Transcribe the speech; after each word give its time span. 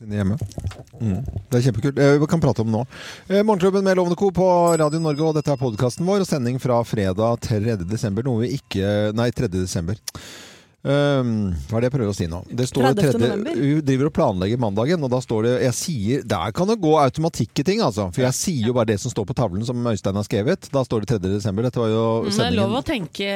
Hjemme. 0.00 0.36
Mm. 1.00 1.18
Det 1.50 1.58
er 1.58 1.64
kjempekult. 1.66 1.98
Eh, 2.00 2.18
Vi 2.20 2.26
kan 2.26 2.40
prate 2.40 2.62
om 2.64 2.70
det 2.70 2.72
nå. 2.78 2.84
Eh, 3.28 3.42
Morgenklubben 3.44 3.84
med 3.84 3.96
Lovende 3.98 4.16
Co. 4.16 4.30
på 4.32 4.46
Radio 4.80 5.00
Norge, 5.00 5.20
og 5.26 5.34
dette 5.36 5.52
er 5.52 5.60
podkasten 5.60 6.06
vår. 6.08 6.24
Og 6.24 6.26
sending 6.28 6.56
fra 6.62 6.78
fredag 6.88 7.40
3. 7.44 7.76
desember, 7.84 8.24
noe 8.24 8.46
vi 8.46 8.54
ikke 8.56 9.12
Nei, 9.14 9.28
3. 9.30 9.48
desember. 9.52 10.00
Um, 10.80 11.50
hva 11.68 11.76
er 11.76 11.82
det 11.84 11.88
jeg 11.90 11.92
prøver 11.92 12.08
å 12.08 12.16
si 12.16 12.24
nå? 12.30 12.38
Det 12.56 12.64
står 12.70 12.86
30. 12.94 13.10
3. 13.12 13.18
november. 13.20 13.58
Vi 13.60 13.72
driver 13.84 14.08
og 14.08 14.14
planlegger 14.16 14.60
mandagen, 14.62 15.02
og 15.04 15.10
da 15.12 15.18
står 15.20 15.44
det 15.44 15.50
Jeg 15.66 15.74
sier 15.76 16.22
Der 16.24 16.54
kan 16.56 16.70
det 16.72 16.78
gå 16.80 16.94
automatikk 16.96 17.60
i 17.60 17.66
ting, 17.68 17.82
altså. 17.84 18.06
For 18.16 18.24
jeg 18.24 18.32
sier 18.38 18.70
jo 18.70 18.76
bare 18.78 18.88
det 18.94 18.96
som 19.02 19.12
står 19.12 19.28
på 19.28 19.36
tavlen 19.36 19.66
som 19.68 19.76
Øystein 19.92 20.16
har 20.16 20.24
skrevet. 20.24 20.70
Da 20.72 20.80
står 20.86 21.04
det 21.04 21.10
3. 21.20 21.20
desember. 21.36 21.68
Dette 21.68 21.82
var 21.82 21.92
jo 21.92 22.06
Mm, 22.24 22.30
Det 22.32 22.46
er 22.46 22.56
lov 22.56 22.72
å 22.78 22.82
tenke 22.86 23.28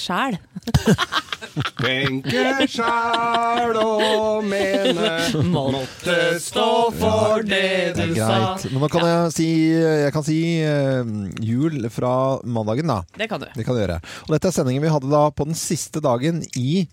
sjæl. 0.00 0.36
Tenke 1.80 2.66
sjæl 2.70 3.72
og 3.80 4.44
mene 4.46 5.14
Måtte 5.50 6.16
stå 6.42 6.66
for 6.94 7.42
det 7.48 7.94
du 7.96 8.02
sa. 8.14 8.28
greit. 8.28 8.66
Men 8.70 8.84
nå 8.84 8.90
kan 8.92 9.06
jeg 9.08 9.32
si 9.34 9.48
Jeg 9.72 10.12
kan 10.14 10.26
si 10.26 10.38
uh, 10.62 11.10
jul 11.42 11.88
fra 11.92 12.12
mandagen, 12.44 12.92
da. 12.92 13.00
Det 13.16 13.30
kan 13.32 13.40
du. 13.42 13.48
Det 13.56 13.64
kan 13.66 13.76
du 13.76 13.82
gjøre. 13.82 13.98
Og 14.28 14.34
dette 14.36 14.50
er 14.52 14.56
sendingen 14.60 14.84
vi 14.84 14.92
hadde 14.92 15.10
da 15.10 15.24
på 15.32 15.48
den 15.48 15.56
siste 15.58 16.02
dagen 16.04 16.42
i 16.60 16.84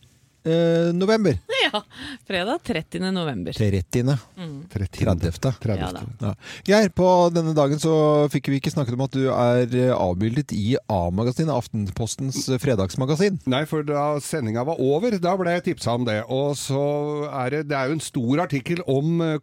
eh, 0.45 0.93
november. 0.93 1.37
Ja. 1.67 1.81
Fredag 2.27 2.59
30. 2.63 3.11
november. 3.11 3.53
30. 3.53 4.17
Mm. 4.37 4.65
30. 4.71 5.51
Ja 5.65 5.89
da. 5.91 6.03
Ja. 6.21 6.33
Geir, 6.63 6.89
på 6.95 7.07
denne 7.35 7.51
dagen 7.57 7.79
så 7.81 7.93
fikk 8.31 8.47
vi 8.51 8.61
ikke 8.61 8.71
snakket 8.71 8.95
om 8.95 9.03
at 9.03 9.17
du 9.17 9.25
er 9.27 9.75
eh, 9.75 9.91
avbildet 9.91 10.53
i 10.55 10.77
A-magasinet, 10.87 11.51
Aftenpostens 11.51 12.45
eh, 12.47 12.59
fredagsmagasin. 12.61 13.41
Nei, 13.51 13.65
for 13.69 13.83
da 13.87 14.13
sendinga 14.23 14.63
var 14.67 14.79
over, 14.79 15.17
da 15.19 15.35
ble 15.39 15.57
jeg 15.57 15.67
tipsa 15.71 15.97
om 15.97 16.07
det. 16.07 16.21
Og 16.31 16.55
så 16.59 16.83
er 17.27 17.57
det, 17.57 17.65
det 17.71 17.79
er 17.79 17.91
jo 17.91 17.99
en 17.99 18.07
stor 18.07 18.45
artikkel 18.47 18.83
om 18.88 19.21
eh, 19.25 19.39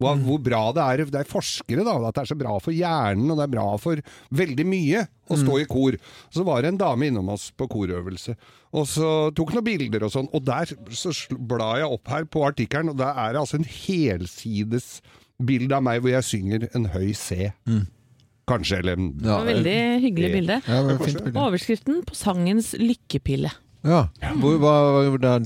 korsang. 0.00 0.24
Hvor, 0.24 0.40
hvor 0.40 0.42
bra 0.48 0.62
det 0.74 0.86
er. 0.86 1.04
Det 1.12 1.20
er 1.20 1.28
forskere, 1.30 1.84
da. 1.86 1.94
At 2.08 2.16
det 2.16 2.24
er 2.24 2.30
så 2.32 2.38
bra 2.40 2.56
for 2.64 2.74
hjernen, 2.74 3.30
og 3.30 3.38
det 3.38 3.46
er 3.46 3.52
bra 3.54 3.66
for 3.82 4.00
veldig 4.40 4.66
mye 4.66 5.04
å 5.30 5.38
stå 5.38 5.60
i 5.60 5.68
kor. 5.70 5.96
Så 6.34 6.42
var 6.48 6.64
det 6.64 6.72
en 6.72 6.80
dame 6.80 7.06
innom 7.10 7.28
oss 7.36 7.50
på 7.54 7.68
korøvelse, 7.70 8.34
og 8.74 8.88
så 8.90 9.12
tok 9.36 9.54
noen 9.54 9.66
bilder 9.68 10.08
og 10.08 10.12
sånn. 10.16 10.28
Og 10.34 10.42
der 10.48 10.72
så 10.96 11.14
blar 11.36 11.78
jeg 11.82 11.92
opp 11.94 12.10
her 12.10 12.26
på 12.26 12.42
artikkelen, 12.48 12.90
og 12.94 12.98
der 12.98 13.14
er 13.14 13.36
det 13.36 13.44
altså 13.44 13.60
en 13.60 13.68
helsides 13.70 14.98
bilde 15.40 15.72
av 15.76 15.84
meg 15.86 16.02
hvor 16.02 16.12
jeg 16.12 16.26
synger 16.26 16.68
en 16.76 16.90
høy 16.92 17.12
C. 17.16 17.52
Kanskje, 18.50 18.80
eller 18.82 18.98
en 18.98 19.12
var 19.22 19.46
veldig 19.46 19.78
hyggelig 20.02 20.30
bilde. 20.34 20.56
Ja, 20.66 20.80
det 20.82 20.96
var 20.96 21.06
fint 21.06 21.20
bilde. 21.22 21.42
Overskriften 21.44 22.00
på 22.08 22.16
sangens 22.18 22.72
lykkepille. 22.80 23.52
Ja. 23.86 24.02
Hvor, 24.40 24.58
hva, 24.60 24.72
er 25.16 25.44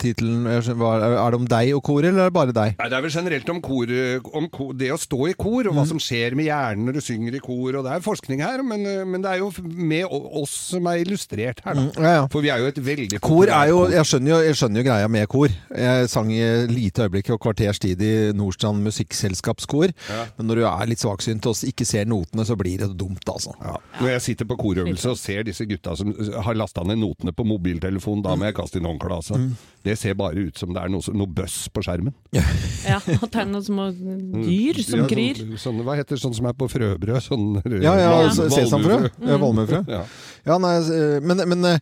tittelen? 0.00 0.46
Er 0.48 0.64
det 0.64 1.38
om 1.38 1.48
deg 1.48 1.72
og 1.76 1.82
koret, 1.84 2.08
eller 2.10 2.26
er 2.26 2.30
det 2.30 2.36
bare 2.36 2.54
deg? 2.56 2.76
Nei, 2.78 2.88
Det 2.88 2.96
er 2.96 3.04
vel 3.04 3.12
generelt 3.12 3.50
om, 3.52 3.60
kor, 3.64 3.92
om 4.40 4.48
kor, 4.52 4.72
det 4.78 4.90
å 4.94 4.98
stå 5.00 5.20
i 5.28 5.34
kor, 5.36 5.68
og 5.68 5.76
hva 5.76 5.84
som 5.88 6.00
skjer 6.00 6.36
med 6.38 6.48
hjernen 6.48 6.88
når 6.88 6.98
du 6.98 7.04
synger 7.04 7.36
i 7.36 7.42
kor. 7.44 7.76
og 7.76 7.84
Det 7.84 7.92
er 7.92 8.04
forskning 8.04 8.40
her, 8.44 8.62
men, 8.64 8.86
men 9.10 9.24
det 9.24 9.34
er 9.34 9.42
jo 9.42 9.50
med 9.64 10.08
oss 10.08 10.54
som 10.72 10.88
er 10.90 11.02
illustrert 11.04 11.60
her. 11.64 11.76
Da. 11.76 11.86
Ja, 11.98 12.14
ja. 12.20 12.24
For 12.32 12.44
vi 12.44 12.52
er 12.54 12.62
jo 12.62 12.70
et 12.72 12.80
veldig 12.84 13.20
Kor 13.24 13.50
er 13.52 13.68
jo, 13.70 13.84
jeg 13.92 14.08
skjønner 14.08 14.34
jo, 14.34 14.40
jeg 14.48 14.58
skjønner 14.58 14.80
jo 14.80 14.86
greia 14.88 15.10
med 15.12 15.28
kor. 15.32 15.52
Jeg 15.74 16.08
sang 16.12 16.32
i 16.32 16.42
lite 16.70 17.06
øyeblikk 17.06 17.34
og 17.36 17.42
kvarters 17.44 17.80
tid 17.82 18.00
i 18.04 18.14
Nordstrand 18.36 18.80
Musikkselskapskor. 18.84 19.92
Men 20.38 20.48
når 20.48 20.60
du 20.60 20.66
er 20.70 20.90
litt 20.90 21.04
svaksynt 21.04 21.46
og 21.50 21.60
ikke 21.68 21.86
ser 21.88 22.08
notene, 22.08 22.46
så 22.48 22.56
blir 22.58 22.80
det 22.80 22.90
dumt, 22.98 23.24
altså. 23.28 23.54
Ja. 23.60 23.76
Når 24.00 24.12
jeg 24.16 24.26
sitter 24.30 24.48
på 24.48 24.58
korøvelse 24.60 25.12
og 25.12 25.20
ser 25.20 25.44
disse 25.46 25.66
gutta 25.68 25.94
som 25.98 26.12
har 26.14 26.58
lasta 26.58 26.84
ned 26.86 27.00
notene 27.02 27.34
på 27.36 27.46
mobiltelefonen, 27.74 28.22
da 28.24 28.34
må 28.38 28.46
jeg 28.48 28.54
kaste 28.56 28.78
inn 28.80 28.86
håndkleet. 28.88 29.16
Altså. 29.18 29.38
Det 29.84 29.96
ser 30.00 30.14
bare 30.16 30.46
ut 30.46 30.56
som 30.56 30.70
det 30.72 30.80
er 30.80 30.88
noe, 30.88 31.02
noe 31.12 31.26
bøss 31.28 31.68
på 31.74 31.82
skjermen. 31.84 32.14
Ja, 32.84 32.98
at 33.00 33.30
det 33.32 33.38
er 33.40 33.46
noen 33.48 33.64
små 33.64 33.86
dyr 33.94 34.76
som 34.84 34.98
Ja, 35.00 35.06
kryr. 35.08 35.38
Sånn, 35.40 35.54
sånn, 35.62 35.78
hva 35.86 35.94
heter 35.96 36.18
det 36.18 36.20
sånn 36.20 36.34
som 36.36 36.48
er 36.50 36.56
på 36.58 36.66
frøbrød? 36.68 37.16
Sånn, 37.24 37.46
Ja, 37.80 37.94
ja, 37.96 38.10
val- 38.12 38.26
altså, 38.28 38.48
sesamfrø. 38.52 38.98
Mm. 39.08 39.28
Ja, 39.30 39.38
Valmuefrø. 39.40 39.80
Ja. 39.88 40.02
Ja, 40.44 40.58
nei, 40.60 40.74
eh, 40.92 41.16
men, 41.24 41.40
men 41.48 41.64
eh, 41.70 41.78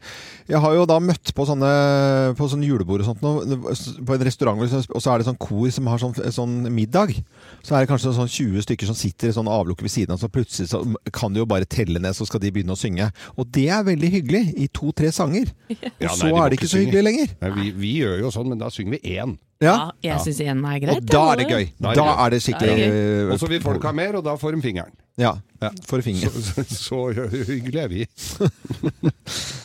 jeg 0.51 0.61
har 0.63 0.77
jo 0.79 0.85
da 0.87 1.01
møtt 1.03 1.33
på 1.35 1.47
sånne, 1.49 1.73
på 2.39 2.47
sånn 2.53 2.63
julebord 2.63 3.03
og 3.03 3.09
sånt, 3.11 3.23
på 4.07 4.15
en 4.15 4.27
restaurant, 4.29 4.63
og 4.63 5.03
så 5.03 5.11
er 5.17 5.19
det 5.23 5.27
sånn 5.33 5.41
kor 5.43 5.67
som 5.75 5.91
har 5.91 5.99
sånn, 6.03 6.15
sånn 6.31 6.55
middag. 6.71 7.17
Så 7.63 7.77
er 7.77 7.85
det 7.85 7.91
kanskje 7.93 8.13
sånn 8.17 8.29
20 8.31 8.65
stykker 8.67 8.89
som 8.91 8.97
sitter 8.99 9.31
i 9.31 9.37
sånn 9.37 9.49
avlukke 9.51 9.85
ved 9.87 9.93
siden 9.95 10.15
av, 10.17 10.19
så 10.23 10.29
plutselig 10.33 10.69
så 10.73 10.83
kan 11.15 11.33
de 11.35 11.43
jo 11.43 11.47
bare 11.47 11.65
telle 11.71 12.01
ned, 12.03 12.17
så 12.19 12.27
skal 12.27 12.43
de 12.43 12.51
begynne 12.51 12.75
å 12.75 12.79
synge. 12.81 13.07
Og 13.39 13.47
det 13.55 13.69
er 13.71 13.85
veldig 13.87 14.11
hyggelig, 14.17 14.43
i 14.59 14.67
to-tre 14.75 15.13
sanger. 15.15 15.53
Og 15.71 16.03
Ja, 16.03 16.11
så 16.11 16.27
nei, 16.27 16.33
de 16.33 16.43
er 16.43 16.51
det 16.51 16.59
ikke 16.59 16.73
så 16.73 16.83
hyggelig 16.83 17.05
lenger. 17.07 17.33
Nei, 17.45 17.51
vi, 17.61 17.71
vi 17.85 17.93
gjør 18.03 18.19
jo 18.25 18.33
sånn, 18.35 18.51
men 18.51 18.59
da 18.63 18.71
synger 18.75 18.99
vi 18.99 19.17
én. 19.17 19.37
Ja, 19.63 19.93
jeg 20.03 20.19
syns 20.25 20.41
én 20.43 20.59
er 20.67 20.79
greit. 20.83 20.97
Og 20.99 21.07
da 21.07 21.21
er 21.31 21.39
det 21.39 21.45
gøy. 21.47 21.67
Da 21.79 21.93
er 21.93 21.95
det 21.95 22.03
Da 22.03 22.15
er 22.25 22.31
det 22.35 22.41
skikkelig 22.43 22.87
Og 23.31 23.39
så 23.39 23.47
vil 23.53 23.61
folk 23.63 23.85
ha 23.87 23.93
mer, 23.95 24.17
og 24.19 24.25
da 24.27 24.35
får 24.41 24.57
de 24.57 24.63
fingeren. 24.65 24.97
Ja, 25.21 25.37
Ja. 25.63 25.69
for 25.87 26.03
fingeren. 26.03 26.35
Så, 26.35 26.65
så, 26.67 26.99
så 27.15 27.29
hyggelig 27.47 27.79
er 27.85 27.89
vi. 27.93 28.07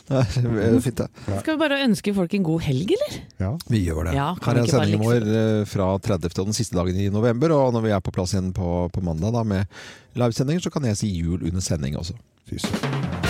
Det 0.08 0.16
er 0.16 0.78
fint, 0.80 0.96
det. 1.02 1.08
Skal 1.42 1.56
vi 1.56 1.58
bare 1.60 1.82
ønske 1.84 2.14
folk 2.16 2.32
en 2.38 2.46
god 2.46 2.62
helg, 2.64 2.94
eller? 2.96 3.18
Ja. 3.38 3.52
Vi 3.70 3.84
gjør 3.86 4.08
det. 4.08 4.16
Ja, 4.18 4.32
Her 4.42 4.60
er 4.62 4.70
sendingen 4.70 5.04
vår 5.04 5.28
eh, 5.30 5.62
fra 5.70 5.92
30. 6.02 6.32
og 6.42 6.50
den 6.50 6.58
siste 6.58 6.78
dagen 6.78 6.98
i 6.98 7.08
november. 7.14 7.54
Og 7.54 7.72
når 7.76 7.86
vi 7.86 7.94
er 7.94 8.02
på 8.02 8.14
plass 8.14 8.34
igjen 8.34 8.50
på, 8.56 8.88
på 8.94 9.04
mandag 9.06 9.36
da, 9.38 9.46
med 9.46 9.80
livesendinger, 10.18 10.66
så 10.66 10.74
kan 10.74 10.90
jeg 10.90 10.98
si 10.98 11.14
jul 11.14 11.46
under 11.46 11.62
sending 11.64 11.98
også. 12.00 12.18
Fy 12.48 12.58
søren. 12.64 13.27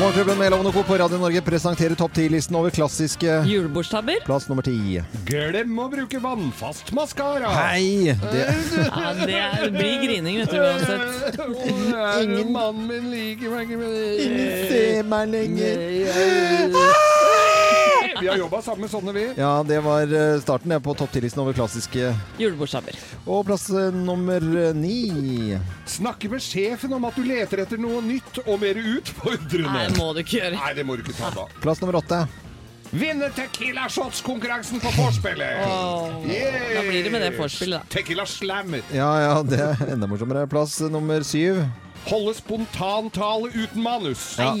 Morgenklubben 0.00 0.38
med 0.38 0.50
Lovende 0.50 0.70
og 0.70 0.74
Co. 0.74 0.82
på 0.88 0.96
Radio 0.98 1.18
Norge 1.20 1.40
presenterer 1.44 1.94
topp 1.98 2.14
10-listen 2.16 2.56
over 2.56 2.72
klassiske 2.74 3.34
Julebordstabber. 3.46 4.22
Plass 4.24 4.48
nummer 4.48 4.64
ti. 4.64 5.02
Glem 5.28 5.78
å 5.78 5.86
bruke 5.92 6.20
vannfast 6.22 6.90
maskara! 6.96 7.52
Hei! 7.52 8.16
Det, 8.22 8.46
Ja, 8.88 9.12
det, 9.20 9.36
er, 9.36 9.68
blir 9.74 10.00
grining, 10.02 10.40
vet 10.40 10.50
du, 10.50 10.58
uansett. 10.64 11.38
Ingen 12.24 12.52
mannen 12.56 12.88
min 12.88 13.10
liker 13.12 13.52
meg 13.52 13.68
ikke 13.68 13.94
ingen 14.26 14.68
ser 14.72 15.10
meg 15.12 15.32
lenger. 15.36 17.11
Vi 18.22 18.28
har 18.28 18.36
jobba 18.38 18.60
sammen 18.62 18.84
med 18.84 18.90
sånne, 18.92 19.12
vi. 19.16 19.22
Ja, 19.34 19.64
det 19.66 19.80
var 19.82 20.06
eh, 20.06 20.36
starten 20.38 20.70
på 20.84 20.92
topp 20.94 21.10
10-listen 21.16 21.40
over 21.42 21.56
klassiske. 21.56 22.12
Julebordsstabber. 22.38 22.94
Og 23.26 23.40
plass 23.48 23.64
eh, 23.74 23.88
nummer 23.90 24.44
eh, 24.60 24.68
ni. 24.78 25.56
Snakke 25.90 26.28
med 26.30 26.44
sjefen 26.44 26.94
om 26.94 27.08
at 27.08 27.16
du 27.18 27.24
leter 27.26 27.64
etter 27.64 27.80
noe 27.82 27.98
nytt 28.06 28.38
og 28.44 28.60
mer 28.62 28.78
utfordrende. 28.78 29.72
Nei, 29.74 29.88
det 29.90 29.96
må 29.98 30.12
du 30.14 30.20
ikke 30.22 30.36
gjøre. 30.36 30.54
Nei, 30.54 30.68
det 30.78 30.84
må 30.86 30.94
du 30.94 31.02
ikke 31.02 31.16
ta 31.18 31.32
da. 31.34 31.48
Plass 31.64 31.82
nummer 31.82 31.98
åtte. 31.98 32.20
Vinne 32.92 33.32
Tequila 33.34 33.88
Shots-konkurransen 33.90 34.78
på 34.84 34.92
vorspielet! 35.00 35.64
Oh, 35.66 36.22
Yeah! 36.28 36.76
Da 36.76 36.84
blir 36.86 37.02
det 37.02 37.10
med 37.10 37.24
det 37.26 37.32
vorspielet, 37.40 37.82
da. 37.82 37.90
Tequila 37.96 38.26
Slammer. 38.30 38.84
Ja, 38.94 39.08
ja, 39.24 39.32
det 39.42 39.58
er 39.64 39.82
enda 39.96 40.06
morsommere. 40.06 40.44
Plass 40.52 40.76
nummer 40.94 41.26
syv. 41.26 41.64
Holde 42.06 42.36
spontantale 42.38 43.50
uten 43.50 43.82
manus. 43.82 44.28
Ja. 44.38 44.52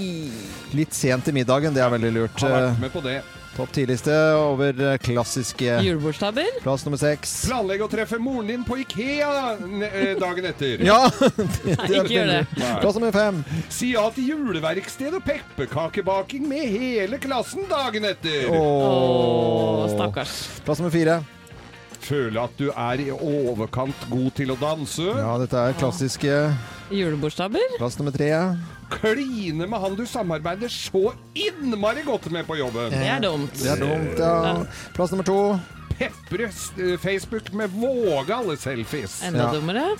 Litt 0.74 0.98
sent 0.98 1.30
i 1.30 1.36
middagen, 1.38 1.78
det 1.78 1.86
er 1.86 1.94
veldig 1.94 2.12
lurt. 2.18 2.42
Har 2.42 2.56
vært 2.56 2.82
med 2.82 2.92
på 2.96 3.04
det. 3.06 3.20
Topp 3.52 3.68
10-liste 3.76 4.14
over 4.40 4.96
klassiske 4.96 5.74
Julebordstabber. 5.84 6.46
Plass 6.62 6.86
nummer 6.86 6.96
seks. 6.96 7.34
Planlegge 7.44 7.84
å 7.84 7.90
treffe 7.92 8.16
moren 8.22 8.48
din 8.48 8.62
på 8.64 8.78
Ikea 8.80 9.28
eh, 9.90 10.14
dagen 10.16 10.48
etter. 10.48 10.80
Ja! 10.86 11.02
det, 11.36 11.76
Nei, 11.76 11.90
ikke 11.98 12.14
gjør 12.14 12.32
det. 12.32 12.40
Plass 12.56 12.96
nummer 12.96 13.12
fem. 13.12 13.42
Si 13.68 13.92
ja 13.92 14.06
til 14.16 14.32
juleverksted 14.32 15.18
og 15.18 15.26
pepperkakebaking 15.28 16.48
med 16.48 16.64
hele 16.72 17.20
klassen 17.20 17.68
dagen 17.68 18.08
etter. 18.08 18.48
Åh, 18.56 19.84
stakkars. 19.98 20.36
Plass 20.64 20.80
nummer 20.80 20.94
fire. 20.96 21.20
Føle 22.02 22.42
at 22.42 22.56
du 22.58 22.70
er 22.72 23.04
i 23.04 23.10
overkant 23.12 24.08
god 24.10 24.30
til 24.40 24.56
å 24.56 24.56
danse. 24.58 25.04
Ja, 25.06 25.36
dette 25.44 25.60
er 25.60 25.76
klassiske. 25.78 26.38
Julebordsstabber. 26.92 27.76
Plass 27.78 27.98
nummer 27.98 28.12
tre. 28.12 28.30
Kline 28.92 29.66
med 29.66 29.80
han 29.80 29.94
du 29.96 30.06
samarbeider 30.06 30.68
så 30.68 31.12
innmari 31.34 32.02
godt 32.06 32.30
med 32.30 32.46
på 32.46 32.56
jobben. 32.60 32.90
Det 32.92 33.06
er 33.08 33.20
dumt. 33.24 33.54
Det 33.56 33.70
er 33.72 33.80
dumt, 33.80 34.18
ja. 34.20 34.56
Plass 34.96 35.10
nummer 35.14 35.24
to. 35.24 35.38
Pepre 35.92 36.44
eh, 36.48 36.96
Facebook 36.98 37.52
med 37.52 37.70
vågale 37.70 38.56
selfies. 38.56 39.20
Enda 39.22 39.38
Ja. 39.44 39.52
dummere. 39.52 39.96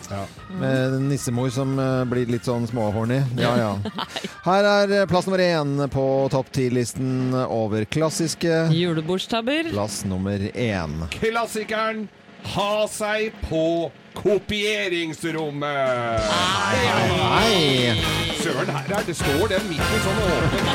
Med 0.60 0.94
en 0.94 1.08
nissemor 1.08 1.50
som 1.52 1.78
eh, 1.78 2.04
blir 2.10 2.26
litt 2.32 2.44
sånn 2.48 2.64
småhorny. 2.66 3.20
Ja, 3.38 3.52
ja. 3.60 3.76
Her 4.48 4.64
er 4.70 4.94
eh, 5.02 5.06
plass 5.06 5.28
nummer 5.28 5.38
én 5.44 5.76
på 5.92 6.06
topp 6.32 6.50
ti-listen 6.56 7.34
over 7.44 7.84
klassiske. 7.84 8.66
Julebordstabber. 8.72 9.70
Plass 9.76 10.02
nummer 10.08 10.48
én. 10.56 10.96
Klassikeren 11.12 12.08
ha 12.54 12.86
seg 12.90 13.32
på 13.48 13.90
kopieringsrommet. 14.18 16.20
Hei! 16.26 17.94
Søren, 18.42 18.68
her 18.74 18.92
er 18.98 19.02
det 19.06 19.14
står 19.16 19.46
det 19.52 19.60
midt 19.70 19.80
i 19.80 19.98
sånn 20.04 20.18
åpen 20.26 20.66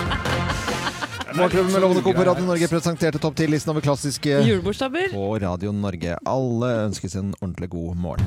Morgenklubben 1.38 1.72
med 1.75 1.81
Lovende 1.84 2.02
på 2.02 2.14
Radio 2.25 2.46
Norge 2.48 2.68
presenterte 2.72 3.19
topp 3.22 3.36
ti-listen 3.38 3.69
over 3.69 3.81
klassiske 3.86 4.40
Julebordstabber 4.48 5.08
på 5.12 5.25
Radio 5.44 5.69
Norge. 5.75 6.16
Alle 6.25 6.68
ønskes 6.88 7.14
en 7.19 7.36
ordentlig 7.44 7.70
god 7.75 7.94
morgen. 8.02 8.25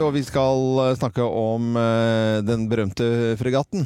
Og 0.00 0.14
vi 0.14 0.22
skal 0.24 0.78
eh, 0.86 0.94
snakke 0.96 1.22
om 1.26 1.76
eh, 1.76 2.38
den 2.46 2.64
berømte 2.70 3.34
fregatten. 3.40 3.84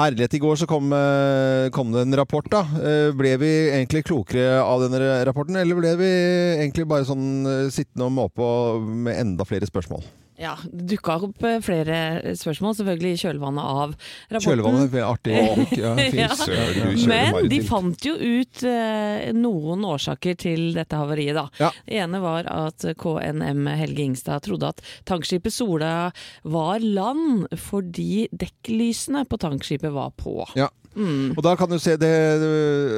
Herlighet, 0.00 0.34
i 0.34 0.40
går 0.40 0.56
så 0.56 0.66
kom, 0.66 0.92
eh, 0.96 1.68
kom 1.76 1.92
det 1.92 2.06
en 2.06 2.16
rapport, 2.16 2.46
da. 2.48 2.62
Eh, 2.80 3.12
Ble 3.12 3.34
vi 3.36 3.50
egentlig 3.68 4.06
klokere 4.08 4.62
av 4.62 4.80
denne 4.80 5.24
rapporten, 5.28 5.56
eller 5.60 5.76
ble 5.76 5.92
vi 6.00 6.08
egentlig 6.56 6.86
bare 6.88 7.04
sånn 7.04 7.44
eh, 7.44 7.68
sittende 7.68 8.08
og 8.08 8.16
måpe 8.16 8.48
med 8.80 9.18
enda 9.20 9.44
flere 9.44 9.68
spørsmål? 9.68 10.00
Ja, 10.40 10.54
det 10.72 10.86
dukka 10.94 11.18
opp 11.26 11.44
eh, 11.44 11.58
flere 11.64 11.96
spørsmål, 12.38 12.74
selvfølgelig 12.78 13.12
i 13.12 13.20
kjølvannet 13.20 13.66
av 13.66 13.92
rapporten. 13.92 14.46
Kjølvannet, 14.46 14.96
artig. 15.04 15.36
Ja, 15.76 15.92
fint. 15.98 16.16
Ja. 16.20 16.28
Søren, 16.36 17.02
Men 17.08 17.48
de 17.50 17.60
fant 17.64 18.04
jo 18.04 18.14
ut 18.16 18.62
eh, 18.66 19.28
noen 19.36 19.84
årsaker 19.88 20.38
til 20.40 20.70
dette 20.76 20.96
havariet, 20.96 21.36
da. 21.36 21.46
Ja. 21.60 21.70
Det 21.84 22.00
ene 22.02 22.20
var 22.24 22.48
at 22.50 22.84
KNM 23.00 23.68
Helge 23.80 24.04
Ingstad 24.08 24.44
trodde 24.48 24.72
at 24.74 24.82
tankskipet 25.08 25.54
Sola 25.54 25.94
var 26.42 26.80
land 26.80 27.46
fordi 27.60 28.26
dekklysene 28.32 29.26
på 29.28 29.40
tankskipet 29.40 29.92
var 29.92 30.12
på. 30.16 30.40
Ja. 30.58 30.70
Mm. 30.96 31.36
Og 31.36 31.42
da 31.46 31.54
kan 31.58 31.70
du 31.70 31.78
se 31.78 31.94
det, 32.00 32.10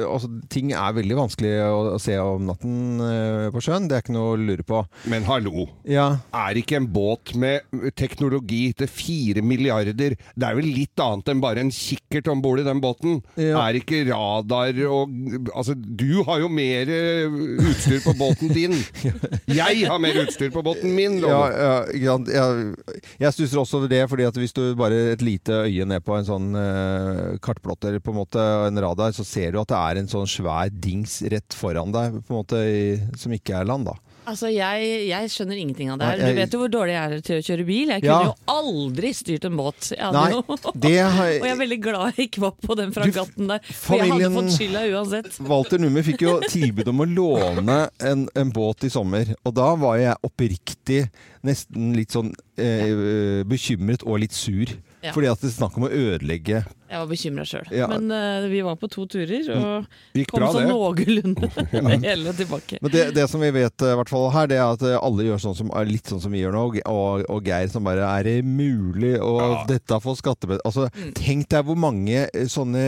altså, 0.07 0.29
Ting 0.51 0.71
er 0.73 0.95
veldig 0.97 1.17
vanskelig 1.17 1.51
å, 1.67 1.79
å 1.93 1.99
se 2.01 2.15
om 2.17 2.47
natten 2.49 3.01
uh, 3.01 3.49
på 3.53 3.61
sjøen. 3.63 3.87
Det 3.89 3.97
er 3.97 4.05
ikke 4.05 4.15
noe 4.15 4.33
å 4.33 4.39
lure 4.39 4.65
på. 4.65 4.81
Men 5.11 5.27
hallo. 5.27 5.67
Ja, 5.87 6.07
Er 6.33 6.57
ikke 6.59 6.79
en 6.79 6.89
båt 6.93 7.35
med 7.39 7.67
teknologi 7.99 8.73
til 8.77 8.89
fire 8.89 9.43
milliarder 9.45 10.15
Det 10.15 10.47
er 10.47 10.57
vel 10.57 10.69
litt 10.73 10.99
annet 11.01 11.29
enn 11.31 11.41
bare 11.43 11.63
en 11.63 11.71
kikkert 11.73 12.29
om 12.31 12.41
bord 12.43 12.61
i 12.63 12.67
den 12.67 12.81
båten? 12.83 13.21
Ja. 13.37 13.61
Er 13.67 13.79
ikke 13.79 14.03
radar 14.09 14.77
og 14.89 15.13
Altså, 15.53 15.75
du 15.75 16.23
har 16.27 16.41
jo 16.43 16.49
mer 16.51 16.89
uh, 16.89 17.37
utstyr 17.69 18.01
på 18.03 18.15
båten 18.17 18.53
din. 18.53 18.75
Jeg 19.53 19.85
har 19.89 20.01
mer 20.01 20.17
utstyr 20.23 20.51
på 20.53 20.63
båten 20.65 20.93
min, 20.93 21.19
ja, 21.23 21.83
jeg, 21.93 22.73
jeg 23.21 23.35
stusser 23.35 23.59
også 23.61 23.79
over 23.79 23.89
det, 23.91 24.01
fordi 24.09 24.25
at 24.27 24.37
hvis 24.37 24.55
du 24.55 24.61
bare 24.77 24.97
et 25.13 25.23
lite 25.25 25.63
øye 25.65 25.85
ned 25.89 26.03
på 26.05 26.15
en 26.17 26.27
sånn 26.27 26.49
eh, 26.57 27.37
kartplotter, 27.83 27.99
på 27.99 28.11
en 28.11 28.17
måte, 28.17 28.39
en 28.67 28.81
radar, 28.81 29.11
så 29.11 29.23
ser 29.25 29.51
du 29.51 29.59
at 29.61 29.69
det 29.69 29.77
er 29.81 29.99
en 30.01 30.07
sånn 30.11 30.27
svær 30.29 30.69
dings 30.71 31.21
rett 31.29 31.53
foran 31.53 31.91
deg, 31.93 32.21
på 32.23 32.33
en 32.33 32.41
måte, 32.41 32.57
i, 32.63 32.97
som 33.17 33.31
ikke 33.33 33.59
er 33.61 33.65
land, 33.69 33.85
da. 33.85 33.95
Altså, 34.23 34.47
jeg, 34.47 35.09
jeg 35.09 35.29
skjønner 35.33 35.57
ingenting 35.59 35.89
av 35.91 35.97
det 35.99 36.07
her. 36.07 36.21
Du 36.23 36.37
vet 36.37 36.53
jo 36.55 36.59
hvor 36.61 36.69
dårlig 36.71 36.93
jeg 36.93 37.03
er 37.17 37.23
til 37.27 37.39
å 37.41 37.43
kjøre 37.43 37.63
bil. 37.67 37.89
Jeg 37.91 38.05
Ja. 38.05 38.19
kunne 38.21 38.29
jo 38.29 38.53
aldri 38.53 39.09
styrt 39.11 39.47
en 39.49 39.57
båt. 39.59 39.89
Jeg 39.91 40.13
Nei, 40.15 40.29
jo... 40.31 40.55
det 40.79 40.93
har 41.01 41.31
Og 41.41 41.43
jeg 41.43 41.51
er 41.51 41.59
veldig 41.59 41.79
glad 41.83 42.13
jeg 42.15 42.29
ikke 42.29 42.43
var 42.45 42.53
på 42.55 42.77
den 42.79 42.93
fragatten 42.95 43.51
der, 43.51 43.59
for 43.67 43.99
jeg 43.99 44.13
hadde 44.13 44.29
fått 44.37 44.53
skylda 44.55 44.85
uansett. 44.93 45.27
Walter 45.51 45.83
Nummer 45.83 46.07
fikk 46.07 46.23
jo 46.23 46.37
tilbud 46.47 46.93
om 46.93 47.03
å 47.03 47.09
låne 47.11 47.77
en, 47.99 48.23
en 48.31 48.55
båt 48.55 48.87
i 48.87 48.93
sommer, 48.95 49.35
og 49.43 49.57
da 49.59 49.67
var 49.83 49.99
jeg 49.99 50.15
oppriktig 50.23 51.01
nesten 51.43 51.91
litt 51.99 52.15
sånn 52.15 52.31
eh, 52.55 53.43
bekymret 53.43 54.07
og 54.07 54.23
litt 54.23 54.31
sur. 54.39 54.71
Ja. 55.03 55.11
Fordi 55.11 55.27
at 55.27 55.41
det 55.43 55.49
er 55.49 55.55
snakk 55.57 55.73
om 55.75 55.83
å 55.83 55.89
ødelegge 55.91 56.61
Jeg 56.63 56.95
var 57.01 57.07
bekymra 57.09 57.43
sjøl. 57.43 57.65
Ja. 57.75 57.89
Men 57.91 58.05
uh, 58.07 58.45
vi 58.47 58.61
var 58.63 58.77
på 58.79 58.87
to 58.87 59.03
turer, 59.11 59.49
og 59.51 59.87
Gikk 60.15 60.29
kom 60.31 60.39
bra, 60.39 60.51
sånn 60.53 60.69
noenlunde 60.69 61.49
hele 62.07 62.33
tilbake. 62.37 62.77
Men 62.79 62.93
det, 62.93 63.01
det 63.17 63.25
som 63.27 63.43
vi 63.43 63.49
vet 63.51 63.83
uh, 63.83 63.95
hvert 63.99 64.11
fall 64.13 64.29
her, 64.31 64.47
det 64.47 64.59
er 64.61 64.63
at 64.77 64.85
eh, 64.87 64.95
alle 64.95 65.25
gjør 65.27 65.41
sånn 65.43 65.57
som, 65.57 65.71
er 65.75 65.89
litt 65.89 66.07
sånn 66.07 66.21
som 66.23 66.31
vi 66.31 66.39
gjør 66.43 66.55
nå. 66.55 66.61
Og, 66.93 67.25
og 67.33 67.49
Geir 67.49 67.67
som 67.73 67.83
bare 67.83 68.05
Er 68.07 68.29
det 68.29 68.35
mulig? 68.47 69.15
Og 69.19 69.41
Ja. 69.43 69.49
dette 69.73 69.99
får 70.05 70.19
skattebet... 70.21 70.61
Altså, 70.63 70.87
tenk 71.19 71.49
deg 71.51 71.65
hvor 71.67 71.79
mange 71.79 72.23
sånne 72.51 72.85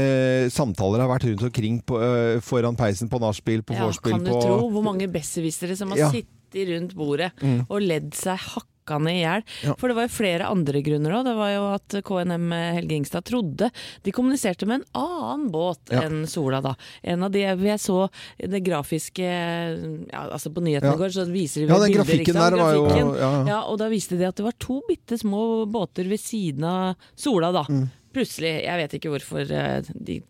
samtaler 0.56 1.04
har 1.04 1.12
vært 1.12 1.28
rundt 1.28 1.44
omkring 1.50 1.82
på, 1.84 2.00
uh, 2.00 2.38
foran 2.46 2.80
peisen 2.80 3.12
på 3.12 3.20
nachspiel, 3.24 3.66
på 3.66 3.76
Ja, 3.76 3.90
kan 4.06 4.24
du 4.24 4.32
på 4.32 4.40
tro 4.46 4.62
hvor 4.72 4.86
mange 4.86 5.10
besserwissere 5.12 5.76
som 5.76 5.92
har 5.92 6.06
Ja. 6.06 6.14
sittet 6.16 6.70
rundt 6.72 6.96
bordet 6.96 7.34
og 7.68 7.82
ledd 7.84 8.14
seg 8.16 8.40
hakkande 8.86 9.12
i 9.12 9.22
hjel? 9.24 9.44
Ja. 9.66 9.74
For 9.80 9.90
det 9.90 9.96
var 9.98 10.06
jo 10.08 10.14
flere 10.14 10.46
andre 10.50 10.82
grunner 10.86 11.16
òg. 11.18 11.26
Det 11.26 11.36
var 11.38 11.50
jo 11.54 11.64
at 11.74 11.96
KNM 12.06 12.52
Helge 12.78 12.96
Ingstad 13.00 13.26
trodde 13.26 13.72
de 14.06 14.12
kommuniserte 14.14 14.68
med 14.70 14.82
en 14.82 15.02
annen 15.02 15.48
båt 15.52 15.92
Ja. 15.92 16.04
enn 16.06 16.26
Sola, 16.28 16.62
da. 16.62 16.76
En 17.04 17.24
av 17.24 17.32
de 17.32 17.40
jeg 17.40 17.80
så 17.80 18.10
det 18.38 18.64
grafiske 18.66 19.26
ja, 19.26 20.22
altså 20.32 20.52
På 20.54 20.62
nyhetene 20.62 20.94
i 20.96 20.98
går 20.98 21.10
så 21.14 21.26
viser 21.32 21.66
de 21.66 21.68
Ja, 21.74 21.80
den 21.80 21.92
bilder, 21.92 22.04
grafikken 22.04 22.34
der 22.36 22.58
var 22.60 22.74
jo 22.74 22.86
Grafikken. 22.86 23.14
ja. 23.20 23.32
Ja, 23.48 23.60
og 23.70 23.78
da 23.80 23.90
viste 23.90 24.18
de 24.18 24.26
at 24.28 24.36
det 24.36 24.46
var 24.46 24.56
to 24.60 24.82
bitte 24.88 25.18
små 25.18 25.66
båter 25.66 26.08
ved 26.10 26.20
siden 26.22 26.64
av 26.64 26.96
Sola, 27.16 27.52
da. 27.52 27.66
Mm. 27.70 27.90
Plutselig. 28.16 28.64
Jeg 28.64 28.78
vet 28.80 28.94
ikke 29.00 29.10
hvorfor 29.12 29.52
eh, 29.52 29.82
de 29.94 30.22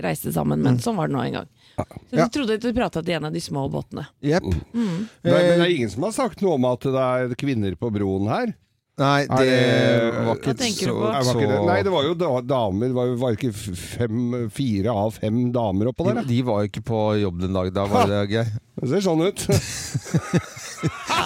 reiste 0.00 0.32
sammen, 0.32 0.60
men 0.62 0.78
sånn 0.78 0.96
var 0.96 1.08
det 1.08 1.14
nå 1.16 1.22
en 1.24 1.32
gang. 1.40 1.48
Så 1.88 2.10
du 2.10 2.16
Mm. 2.16 2.18
Ja. 2.20 2.28
trodde 2.28 2.54
at 2.54 2.60
du 2.60 2.72
prata 2.72 3.02
til 3.02 3.14
en 3.14 3.24
av 3.24 3.32
de 3.32 3.40
små 3.40 3.68
båtene. 3.70 4.06
Jepp. 4.22 4.42
Mm. 4.74 5.08
Nei, 5.24 5.30
men 5.30 5.32
det 5.32 5.58
Eh, 5.58 5.64
er 5.64 5.70
ingen 5.76 5.90
som 5.90 6.02
har 6.02 6.12
sagt 6.12 6.42
noe 6.42 6.54
om 6.54 6.64
at 6.64 6.80
det 6.80 6.94
er 6.94 7.34
kvinner 7.36 7.76
på 7.76 7.90
broen 7.92 8.28
her? 8.28 8.54
Nei, 9.00 9.22
det 9.24 9.36
det- 9.38 10.24
var 10.26 10.36
ikke 10.36 10.54
så. 10.76 11.24
Så 11.24 11.66
Nei, 11.66 11.82
det 11.82 11.90
var 11.90 12.02
jo 12.04 12.14
damer 12.14 12.88
Det 12.88 12.92
var, 12.94 13.14
var 13.16 13.32
ikke 13.32 13.52
fem, 13.54 14.50
fire 14.50 14.88
av 14.92 15.14
fem 15.14 15.50
damer 15.52 15.86
oppå 15.88 16.04
der? 16.04 16.14
da? 16.16 16.22
de 16.22 16.42
var 16.42 16.60
jo 16.64 16.68
ikke 16.68 16.84
på 16.84 16.98
jobb 17.22 17.40
den 17.40 17.52
dagen. 17.54 17.72
Da 17.72 17.86
var 17.86 18.06
det 18.10 18.28
Geir. 18.28 18.46
Det 18.80 18.88
ser 18.94 19.04
sånn 19.10 19.20
ut. 19.28 19.46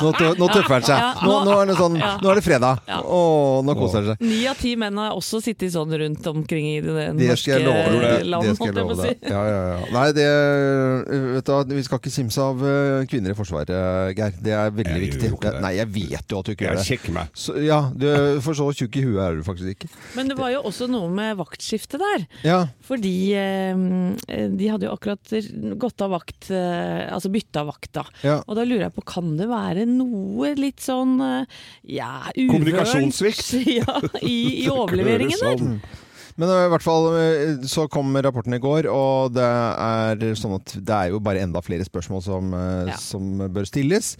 Nå, 0.02 0.08
tø- 0.18 0.32
nå 0.34 0.46
tøffer 0.50 0.72
han 0.80 0.82
seg. 0.82 0.98
Ja, 0.98 1.10
Nå, 1.22 1.30
nå- 1.30 1.42
nå, 1.46 1.52
er 1.62 1.66
det 1.70 1.74
sånn, 1.78 1.94
Ja. 2.00 2.08
nå 2.18 2.30
er 2.32 2.34
det 2.40 2.42
fredag. 2.42 2.80
Ja. 2.88 2.96
Å, 3.06 3.62
nå 3.62 3.74
koser 3.78 4.00
han 4.02 4.08
seg. 4.16 4.24
Ni 4.26 4.40
av 4.50 4.56
ti 4.58 4.72
menn 4.74 4.96
har 4.98 5.12
også 5.14 5.38
sittet 5.44 5.70
sånn 5.70 5.92
rundt 5.94 6.26
omkring 6.26 6.66
i 6.72 6.80
det 6.82 6.94
Det 7.14 7.28
norske 7.28 7.60
land, 7.62 8.42
Det 8.42 8.56
skal 8.56 8.66
jeg 8.66 8.74
love 8.74 8.96
si. 8.96 9.12
deg. 9.14 9.30
Ja, 9.30 9.42
ja, 9.46 9.60
ja. 9.70 9.92
Nei, 9.94 10.06
det 10.16 10.26
vet 11.36 11.44
du, 11.68 11.74
Vi 11.76 11.82
skal 11.86 11.98
ikke 12.02 12.10
kimse 12.16 12.38
av 12.42 12.64
eh, 12.66 13.06
kvinner 13.06 13.30
i 13.30 13.34
Forsvaret, 13.38 13.70
Geir. 14.18 14.32
Det 14.42 14.52
er 14.52 14.70
veldig 14.74 14.90
Jeg 14.90 15.12
viktig. 15.12 15.40
det. 15.40 15.60
Nei, 15.62 15.72
jeg 15.78 15.86
vet 15.94 16.26
jo 16.34 16.38
at 16.42 16.44
du 16.44 16.52
ikke 16.56 16.66
gjør 16.66 16.74
det. 16.82 16.88
Jeg 16.90 17.14
meg. 17.14 17.28
Så, 17.38 17.54
ja, 17.62 17.80
du, 17.94 18.40
For 18.40 18.54
så 18.58 18.66
tjukk 18.74 18.96
i 18.98 19.02
huet 19.06 19.22
er 19.22 19.36
du 19.38 19.42
faktisk 19.46 19.70
ikke. 19.76 19.88
Men 20.16 20.26
det 20.28 20.36
var 20.36 20.50
jo 20.50 20.62
også 20.66 20.88
noe 20.90 21.08
med 21.08 21.36
vaktskiftet 21.38 22.02
der. 22.02 22.26
Ja, 22.42 22.66
Fordi 22.82 23.14
eh, 23.38 24.48
de 24.50 24.66
hadde 24.68 24.88
jo 24.90 24.96
akkurat 24.98 25.78
gått 25.78 26.02
av 26.02 26.10
vakt, 26.10 26.50
eh, 26.50 27.06
altså 27.14 27.30
bytta 27.30 27.43
vakt 27.52 27.92
da. 27.92 28.04
ja. 28.22 28.40
Og 28.48 28.56
da 28.56 28.64
lurer 28.64 28.86
jeg 28.88 28.94
på, 28.96 29.04
kan 29.06 29.36
det 29.36 29.46
være 29.50 29.84
noe 29.86 30.54
litt 30.58 30.80
sånn 30.80 31.20
eh, 31.20 31.44
ja, 31.84 32.24
uvørent 32.34 32.50
Kommunikasjonssvikt? 32.50 33.52
ja, 33.80 34.00
i, 34.22 34.64
i 34.64 34.68
overleveringen 34.72 35.38
der? 35.38 35.58
Sånn. 35.58 35.78
Men 36.36 36.50
i 36.50 36.66
hvert 36.72 36.82
fall 36.82 37.04
eh, 37.14 37.52
så 37.70 37.86
kom 37.86 38.10
rapporten 38.18 38.56
i 38.56 38.58
går, 38.58 38.88
og 38.90 39.36
det 39.36 39.44
er 39.46 40.34
sånn 40.34 40.56
at 40.58 40.74
det 40.80 40.96
er 40.96 41.12
jo 41.14 41.20
bare 41.22 41.44
enda 41.46 41.62
flere 41.62 41.86
spørsmål 41.86 42.22
som, 42.26 42.50
eh, 42.58 42.90
Ja. 42.90 42.96
som 42.98 43.36
bør 43.54 43.68
stilles. 43.70 44.16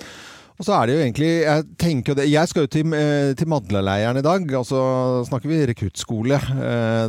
Og 0.54 0.62
så 0.68 0.76
er 0.76 0.86
det 0.86 0.94
jo 0.94 1.02
egentlig 1.02 1.28
Jeg 1.42 1.64
tenker 1.82 2.14
det 2.14 2.28
Jeg 2.30 2.46
skal 2.46 2.62
jo 2.62 2.70
til, 2.70 2.92
til 3.34 3.48
Madlaleiren 3.50 4.20
i 4.20 4.22
dag. 4.22 4.44
Og 4.54 4.62
så 4.68 4.78
snakker 5.26 5.50
vi 5.50 5.66
rekruttskole 5.66 6.38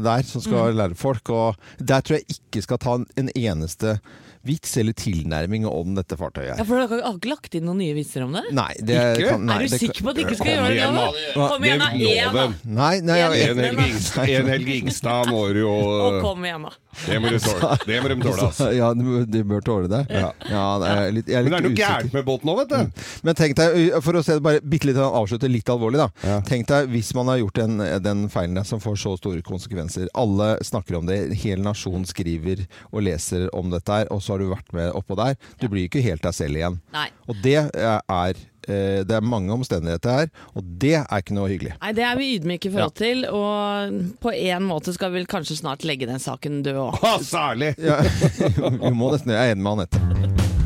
der, 0.02 0.24
som 0.26 0.42
skal 0.42 0.72
Mm. 0.74 0.78
lære 0.80 0.96
folk. 0.98 1.30
Og 1.30 1.56
der 1.78 2.02
tror 2.02 2.18
jeg 2.18 2.26
ikke 2.40 2.64
skal 2.66 2.78
ta 2.82 2.96
en, 2.98 3.06
en 3.22 3.30
eneste 3.38 4.00
vits 4.46 4.78
eller 4.78 4.94
tilnærming 4.98 5.66
om 5.70 5.96
dette 5.98 6.18
fartøyet. 6.20 6.56
Ja, 6.60 6.66
for 6.68 6.78
dere 6.80 7.02
har 7.02 7.18
ikke 7.18 7.32
lagt 7.32 7.58
inn 7.58 7.66
noen 7.66 7.82
nye 7.82 7.96
vitser 7.98 8.25
om 8.25 8.36
det? 8.36 8.44
Nei, 8.56 8.72
det 8.80 9.00
Ikke? 9.16 9.32
kan, 9.34 9.46
nei, 9.50 9.58
er 9.58 9.66
du 9.66 9.75
det 9.75 9.82
sikker 9.82 10.06
på 10.06 10.14
at 10.14 10.20
du 10.20 10.24
ikke 10.25 10.38
skal 10.40 10.52
gjøre 10.52 10.68
det? 10.70 10.78
igjen, 10.78 11.00
da? 11.00 11.50
Kom 11.50 11.68
igjen, 11.68 11.84
da! 11.84 11.90
Én, 11.96 12.36
da! 12.36 12.48
Nei, 12.80 12.96
nei, 13.06 13.20
En 13.46 13.62
Helge 13.66 13.88
Ingstad, 13.90 14.34
en 14.40 14.52
Helge 14.54 14.80
Ingstad 14.80 15.32
må 15.34 15.46
du 15.56 15.62
jo 15.64 15.75
Og 15.75 16.20
kom 16.24 16.46
igjen, 16.46 16.68
da! 16.70 16.75
Det 16.96 17.18
må, 17.20 17.32
du 17.34 17.40
tåle. 17.44 17.72
det 17.90 17.98
må 18.02 18.12
de 18.12 18.16
tåle, 18.22 18.46
altså. 18.48 18.70
ja, 18.80 18.92
du 18.96 19.40
bør 19.48 19.64
tåle 19.66 19.90
det. 19.92 20.02
Ja. 20.14 20.30
det 20.80 20.92
er 20.92 21.10
litt, 21.18 21.32
jeg 21.32 21.40
er 21.42 21.48
Men 21.48 21.56
det 21.56 21.60
er 21.60 21.66
noe 21.68 21.80
gærent 21.80 22.16
med 22.16 22.28
båten 22.28 22.50
nå, 22.50 22.56
vet 22.62 22.72
du. 22.72 23.04
Men 23.28 23.38
tenk 23.38 23.58
deg, 23.60 23.98
for 24.06 24.20
å 24.20 24.24
se 24.25 24.38
det 24.38 24.46
bare 24.46 24.62
bitte 24.64 24.90
litt 24.90 25.00
avslutte 25.02 25.50
litt 25.52 25.70
alvorlig, 25.72 26.00
da. 26.06 26.08
Ja. 26.24 26.38
Tenk 26.48 26.70
deg 26.72 26.88
hvis 26.94 27.12
man 27.18 27.32
har 27.34 27.42
gjort 27.42 27.60
den, 27.60 27.84
den 28.06 28.25
feilen 28.32 28.56
der 28.60 28.68
som 28.68 28.82
får 28.84 29.00
så 29.02 29.16
store 29.20 29.44
konsekvenser. 29.46 30.08
Alle 30.16 30.54
snakker 30.66 31.00
om 31.02 31.10
det, 31.10 31.20
hele 31.42 31.66
nasjonen 31.66 32.08
skriver 32.08 32.64
og 32.92 33.04
leser 33.06 33.50
om 33.56 33.74
dette 33.74 34.00
her, 34.00 34.12
og 34.14 34.24
så 34.24 34.35
har 34.36 34.44
du 34.44 34.51
vært 34.51 34.75
med 34.75 34.92
oppå 34.98 35.18
der. 35.20 35.38
Du 35.62 35.68
blir 35.72 35.88
ikke 35.88 36.04
helt 36.06 36.24
deg 36.25 36.36
selv 36.36 36.60
igjen. 36.60 36.80
Nei. 36.96 37.08
Og 37.30 37.39
det 37.44 37.56
er 37.58 38.36
eh, 38.68 39.01
Det 39.06 39.15
er 39.18 39.25
mange 39.25 39.54
omstendigheter 39.56 40.20
her, 40.20 40.32
og 40.58 40.68
det 40.82 40.96
er 41.01 41.22
ikke 41.24 41.38
noe 41.38 41.50
hyggelig. 41.51 41.75
Nei, 41.82 41.94
Det 41.98 42.06
er 42.08 42.20
vi 42.20 42.32
ydmyke 42.38 42.70
i 42.70 42.74
forhold 42.75 42.98
til, 43.00 43.25
og 43.30 44.00
på 44.25 44.36
en 44.36 44.68
måte 44.70 44.94
skal 44.96 45.13
vi 45.15 45.25
kanskje 45.30 45.60
snart 45.62 45.86
legge 45.88 46.10
den 46.10 46.22
saken 46.22 46.63
død 46.65 46.82
òg. 46.89 47.01
Særlig! 47.25 47.75
Ja, 47.82 48.01
vi 48.84 48.94
må 48.96 49.13
nesten 49.13 49.36
Jeg 49.36 49.51
er 49.51 49.56
enig 49.56 49.65
med 49.65 49.86
Anette. 49.86 50.64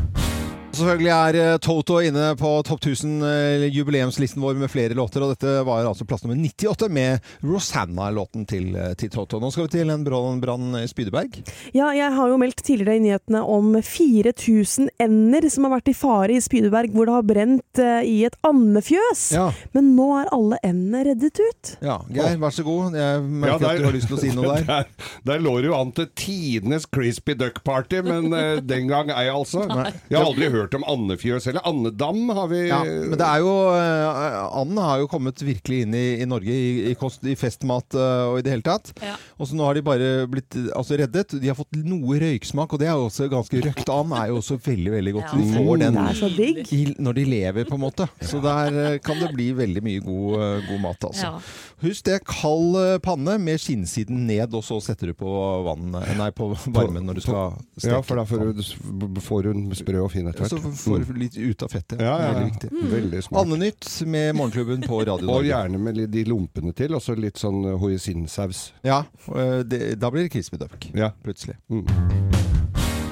Selvfølgelig 0.70 1.10
er 1.10 1.36
eh, 1.36 1.56
Toto 1.60 1.96
inne 2.00 2.28
på 2.38 2.50
topp 2.64 2.84
1000-jubileumslisten 2.86 4.40
vår 4.40 4.54
med 4.62 4.70
flere 4.70 4.94
låter, 4.96 5.20
og 5.26 5.32
dette 5.34 5.50
var 5.66 5.82
altså 5.84 6.06
plass 6.08 6.22
nummer 6.22 6.38
98 6.38 6.86
med 6.94 7.26
Rosanna-låten 7.44 8.44
til, 8.48 8.68
eh, 8.78 8.92
til 8.96 9.10
Toto. 9.12 9.40
Nå 9.42 9.50
skal 9.52 9.66
vi 9.66 9.72
til 9.74 9.90
en 9.92 10.04
brann 10.06 10.78
Spydeberg. 10.88 11.40
Ja, 11.76 11.90
jeg 11.96 12.14
har 12.14 12.30
jo 12.30 12.38
meldt 12.40 12.62
tidligere 12.64 13.00
i 13.00 13.02
nyhetene 13.02 13.42
om 13.42 13.74
4000 13.82 14.88
ender 15.02 15.48
som 15.50 15.66
har 15.66 15.74
vært 15.74 15.90
i 15.90 15.96
fare 15.98 16.36
i 16.38 16.44
Spydeberg, 16.44 16.94
hvor 16.94 17.10
det 17.10 17.16
har 17.18 17.26
brent 17.32 17.82
eh, 17.82 18.06
i 18.06 18.16
et 18.30 18.38
andefjøs. 18.46 19.24
Ja, 19.36 19.48
Men 19.76 19.90
nå 19.98 20.06
er 20.22 20.30
alle 20.38 20.60
endene 20.70 21.02
reddet 21.10 21.42
ut. 21.42 21.74
ja 21.82 21.98
Geir, 22.14 22.38
vær 22.40 22.54
så 22.54 22.64
god. 22.64 22.94
Jeg 22.96 23.26
merker 23.26 23.52
Ja, 23.52 23.58
der- 23.58 23.74
at 23.74 23.82
du 23.82 23.88
har 23.90 23.98
lyst 23.98 24.08
til 24.14 24.20
å 24.20 24.22
si 24.22 24.32
noe 24.38 24.54
der. 24.54 24.64
Der, 24.70 24.86
der 25.26 25.42
lå 25.42 25.56
det 25.58 25.66
jo 25.72 25.74
an 25.76 25.90
til 25.96 26.06
tidenes 26.16 26.86
crispy 26.86 27.34
duck 27.34 27.58
party, 27.66 28.00
men 28.06 28.30
eh, 28.32 28.60
den 28.62 28.86
gang 28.88 29.10
ei, 29.10 29.26
altså. 29.34 29.66
Jeg 29.66 30.14
har 30.16 30.24
aldri 30.30 30.46
hørt 30.48 30.58
hørt 30.60 30.76
om 30.78 30.84
andefjøs, 30.88 31.46
eller 31.50 31.66
andedam 31.68 32.30
har 32.36 32.48
vi 32.50 32.60
Ja, 32.68 32.80
men 32.84 33.16
det 33.18 33.26
er 33.26 33.42
jo 33.42 33.52
eh, 33.74 34.36
Anden 34.60 34.80
har 34.82 35.02
jo 35.02 35.08
kommet 35.10 35.40
virkelig 35.44 35.84
inn 35.84 35.96
i, 35.96 36.04
i 36.22 36.28
Norge 36.28 36.54
i, 36.54 36.90
i, 36.90 36.94
kost, 36.98 37.24
i 37.24 37.36
festmat 37.38 37.96
eh, 37.96 38.24
og 38.30 38.40
i 38.40 38.44
det 38.46 38.54
hele 38.54 38.66
tatt. 38.66 38.92
Ja. 39.04 39.16
Og 39.40 39.48
så 39.50 39.58
nå 39.58 39.66
har 39.66 39.78
de 39.78 39.84
bare 39.86 40.10
blitt 40.30 40.56
altså, 40.76 40.98
reddet. 41.00 41.36
De 41.40 41.50
har 41.50 41.58
fått 41.58 41.78
noe 41.80 42.20
røyksmak, 42.22 42.74
og 42.74 42.82
det 42.82 42.90
er 42.90 42.98
jo 42.98 43.08
også 43.08 43.30
ganske 43.32 43.62
røkt 43.66 43.92
and 43.94 44.16
er 44.16 44.30
jo 44.32 44.40
også 44.40 44.58
veldig, 44.66 44.94
veldig 44.96 45.16
godt. 45.18 45.32
Ja. 45.32 45.40
De 45.40 45.56
får 45.56 45.82
den 45.84 45.98
Det 45.98 46.04
er 46.04 46.20
så 46.20 46.30
digg. 46.34 46.60
i, 46.76 46.82
når 46.98 47.18
de 47.20 47.26
lever, 47.30 47.68
på 47.68 47.78
en 47.78 47.84
måte. 47.86 48.08
Så 48.20 48.42
der 48.44 48.80
eh, 48.84 48.98
kan 49.04 49.20
det 49.22 49.32
bli 49.36 49.50
veldig 49.56 49.84
mye 49.86 50.04
god, 50.04 50.66
god 50.68 50.84
mat, 50.84 51.10
altså. 51.10 51.30
Ja. 51.30 51.58
Husk 51.80 52.04
det, 52.10 52.18
kald 52.28 52.76
panne 53.04 53.38
med 53.40 53.60
skinnsiden 53.62 54.26
ned, 54.28 54.52
og 54.56 54.64
så 54.66 54.80
setter 54.84 55.12
du 55.12 55.16
på 55.16 55.30
vann, 55.64 55.94
nei, 56.18 56.28
på 56.36 56.50
varmen 56.74 57.06
når 57.08 57.20
du 57.20 57.24
skal 57.24 57.54
steke. 57.76 57.94
Ja, 57.94 58.02
for 58.04 58.20
da 58.20 58.26
får 58.28 58.50
du, 58.52 59.20
får 59.24 59.48
du 59.48 59.74
sprø 59.78 60.04
og 60.04 60.10
fin 60.12 60.28
etter 60.28 60.49
Så 60.50 60.58
får 60.82 61.04
du 61.06 61.20
litt 61.20 61.36
ut 61.38 61.62
av 61.62 61.72
fettet. 61.72 62.00
Ja, 62.02 62.16
ja, 62.18 62.32
Veldig 62.32 62.42
ja. 62.42 62.50
viktig. 62.50 62.92
Veldig 62.92 63.22
smart. 63.24 63.44
Andenytt 63.44 63.90
med 64.06 64.34
Morgenklubben 64.40 64.82
på 64.86 65.00
Radio 65.04 65.26
Norge. 65.26 65.38
Og 65.38 65.50
gjerne 65.50 65.82
med 65.86 66.00
litt 66.02 66.12
de 66.14 66.24
lompene 66.28 66.74
til, 66.76 66.94
og 66.98 67.04
så 67.04 67.16
litt 67.18 67.40
sånn 67.40 67.62
hoisinsaus. 67.80 68.70
Ja, 68.86 69.04
eh, 69.34 69.60
det, 69.64 69.82
da 70.02 70.10
blir 70.10 70.26
det 70.26 70.34
crispy 70.34 70.60
duck. 70.60 70.90
Ja. 70.96 71.12
Plutselig. 71.24 71.56
Mm. 71.70 71.86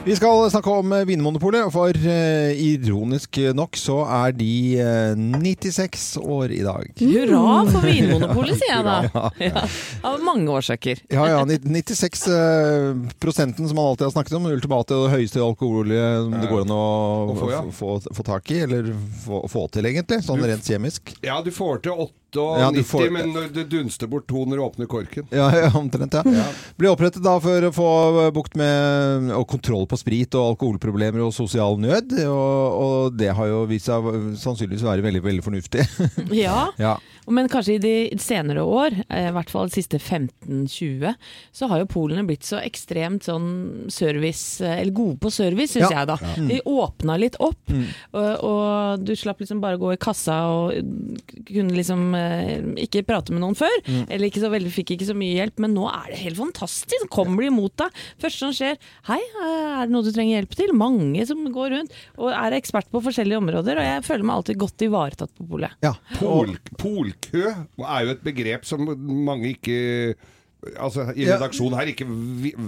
Vi 0.08 0.16
skal 0.16 0.50
snakke 0.50 0.70
om 0.72 0.92
eh, 0.92 1.02
Vinmonopolet, 1.04 1.66
for 1.72 1.92
eh, 1.92 2.56
ironisk 2.64 3.36
nok 3.52 3.76
så 3.76 3.98
er 4.08 4.32
de 4.32 4.52
eh, 4.80 5.18
96 5.20 6.06
år 6.22 6.54
i 6.56 6.62
dag. 6.64 6.86
Hurra 7.02 7.58
for 7.68 7.84
Vinmonopolet, 7.84 8.56
sier 8.56 8.72
jeg 8.72 8.86
da. 8.86 9.26
Ja. 9.50 9.66
Av 10.08 10.22
mange 10.24 10.48
årsaker. 10.56 11.02
Ja, 11.12 11.26
ja. 11.28 11.42
96 11.44 12.24
eh, 12.32 13.02
prosenten 13.20 13.68
som 13.68 13.76
man 13.76 13.90
alltid 13.90 14.06
har 14.08 14.14
snakket 14.16 14.38
om, 14.40 14.48
ultimate 14.48 14.96
og 14.96 15.10
høyeste 15.12 15.44
alkohololje 15.44 16.06
som 16.24 16.38
det 16.38 16.48
går 16.54 16.64
an 16.64 16.72
å, 16.78 16.82
få, 17.42 17.50
ja. 17.52 17.60
få, 17.82 17.98
få 18.08 18.26
tak 18.30 18.48
i, 18.56 18.62
eller 18.64 18.88
få, 19.26 19.42
få 19.52 19.66
til 19.76 19.92
egentlig, 19.92 20.22
sånn 20.24 20.40
Du- 20.40 20.48
rent 20.48 20.72
kjemisk. 20.72 21.12
Ja, 21.20 21.42
du 21.44 21.52
får 21.52 21.84
til 21.84 22.00
98, 22.28 22.60
Ja, 22.60 22.70
du 22.70 22.82
får- 22.84 23.10
men 23.10 23.30
når 23.32 23.46
det 23.54 23.64
dunster 23.72 24.06
bort 24.06 24.26
to 24.28 24.44
når 24.44 24.56
du 24.56 24.62
åpner 24.62 24.86
korken. 24.86 25.26
Ja, 25.32 25.46
ja, 25.62 25.70
omtrent, 25.78 26.12
ja. 26.12 26.22
Ble 26.76 26.90
opprettet 26.92 27.22
da 27.24 27.38
for 27.40 27.64
å 27.68 27.72
få 27.72 27.88
bukt 28.36 28.54
med 28.60 29.30
og 29.32 29.46
kontroll 29.48 29.86
på 29.88 29.96
sprit 29.96 30.34
og 30.36 30.52
alkoholproblemer 30.54 31.24
og 31.24 31.32
sosial 31.32 31.78
nød, 31.80 32.12
og, 32.28 32.82
og 32.84 33.16
det 33.16 33.30
har 33.34 33.48
jo 33.48 33.62
vist 33.70 33.86
seg 33.88 34.04
å 34.04 34.12
sannsynligvis 34.36 34.84
være 34.84 35.06
veldig, 35.08 35.22
veldig 35.24 35.46
fornuftig. 35.46 35.86
Ja, 36.38 36.68
ja. 36.78 36.96
men 37.32 37.48
kanskje 37.48 37.78
i 37.78 37.80
de 37.82 37.94
senere 38.20 38.60
år, 38.66 38.92
eh, 39.08 39.28
i 39.30 39.32
hvert 39.34 39.50
fall 39.50 39.68
de 39.72 39.78
siste 39.78 39.98
15-20, 39.98 41.14
så 41.56 41.68
har 41.72 41.80
jo 41.82 41.88
polene 41.90 42.26
blitt 42.28 42.44
så 42.46 42.60
ekstremt 42.60 43.24
sånn 43.26 43.88
service, 43.92 44.60
eh, 44.60 44.82
eller 44.82 44.92
gode 44.96 45.16
på 45.24 45.32
service, 45.32 45.72
syns 45.78 45.88
Ja. 45.90 46.02
jeg 46.04 46.10
da. 46.12 46.18
De 46.36 46.60
åpna 46.68 47.16
litt 47.20 47.36
opp, 47.40 47.72
og, 48.12 48.44
og 48.44 49.04
du 49.08 49.14
slapp 49.16 49.40
liksom 49.40 49.60
bare 49.64 49.80
gå 49.80 49.94
i 49.94 50.00
kassa 50.00 50.38
og 50.52 50.76
kunne 51.48 51.72
liksom 51.78 52.06
eh, 52.14 52.17
ikke 52.84 53.04
prate 53.08 53.34
med 53.34 53.42
noen 53.44 53.56
før. 53.58 53.74
Eller 54.06 54.28
ikke 54.28 54.42
så 54.42 54.50
veldig, 54.52 54.72
fikk 54.74 54.94
ikke 54.96 55.08
så 55.10 55.16
mye 55.18 55.36
hjelp, 55.38 55.58
men 55.64 55.74
nå 55.76 55.88
er 55.90 56.12
det 56.12 56.20
helt 56.22 56.40
fantastisk. 56.40 56.94
Så 57.04 57.10
kommer 57.12 57.44
de 57.44 57.50
imot 57.52 57.74
deg. 57.80 58.00
Første 58.22 58.44
som 58.46 58.54
skjer, 58.56 58.78
hei, 59.10 59.18
eh, 59.18 59.74
er 59.78 59.86
det 59.86 59.94
noe 59.94 60.06
du 60.06 60.12
trenger 60.14 60.38
hjelp 60.38 60.56
til? 60.58 60.74
Mange 60.78 61.26
som 61.28 61.44
går 61.54 61.74
rundt 61.76 61.98
og 62.18 62.32
er 62.32 62.56
ekspert 62.58 62.90
på 62.92 63.02
forskjellige 63.04 63.40
områder, 63.40 63.80
og 63.80 63.88
jeg 63.88 64.06
føler 64.06 64.28
meg 64.28 64.38
alltid 64.38 64.60
godt 64.64 64.86
ivaretatt 64.88 65.34
på 65.36 65.46
polet. 65.52 65.78
ja. 65.84 65.94
Pol, 66.18 66.54
polkø 66.80 67.44
er 67.48 68.00
jo 68.04 68.12
et 68.14 68.24
begrep 68.24 68.66
som 68.66 68.82
mange 68.82 69.54
ikke 69.54 69.78
Altså 70.74 71.04
i 71.14 71.22
redaksjonen 71.28 71.76
her 71.78 71.86
ikke 71.92 72.04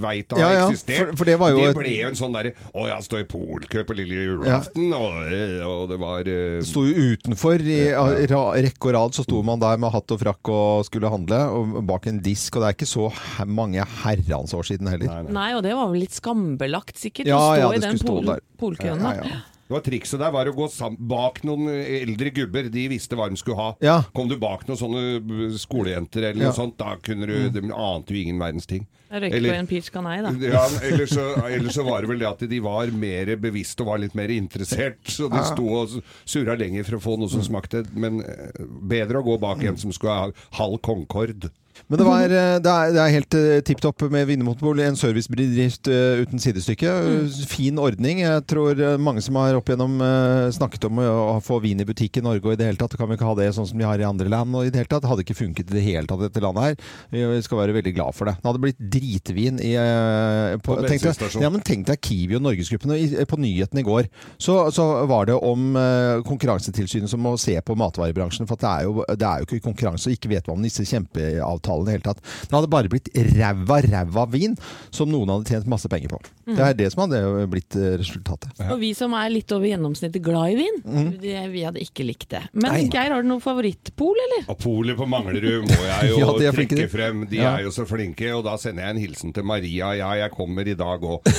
veit 0.00 0.30
har 0.30 0.38
Ja, 0.38 0.50
ja, 0.54 0.66
eksistert. 0.70 1.09
for- 1.11 1.16
for 1.20 1.25
det 1.26 1.35
var 1.40 1.50
jo 1.50 1.64
et- 1.66 1.75
ble 1.76 1.90
jo 1.97 2.09
en 2.09 2.14
sånn 2.14 2.32
derre 2.32 2.52
Å 2.73 2.87
ja, 2.87 2.99
står 3.02 3.20
i 3.20 3.26
polkø 3.26 3.82
på 3.85 3.97
lille 3.99 4.14
julaften, 4.28 4.92
og, 4.94 5.18
og 5.66 5.88
det 5.90 5.99
var 5.99 6.20
uh... 6.30 6.62
Sto 6.62 6.85
jo 6.87 7.16
utenfor 7.16 7.59
i 7.61 7.90
ja. 7.90 8.04
rekke 8.06 8.87
og 8.87 8.94
rad, 8.94 9.18
så 9.18 9.25
sto 9.26 9.42
man 9.42 9.59
der 9.59 9.76
med 9.82 9.90
hatt 9.90 10.14
og 10.14 10.20
frakk 10.23 10.52
og 10.54 10.85
skulle 10.87 11.11
handle, 11.11 11.40
og 11.50 11.85
bak 11.90 12.06
en 12.06 12.20
disk, 12.23 12.54
og 12.56 12.62
det 12.62 12.68
er 12.70 12.78
ikke 12.78 12.90
så 12.94 13.11
mange 13.47 13.82
herrens 14.04 14.54
år 14.54 14.62
siden 14.70 14.87
heller. 14.87 15.11
Nei, 15.11 15.23
nei. 15.26 15.32
Nei, 15.40 15.50
og 15.59 15.62
det 15.66 15.75
var 15.75 15.90
vel 15.90 16.00
litt 16.06 16.14
skambelagt 16.14 16.94
sikkert, 16.97 17.26
Ja, 17.26 17.38
å 17.42 17.54
stå 17.56 17.59
ja, 17.59 17.70
i 17.70 17.78
det 17.80 17.90
den 17.90 17.99
pol 18.06 18.37
polkøen. 18.61 19.02
Ja, 19.02 19.14
ja, 19.18 19.25
ja. 19.35 19.40
Det 19.70 19.76
var 19.76 19.82
Trikset 19.86 20.18
der 20.18 20.32
var 20.34 20.48
å 20.50 20.52
gå 20.56 20.66
sam 20.74 20.96
bak 20.98 21.36
noen 21.46 21.68
eldre 21.70 22.32
gubber. 22.34 22.66
De 22.74 22.88
visste 22.90 23.14
hva 23.14 23.28
de 23.30 23.36
skulle 23.38 23.54
ha. 23.60 23.68
Ja. 23.86 24.00
Kom 24.12 24.26
du 24.26 24.34
bak 24.42 24.64
noen 24.66 24.80
sånne 24.80 25.50
skolejenter 25.62 26.24
eller 26.32 26.42
Ja. 26.42 26.48
noe 26.50 26.56
sånt, 26.56 26.74
da 26.80 26.96
kunne 26.98 27.28
du 27.30 27.36
De 27.54 27.70
ante 27.70 28.10
jo 28.10 28.18
ingen 28.18 28.40
verdens 28.42 28.66
ting. 28.66 28.88
Jeg 29.12 29.22
røyker 29.22 29.36
Eller- 29.36 29.52
på 29.54 29.58
en 29.60 29.66
peach 29.70 29.90
canai, 29.94 30.16
da. 30.22 30.30
Ja, 30.42 30.64
eller 30.82 31.06
så, 31.06 31.24
eller 31.46 31.70
så 31.70 31.84
var 31.86 32.00
det 32.02 32.08
vel 32.10 32.18
det 32.18 32.28
at 32.28 32.42
de 32.50 32.58
var 32.60 32.86
mer 32.90 33.36
bevisste 33.36 33.82
og 33.82 33.86
var 33.92 33.98
litt 34.02 34.14
mer 34.18 34.28
interessert. 34.34 34.98
Så 35.06 35.30
de 35.30 35.38
sto 35.44 35.68
og 35.68 36.02
surra 36.26 36.58
lenger 36.58 36.84
for 36.84 36.96
å 36.98 37.02
få 37.06 37.16
noe 37.18 37.30
som 37.30 37.40
smakte. 37.42 37.86
Men 37.94 38.20
eh, 38.26 38.50
bedre 38.90 39.22
å 39.22 39.24
gå 39.24 39.38
bak 39.40 39.62
en 39.62 39.76
som 39.76 39.92
skulle 39.94 40.12
ha 40.18 40.30
halv 40.58 40.80
Concorde. 40.82 41.50
Men 41.88 41.99
det, 41.99 42.06
var, 42.06 42.25
eh, 42.25 42.56
det, 42.62 42.70
er, 42.70 42.92
det 42.94 43.02
er 43.02 43.14
helt 43.16 43.37
uh, 43.38 43.60
tipp 43.66 43.80
topp 43.82 44.04
med 44.12 44.26
Vinmonopol. 44.28 44.80
En 44.84 44.99
servicebedrift 44.99 45.88
eh, 45.90 46.22
uten 46.25 46.42
sidestykke. 46.42 46.90
Eh, 46.90 47.38
Fin 47.50 47.78
ordning. 47.80 48.22
Jeg 48.22 48.44
tror 48.50 48.78
eh, 48.78 48.99
mange 49.00 49.22
som 49.25 49.38
har 49.40 49.56
opp 49.58 49.70
igjennom 49.70 49.96
eh, 50.04 50.50
snakket 50.54 50.87
om 50.90 51.00
å 51.02 51.38
få 51.44 51.60
vin 51.64 51.80
i 51.82 51.87
butikk 51.88 52.20
i 52.20 52.25
Norge, 52.25 52.44
og 52.44 52.54
i 52.54 52.60
det 52.60 52.68
hele 52.68 52.80
tatt 52.80 52.96
kan 52.99 53.10
vi 53.10 53.18
ikke 53.18 53.28
ha 53.28 53.37
det 53.38 53.50
sånn 53.56 53.68
som 53.70 53.80
de 53.80 53.88
har 53.88 54.00
i 54.00 54.06
andre 54.06 54.30
land. 54.30 54.54
og 54.54 54.66
i 54.66 54.72
Det 54.72 54.82
hele 54.82 54.90
tatt, 54.90 55.08
hadde 55.10 55.25
ikke 55.26 55.38
funket 55.38 55.70
i 55.70 55.78
det 55.78 55.84
hele 55.87 56.06
tatt 56.10 56.22
dette 56.26 56.44
landet 56.44 56.68
her. 56.68 56.90
Vi 57.14 57.42
skal 57.46 57.62
være 57.62 57.76
veldig 57.78 57.94
glad 57.96 58.16
for 58.16 58.30
det. 58.30 58.37
Det 58.40 58.50
hadde 58.50 58.64
blitt 58.66 58.84
dritvin 58.96 59.60
i 59.64 59.75
eh, 59.80 60.56
på, 60.60 60.76
På 60.76 60.87
tenk, 60.87 61.06
deg, 61.08 61.40
ja, 61.42 61.50
men 61.52 61.64
tenk 61.66 61.88
deg 61.90 62.00
Kiwi 62.04 62.38
og 62.38 62.44
Norgesgruppen. 62.46 62.94
På 63.30 63.40
nyhetene 63.40 63.82
i 63.82 63.87
går 63.87 64.10
så, 64.40 64.62
så 64.75 64.87
var 65.10 65.30
det 65.30 65.37
om 65.37 65.75
eh, 65.78 66.22
Konkurransetilsynet 66.26 67.10
som 67.10 67.22
må 67.25 67.37
se 67.40 67.56
på 67.64 67.76
matvarebransjen. 67.78 68.49
For 68.49 68.58
at 68.58 68.64
det, 68.64 68.70
er 68.70 68.88
jo, 68.88 69.04
det 69.08 69.26
er 69.26 69.42
jo 69.42 69.49
ikke 69.49 69.64
konkurranse, 69.70 70.10
og 70.10 70.16
ikke 70.16 70.32
vet 70.34 70.49
man 70.49 70.60
om 70.60 70.66
disse 70.66 70.84
kjempeavtalene 70.88 71.69
i 71.78 71.84
det 71.88 71.94
hele 71.98 72.06
tatt. 72.10 72.20
Det 72.50 72.54
hadde 72.56 72.70
bare 72.72 72.90
blitt 72.92 73.08
ræva, 73.36 73.76
ræva 73.86 74.24
vin 74.32 74.54
som 74.90 75.08
noen 75.12 75.28
hadde 75.34 75.46
tjent 75.54 75.66
masse 75.70 75.88
penger 75.92 76.10
på. 76.16 76.20
Det 76.50 76.64
er 76.66 76.74
det 76.74 76.88
som 76.92 77.04
hadde 77.06 77.20
blitt 77.50 77.74
resultatet. 77.76 78.50
resultatet. 78.50 78.72
Og 78.74 78.78
vi 78.82 78.90
som 78.98 79.12
er 79.14 79.28
litt 79.30 79.52
over 79.54 79.66
gjennomsnittet 79.70 80.22
glad 80.24 80.50
i 80.50 80.54
vin, 80.58 80.76
det, 81.22 81.36
vi 81.52 81.62
hadde 81.66 81.80
ikke 81.84 82.04
likt 82.08 82.28
det. 82.34 82.40
Men 82.52 82.72
Nei. 82.74 82.82
Geir, 82.90 83.10
har 83.14 83.22
du 83.22 83.28
noe 83.30 83.40
favorittpol, 83.44 84.16
eller? 84.26 84.42
Og 84.50 84.58
Polet 84.60 84.96
på 84.98 85.06
Manglerud 85.06 85.62
må 85.68 85.78
jeg 85.86 86.10
jo 86.10 86.16
Ja, 86.24 86.26
trekke 86.52 86.88
frem. 86.90 87.22
De 87.30 87.36
Ja. 87.40 87.52
er 87.58 87.62
jo 87.68 87.72
så 87.74 87.84
flinke. 87.88 88.26
Og 88.36 88.42
da 88.46 88.56
sender 88.60 88.82
jeg 88.88 88.92
en 88.96 89.00
hilsen 89.04 89.30
til 89.36 89.44
Maria. 89.46 89.86
Ja, 89.98 90.10
jeg 90.24 90.30
kommer 90.34 90.66
i 90.68 90.74
dag 90.78 91.00
òg. 91.06 91.20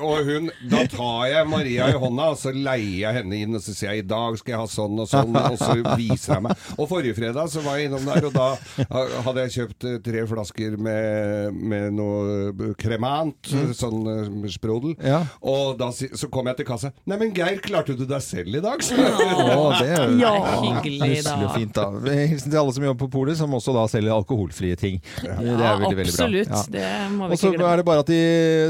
og 0.00 0.24
hun 0.26 0.48
Da 0.70 0.84
tar 0.90 1.26
jeg 1.30 1.48
Maria 1.50 1.88
i 1.92 1.96
hånda, 2.00 2.28
og 2.34 2.38
så 2.40 2.52
leier 2.54 3.06
jeg 3.06 3.16
henne 3.20 3.40
inn, 3.44 3.56
og 3.58 3.62
så 3.64 3.74
sier 3.76 3.94
jeg 3.96 4.04
i 4.04 4.08
dag 4.10 4.36
skal 4.40 4.54
jeg 4.54 4.60
ha 4.62 4.68
sånn 4.70 5.02
og 5.02 5.08
sånn, 5.10 5.36
og 5.40 5.56
så 5.60 5.76
viser 5.98 6.36
jeg 6.36 6.44
meg. 6.46 6.64
Og 6.76 6.88
forrige 6.90 7.16
fredag 7.18 7.50
så 7.52 7.62
var 7.64 7.80
jeg 7.80 7.90
innom 8.00 8.14
der, 8.14 8.26
og 8.26 8.34
da 8.34 9.20
hadde 9.26 9.44
jeg 9.46 9.54
kjøpt 9.58 9.86
eh, 9.90 9.98
tre 10.04 10.24
flasker 10.30 10.76
med, 10.80 11.54
med 11.54 11.92
noe 11.96 12.72
kremant, 12.80 13.50
sånn 13.76 14.00
eh, 14.10 14.48
sprodel. 14.52 14.94
Mm. 14.98 15.06
Ja. 15.10 15.20
Og 15.46 15.76
da 15.80 15.90
så 15.94 16.28
kom 16.32 16.48
jeg 16.50 16.60
til 16.60 16.68
kassa. 16.68 16.90
Nei, 17.08 17.18
men 17.20 17.32
Geir, 17.36 17.60
klarte 17.64 17.94
du 17.98 18.04
deg 18.08 18.22
selv 18.24 18.56
i 18.58 18.62
dag? 18.64 18.80
Å, 18.80 19.66
det 19.80 19.90
er 19.94 20.14
Ja. 20.24 20.32
Hyggelig, 20.60 21.20
da. 21.26 21.36
fint, 21.54 21.74
da. 21.76 21.86
Hilsen 22.10 22.50
til 22.52 22.60
alle 22.60 22.74
som 22.76 22.84
jobber 22.84 23.04
på 23.06 23.10
polet, 23.18 23.38
som 23.38 23.52
også 23.56 23.74
da 23.76 23.86
selger 23.90 24.14
alkoholfrie 24.14 24.76
ting. 24.80 24.98
Det 25.20 25.30
er 25.30 25.80
veldig, 25.80 25.96
veldig 26.00 26.14
bra. 26.16 26.26
absolutt. 26.26 26.50
Ja. 26.50 26.62
Det 26.74 26.88
må 27.14 27.28
vi 27.30 27.36
Og 27.36 27.42
så 27.42 27.52
er 27.54 27.80
det 27.80 27.86
bare 27.88 28.04
at 28.04 28.10
de 28.10 28.20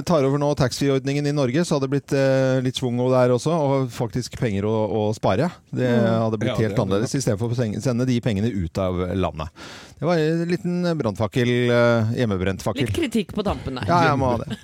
tar 0.09 0.27
over 0.29 0.41
nå 0.43 0.51
taxfree-ordningen 0.59 1.31
i 1.31 1.35
Norge, 1.37 1.65
så 1.67 1.77
hadde 1.77 1.89
det 1.89 1.95
blitt 1.97 2.15
eh, 2.17 2.61
litt 2.65 2.79
schwung 2.81 2.99
der 3.11 3.33
også, 3.35 3.53
og 3.55 3.91
faktisk 3.95 4.37
penger 4.41 4.67
å, 4.69 4.75
å 5.01 5.03
spare. 5.17 5.49
Det 5.73 5.89
hadde 5.91 6.39
blitt 6.41 6.53
Ja, 6.53 6.57
det 6.59 6.69
helt 6.71 6.81
annerledes, 6.83 7.15
istedenfor 7.17 7.53
å 7.55 7.59
sende- 7.59 7.81
sende 7.85 8.07
de 8.09 8.17
pengene 8.25 8.51
ut 8.53 8.79
av 8.83 8.99
landet. 9.23 9.65
Det 10.01 10.09
var 10.09 10.21
en 10.21 10.45
liten 10.49 10.99
brannfakkel, 10.99 11.51
eh, 11.71 12.13
hjemmebrent 12.21 12.65
fakkel. 12.65 12.89
Litt 12.89 12.97
kritikk 12.97 13.35
på 13.37 13.45
tampen 13.47 13.81
der. 13.81 13.89
Ja, 13.91 14.03
jeg 14.11 14.21
må 14.21 14.33
ha 14.33 14.45
det. 14.45 14.57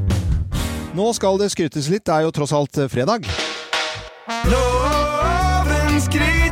Nå 0.98 1.10
skal 1.16 1.40
det 1.42 1.50
skrytes 1.50 1.90
litt, 1.90 2.06
det 2.06 2.14
er 2.14 2.28
jo 2.28 2.32
tross 2.34 2.54
alt 2.54 2.78
eh, 2.78 2.90
fredag. 2.92 3.28
Loven 4.48 6.00
skryter 6.00 6.43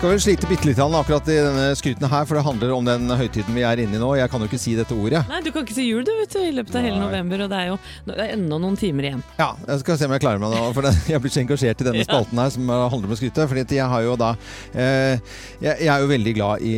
Skal 0.00 0.14
vel 0.14 0.20
slite 0.24 0.48
bitte 0.48 0.64
litt 0.64 0.78
akkurat 0.80 1.26
i 1.28 1.34
denne 1.44 1.64
skryten 1.76 2.06
her, 2.08 2.22
for 2.24 2.38
det 2.38 2.42
handler 2.46 2.70
om 2.72 2.86
den 2.88 3.10
høytiden 3.20 3.52
vi 3.52 3.60
er 3.68 3.82
inne 3.82 3.98
i 3.98 4.00
nå. 4.00 4.06
Jeg 4.16 4.30
kan 4.32 4.40
jo 4.40 4.46
ikke 4.48 4.56
si 4.62 4.72
dette 4.72 4.96
ordet. 4.96 5.20
Nei, 5.28 5.42
du 5.44 5.50
kan 5.52 5.66
ikke 5.66 5.74
si 5.76 5.84
jul 5.90 6.06
du, 6.08 6.12
vet 6.16 6.32
du, 6.32 6.38
i 6.40 6.54
løpet 6.56 6.78
av 6.80 6.86
hele 6.86 7.02
november, 7.02 7.42
og 7.44 7.50
det 7.52 7.58
er 7.58 7.66
jo 7.68 7.74
det 8.06 8.14
er 8.16 8.32
enda 8.38 8.56
noen 8.62 8.78
timer 8.80 9.10
igjen. 9.10 9.20
Ja, 9.36 9.50
jeg 9.68 9.82
skal 9.82 9.98
se 10.00 10.08
om 10.08 10.14
jeg 10.16 10.22
klarer 10.24 10.40
meg 10.40 10.54
nå. 10.56 10.62
For 10.72 10.88
det, 10.88 10.94
jeg 11.12 11.20
blir 11.20 11.34
så 11.34 11.42
engasjert 11.42 11.84
i 11.84 11.86
denne 11.90 12.06
spalten 12.08 12.40
her 12.40 12.54
som 12.54 12.72
eh, 12.72 12.84
handler 12.94 13.10
om 13.10 13.12
å 13.12 13.18
skryte. 13.20 13.44
Fordi 13.52 13.76
jeg 13.76 13.90
har 13.92 14.06
jo 14.06 14.14
da 14.22 14.30
eh, 14.72 15.36
jeg, 15.66 15.74
jeg 15.84 15.92
er 15.92 16.06
jo 16.06 16.08
veldig 16.14 16.34
glad 16.40 16.64
i, 16.64 16.72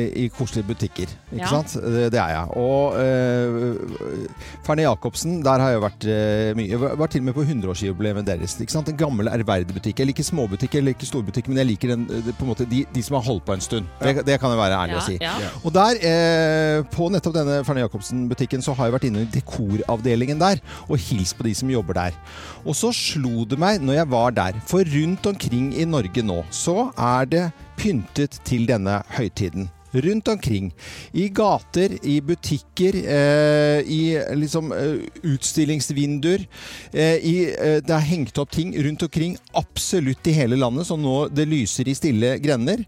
i, 0.00 0.02
i 0.24 0.26
koselige 0.34 0.72
butikker. 0.72 1.14
Ikke 1.30 1.44
Ja. 1.44 1.52
sant? 1.54 1.76
Det, 1.86 2.08
det 2.16 2.22
er 2.24 2.34
jeg. 2.34 2.58
Og 2.58 2.98
eh, 2.98 4.50
Ferne 4.66 4.88
Jacobsen, 4.88 5.38
der 5.46 5.62
har 5.68 5.76
jeg 5.76 5.84
vært 5.86 6.08
eh, 6.10 6.50
mye. 6.58 6.66
Jeg 6.74 6.82
var 6.82 7.14
til 7.14 7.22
og 7.22 7.30
med 7.30 7.38
på 7.38 7.46
100-årsjubileet 7.46 8.26
deres. 8.26 8.58
Ikke 8.66 8.74
sant? 8.74 8.90
En 8.90 8.98
gammel, 9.06 9.30
ærverdig 9.38 9.78
butikk. 9.78 10.02
Jeg 10.02 10.10
liker 10.10 10.26
småbutikk, 10.32 10.80
jeg 10.80 10.88
liker 10.90 11.12
storbutikk, 11.14 11.46
men 11.54 11.62
jeg 11.62 11.70
liker 11.76 11.94
den, 11.94 12.10
det 12.26 12.38
på 12.40 12.46
en 12.46 12.50
måte 12.54 12.66
de, 12.70 12.82
de 12.94 13.02
som 13.04 13.18
har 13.18 13.24
holdt 13.28 13.44
på 13.46 13.54
en 13.54 13.62
stund. 13.64 13.88
Det, 14.00 14.24
det 14.26 14.38
kan 14.40 14.50
jeg 14.54 14.60
være 14.60 14.78
ærlig 14.80 14.96
Ja, 14.96 15.00
å 15.00 15.06
si. 15.06 15.16
ja. 15.20 15.50
Og 15.62 15.74
der, 15.76 16.00
eh, 16.10 16.82
på 16.94 17.10
nettopp 17.12 17.36
denne 17.36 17.60
Ferne 17.68 17.84
Jacobsen-butikken, 17.84 18.64
så 18.64 18.74
har 18.78 18.88
jeg 18.88 18.96
vært 18.96 19.08
inne 19.10 19.24
i 19.26 19.30
dekoravdelingen 19.36 20.40
der 20.40 20.62
og 20.88 20.96
hilst 21.10 21.36
på 21.38 21.46
de 21.46 21.54
som 21.56 21.70
jobber 21.72 21.98
der. 22.00 22.16
Og 22.64 22.74
så 22.78 22.90
slo 22.96 23.44
det 23.48 23.58
meg 23.60 23.84
når 23.84 24.00
jeg 24.00 24.10
var 24.16 24.34
der, 24.36 24.60
for 24.66 24.84
rundt 24.96 25.26
omkring 25.30 25.70
i 25.76 25.84
Norge 25.88 26.24
nå, 26.26 26.40
så 26.54 26.88
er 26.96 27.28
det 27.30 27.44
pyntet 27.80 28.40
til 28.44 28.66
denne 28.68 29.00
høytiden. 29.16 29.68
Rundt 29.92 30.28
omkring. 30.28 30.70
I 31.12 31.28
gater, 31.34 31.96
i 32.06 32.20
butikker, 32.22 32.94
eh, 32.94 33.80
i 33.82 34.02
liksom 34.38 34.72
eh, 34.72 35.00
utstillingsvinduer. 35.26 36.46
Eh, 36.92 37.16
i, 37.26 37.34
eh, 37.50 37.80
det 37.82 37.96
er 37.96 38.10
hengt 38.10 38.38
opp 38.38 38.52
ting 38.54 38.70
rundt 38.84 39.02
omkring 39.02 39.36
absolutt 39.58 40.30
i 40.30 40.36
hele 40.36 40.58
landet, 40.60 40.86
så 40.86 40.98
nå 40.98 41.24
det 41.34 41.48
lyser 41.50 41.90
i 41.90 41.96
stille 41.98 42.36
grender. 42.42 42.84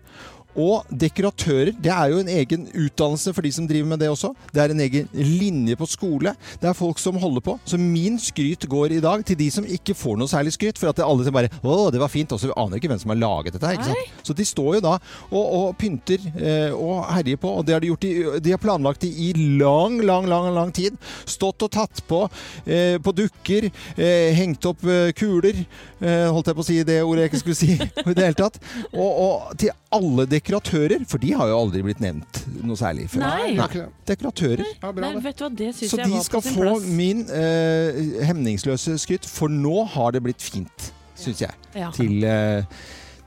Og 0.59 0.89
dekoratører, 0.89 1.73
det 1.73 1.93
er 1.93 2.13
jo 2.13 2.21
en 2.23 2.31
egen 2.33 2.67
utdannelse 2.69 3.33
for 3.33 3.45
de 3.45 3.53
som 3.55 3.67
driver 3.69 3.89
med 3.93 4.03
det 4.03 4.11
også. 4.13 4.33
Det 4.53 4.63
er 4.63 4.75
en 4.75 4.83
egen 4.85 5.09
linje 5.15 5.77
på 5.79 5.89
skole. 5.89 6.35
Det 6.61 6.69
er 6.69 6.77
folk 6.77 7.01
som 7.01 7.19
holder 7.21 7.45
på. 7.45 7.57
Så 7.65 7.81
min 7.81 8.19
skryt 8.21 8.67
går 8.69 8.99
i 8.99 9.03
dag 9.05 9.25
til 9.27 9.39
de 9.39 9.49
som 9.55 9.67
ikke 9.67 9.97
får 9.97 10.19
noe 10.21 10.31
særlig 10.31 10.55
skryt. 10.57 10.81
For 10.81 10.93
at 10.93 10.99
det 10.99 11.07
alle 11.07 11.25
som 11.25 11.35
bare 11.35 11.49
'Å, 11.63 11.91
det 11.93 12.01
var 12.01 12.13
fint', 12.13 12.33
og 12.33 12.41
så 12.41 12.53
aner 12.57 12.77
ikke 12.77 12.89
hvem 12.89 13.01
som 13.01 13.11
har 13.11 13.21
laget 13.21 13.53
dette 13.55 13.67
her. 13.67 13.95
Så 14.23 14.35
de 14.37 14.45
står 14.45 14.75
jo 14.77 14.81
da 14.81 14.99
og, 15.31 15.47
og 15.53 15.77
pynter 15.79 16.21
eh, 16.37 16.73
og 16.73 17.07
herjer 17.13 17.37
på, 17.37 17.49
og 17.49 17.67
det 17.67 17.75
har 17.75 17.81
de 17.81 17.91
gjort 17.91 18.05
i, 18.05 18.13
de 18.41 18.51
har 18.51 18.59
planlagt 18.59 19.03
det 19.03 19.13
i 19.13 19.33
lang, 19.33 20.01
lang, 20.01 20.27
lang, 20.29 20.53
lang 20.55 20.73
tid. 20.73 20.97
Stått 21.27 21.63
og 21.63 21.71
tatt 21.71 22.03
på 22.09 22.29
eh, 22.67 22.99
på 23.03 23.13
dukker, 23.17 23.71
eh, 23.97 24.33
hengt 24.37 24.65
opp 24.69 24.85
eh, 24.85 25.13
kuler, 25.17 25.65
eh, 26.01 26.29
holdt 26.33 26.51
jeg 26.51 26.59
på 26.59 26.65
å 26.65 26.69
si 26.69 26.79
det 26.87 27.03
ordet 27.03 27.27
jeg 27.27 27.33
ikke 27.33 27.43
skulle 27.43 27.61
si 27.61 27.73
i 28.11 28.15
det 28.15 28.27
hele 28.27 28.39
tatt. 28.39 28.59
Og, 28.93 29.11
og 29.11 29.57
til 29.61 29.73
alle 29.93 30.27
dekoratører, 30.43 31.05
for 31.09 31.19
de 31.23 31.33
har 31.39 31.49
jo 31.49 31.59
aldri 31.59 31.83
blitt 31.87 32.01
nevnt 32.03 32.41
noe 32.67 32.77
særlig 32.77 33.09
før. 33.13 33.21
Nei. 33.23 33.53
Nei. 33.57 33.85
Dekoratører. 34.09 34.65
Ja, 34.83 34.91
bra, 34.93 35.11
Nei, 35.13 35.21
vet 35.23 35.39
du 35.39 35.45
hva, 35.45 35.51
det 35.57 35.69
synes 35.77 35.91
Så 35.93 36.01
jeg 36.01 36.07
de 36.11 36.17
var 36.17 36.25
skal 36.27 36.41
på 36.41 36.49
sin 36.49 36.57
få 36.57 36.67
plass. 36.67 36.89
min 36.99 37.23
eh, 37.31 38.27
hemningsløse 38.27 38.97
skryt, 38.99 39.27
for 39.31 39.49
nå 39.53 39.85
har 39.95 40.13
det 40.13 40.23
blitt 40.27 40.43
fint, 40.43 40.93
syns 41.15 41.41
jeg, 41.45 41.55
Ja. 41.79 41.91
til, 41.95 42.25
eh, 42.25 42.65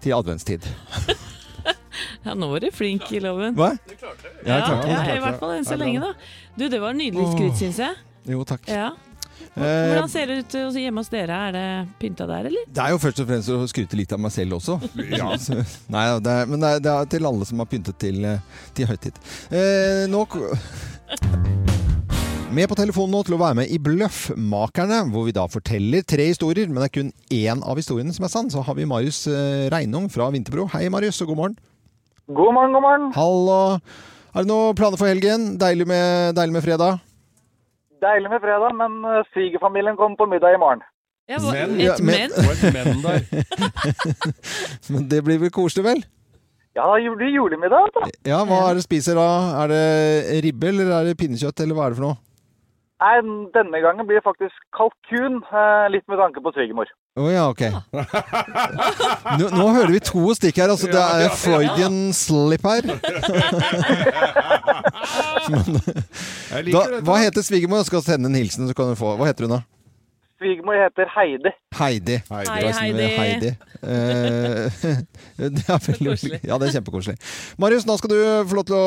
til 0.03 0.11
adventstid. 0.17 0.67
ja, 2.25 2.33
nå 2.35 2.49
var 2.51 2.59
du 2.65 2.69
flink 2.75 3.07
i 3.15 3.19
loven. 3.23 3.55
Hva? 3.55 3.71
Ja, 3.71 3.93
jeg 3.93 3.99
klarte 4.01 4.29
det. 4.33 4.91
ja, 4.91 5.15
I 5.15 5.23
hvert 5.23 5.39
fall 5.39 5.55
enn 5.57 5.65
så 5.67 5.77
lenge, 5.79 6.01
da. 6.03 6.13
Du, 6.57 6.67
det 6.69 6.81
var 6.83 6.93
nydelig 6.97 7.31
skryt, 7.33 7.57
syns 7.63 7.79
jeg. 7.79 7.95
Jo, 8.27 8.43
takk. 8.47 8.67
Ja. 8.67 8.91
Eh, 9.55 9.63
Hvordan 9.63 10.09
ser 10.11 10.27
det 10.27 10.35
ut 10.41 10.53
eh, 10.59 10.77
hjemme 10.83 10.99
hos 10.99 11.07
dere? 11.11 11.35
Er 11.47 11.53
det 11.55 11.67
pynta 12.01 12.25
der, 12.27 12.49
eller? 12.49 12.63
det 12.67 12.81
er 12.83 12.91
jo 12.91 12.97
først 12.99 13.21
og 13.23 13.27
fremst 13.29 13.51
å 13.55 13.59
skryte 13.71 13.95
litt 13.95 14.11
av 14.11 14.19
meg 14.19 14.33
selv 14.35 14.57
også. 14.57 14.75
Ja. 15.15 15.29
Nei, 15.93 16.03
det 16.19 16.33
er, 16.33 16.49
men 16.49 16.59
det 16.59 16.71
er, 16.73 16.81
det 16.83 16.91
er 16.91 17.07
til 17.13 17.27
alle 17.29 17.47
som 17.47 17.61
har 17.63 17.69
pyntet 17.71 17.95
til, 18.01 18.17
eh, 18.27 18.41
til 18.75 18.89
høytid. 18.89 19.15
Eh, 19.55 20.03
nå 20.11 20.25
Med 22.55 22.69
på 22.71 22.75
telefonen 22.77 23.11
nå 23.15 23.21
til 23.27 23.35
å 23.35 23.39
være 23.41 23.57
med 23.61 23.71
i 23.71 23.79
Bløffmakerne, 23.83 24.99
hvor 25.11 25.25
vi 25.27 25.33
da 25.35 25.43
forteller 25.51 26.03
tre 26.07 26.27
historier, 26.29 26.69
men 26.69 26.79
det 26.79 26.89
er 26.89 26.93
kun 26.99 27.09
én 27.33 27.63
av 27.63 27.79
historiene 27.79 28.13
som 28.15 28.27
er 28.27 28.31
sann. 28.31 28.51
Så 28.51 28.63
har 28.63 28.77
vi 28.77 28.85
Marius 28.87 29.25
Reinung 29.73 30.05
fra 30.13 30.29
Vinterbro. 30.31 30.67
Hei, 30.71 30.85
Marius, 30.93 31.19
og 31.25 31.33
god 31.33 31.39
morgen. 31.41 31.57
God 32.31 32.53
morgen, 32.55 32.77
god 32.77 32.85
morgen. 32.85 33.09
Hallo. 33.17 33.59
Er 34.35 34.45
det 34.45 34.51
noen 34.51 34.75
planer 34.77 34.99
for 34.99 35.07
helgen? 35.07 35.53
Deilig 35.59 35.87
med, 35.89 36.35
deilig 36.37 36.55
med 36.55 36.63
fredag? 36.63 37.01
Deilig 38.03 38.29
med 38.29 38.41
fredag, 38.43 38.73
men 38.75 38.97
eh, 39.05 39.23
svigerfamilien 39.33 39.95
kommer 39.97 40.17
på 40.19 40.27
middag 40.29 40.53
i 40.55 40.59
morgen. 40.61 40.81
Ja, 41.29 41.37
hva- 41.41 41.53
Men- 41.55 41.79
Ja, 41.79 41.93
et 41.93 42.03
men- 42.03 42.31
men? 42.35 42.73
Menn 42.75 43.01
der. 43.01 43.21
Men 44.93 45.07
det 45.09 45.23
blir 45.25 45.39
vel 45.41 45.49
koselig, 45.51 45.83
vel? 45.87 46.03
Ja, 46.75 46.85
det 46.99 47.15
blir 47.17 47.31
julemiddag. 47.33 47.87
Da. 47.95 48.03
Ja, 48.27 48.41
hva 48.45 48.59
er 48.69 48.75
det 48.77 48.83
spiser 48.83 49.15
da? 49.17 49.27
Er 49.63 49.67
det 49.71 50.43
ribbe, 50.43 50.67
eller 50.73 50.91
er 50.99 51.03
det 51.09 51.17
pinnekjøtt, 51.17 51.63
eller 51.63 51.73
hva 51.77 51.85
er 51.87 51.95
det 51.95 51.99
for 52.01 52.07
noe? 52.09 52.17
Nei, 53.03 53.15
denne 53.51 53.81
gangen 53.83 54.07
blir 54.07 54.21
det 54.21 54.23
faktisk 54.23 54.55
kalkun, 54.75 55.41
eh, 55.51 55.87
litt 55.91 56.05
med 56.07 56.15
tanke 56.21 56.39
på 56.39 56.53
svigermor. 56.55 56.87
Å 57.19 57.25
ja, 57.31 57.43
ok. 57.51 57.63
Nå, 59.39 59.49
nå 59.51 59.65
hører 59.75 59.91
vi 59.91 59.99
to 60.03 60.23
stikk 60.35 60.61
her. 60.63 60.71
Altså, 60.71 60.87
det 60.91 61.03
er 61.03 61.35
Freudian 61.35 61.97
slip 62.15 62.63
her. 62.67 62.87
Men, 65.51 65.79
Da, 66.71 66.81
hva 67.03 67.19
heter 67.19 67.43
svigermor? 67.45 67.83
Jeg 67.83 67.91
skal 67.91 68.03
sende 68.05 68.31
en 68.31 68.39
hilsen, 68.39 68.67
så 68.67 68.75
kan 68.77 68.91
du 68.91 68.99
få. 68.99 69.15
Hva 69.19 69.27
heter 69.29 69.47
hun 69.47 69.57
da? 69.57 69.61
Svigermor 70.45 70.77
heter 70.77 71.09
Heidi. 71.09 71.51
Heidi. 71.79 72.17
Heidi. 72.29 72.73
Hei, 72.77 72.93
med 72.93 73.09
Heidi. 73.17 73.47
Eh, 73.81 74.75
det 75.55 75.63
er 75.65 75.79
veldig 75.87 76.11
Koselig. 76.11 76.39
Ja, 76.45 76.59
det 76.61 76.69
er 76.69 76.75
kjempekoselig. 76.77 77.17
Marius, 77.57 77.87
nå 77.89 77.97
skal 77.97 78.13
du 78.13 78.19
få 78.51 78.59
lov 78.59 78.67
til 78.69 78.77
å 78.77 78.85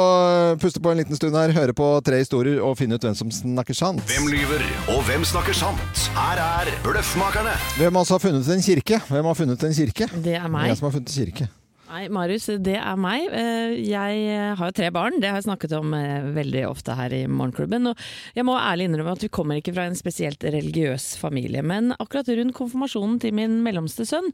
puste 0.62 0.82
på 0.84 0.92
en 0.94 1.02
liten 1.02 1.18
stund 1.18 1.34
her, 1.34 1.54
høre 1.56 1.74
på 1.74 1.90
tre 2.06 2.22
historier 2.22 2.62
og 2.62 2.78
finne 2.78 2.94
ut 2.94 3.08
hvem 3.08 3.18
som 3.18 3.32
snakker 3.34 3.74
sant. 3.74 4.04
Hvem 4.06 4.30
lyver, 4.30 4.62
og 4.94 5.02
hvem 5.10 5.26
snakker 5.26 5.56
sant? 5.56 6.08
Her 6.14 6.38
er 6.46 6.70
Bløffmakerne. 6.86 7.56
Hvem 7.80 8.02
altså 8.04 8.18
har 8.18 8.26
funnet 8.28 8.54
en 8.54 8.66
kirke? 8.70 9.02
Hvem 9.10 9.32
har 9.32 9.40
funnet 9.42 9.66
en 9.66 9.78
kirke? 9.82 10.12
Det 10.14 10.38
er 10.38 10.46
meg. 10.52 10.70
Jeg 10.70 10.78
som 10.78 10.92
har 10.92 11.00
funnet 11.00 11.10
en 11.10 11.24
kirke. 11.24 11.50
Nei, 11.88 12.02
Marius, 12.12 12.44
det 12.60 12.74
er 12.76 12.98
meg. 13.00 13.30
Eh, 13.32 13.78
Jeg 13.88 14.24
har 14.58 14.68
jo 14.68 14.74
tre 14.76 14.90
barn, 14.92 15.14
det 15.22 15.30
har 15.30 15.38
jeg 15.40 15.46
snakket 15.46 15.72
om 15.78 15.94
eh, 15.96 16.26
veldig 16.36 16.66
ofte 16.68 16.92
her 16.98 17.14
i 17.16 17.22
Morgenklubben. 17.32 17.88
Og 17.88 18.02
jeg 18.36 18.44
må 18.44 18.58
ærlig 18.60 18.90
innrømme 18.90 19.14
at 19.16 19.22
vi 19.24 19.30
kommer 19.32 19.56
ikke 19.56 19.72
fra 19.72 19.86
en 19.88 19.96
spesielt 19.96 20.44
religiøs 20.44 21.14
familie. 21.16 21.62
Men 21.64 21.94
akkurat 21.96 22.28
rundt 22.36 22.52
konfirmasjonen 22.58 23.16
til 23.22 23.32
min 23.38 23.54
mellomste 23.64 24.04
sønn, 24.04 24.28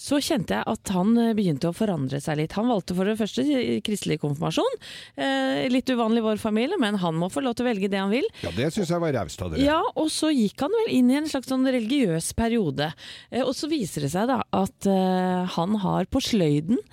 så 0.00 0.16
kjente 0.24 0.56
jeg 0.56 0.64
at 0.72 0.92
han 0.96 1.12
eh, 1.20 1.34
begynte 1.36 1.68
å 1.68 1.76
forandre 1.76 2.22
seg 2.24 2.40
litt. 2.40 2.56
Han 2.56 2.70
valgte 2.72 2.96
for 2.96 3.04
det 3.12 3.18
første 3.20 3.44
kristelig 3.84 4.18
konfirmasjon. 4.24 4.80
Eh, 5.20 5.68
Litt 5.74 5.92
uvanlig 5.92 6.22
i 6.24 6.26
vår 6.30 6.40
familie, 6.40 6.80
men 6.80 6.96
han 7.04 7.20
må 7.20 7.28
få 7.32 7.44
lov 7.44 7.58
til 7.58 7.66
å 7.66 7.68
velge 7.68 7.92
det 7.92 8.00
han 8.00 8.12
vil. 8.14 8.24
Ja, 8.46 8.54
det 8.56 8.70
syns 8.72 8.94
jeg 8.94 9.04
var 9.04 9.12
raust 9.18 9.44
av 9.44 9.52
dere. 9.52 9.60
Ja, 9.66 9.82
og 9.92 10.08
så 10.14 10.32
gikk 10.32 10.64
han 10.64 10.72
vel 10.80 10.94
inn 10.96 11.12
i 11.12 11.20
en 11.20 11.28
slags 11.28 11.52
sånn 11.52 11.68
religiøs 11.68 12.32
periode. 12.38 12.88
Eh, 13.28 13.44
og 13.44 13.52
så 13.60 13.68
viser 13.68 14.08
det 14.08 14.14
seg 14.16 14.32
da 14.32 14.40
at 14.56 14.88
eh, 14.88 15.44
han 15.60 15.76
har 15.84 16.08
på 16.08 16.24
sløyden 16.24 16.80
eh, 16.80 16.90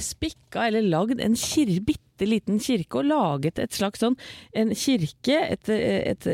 spikka 0.00 0.68
eller 0.68 0.82
lagd 0.86 1.20
en 1.20 1.34
kir 1.38 1.78
bitte 1.84 2.00
liten 2.24 2.60
kirke 2.62 3.00
og 3.00 3.08
laget 3.10 3.58
et 3.58 3.74
slags 3.74 3.98
sånn 3.98 4.14
en 4.54 4.68
kirke, 4.78 5.34
et, 5.50 5.68
et, 5.68 6.26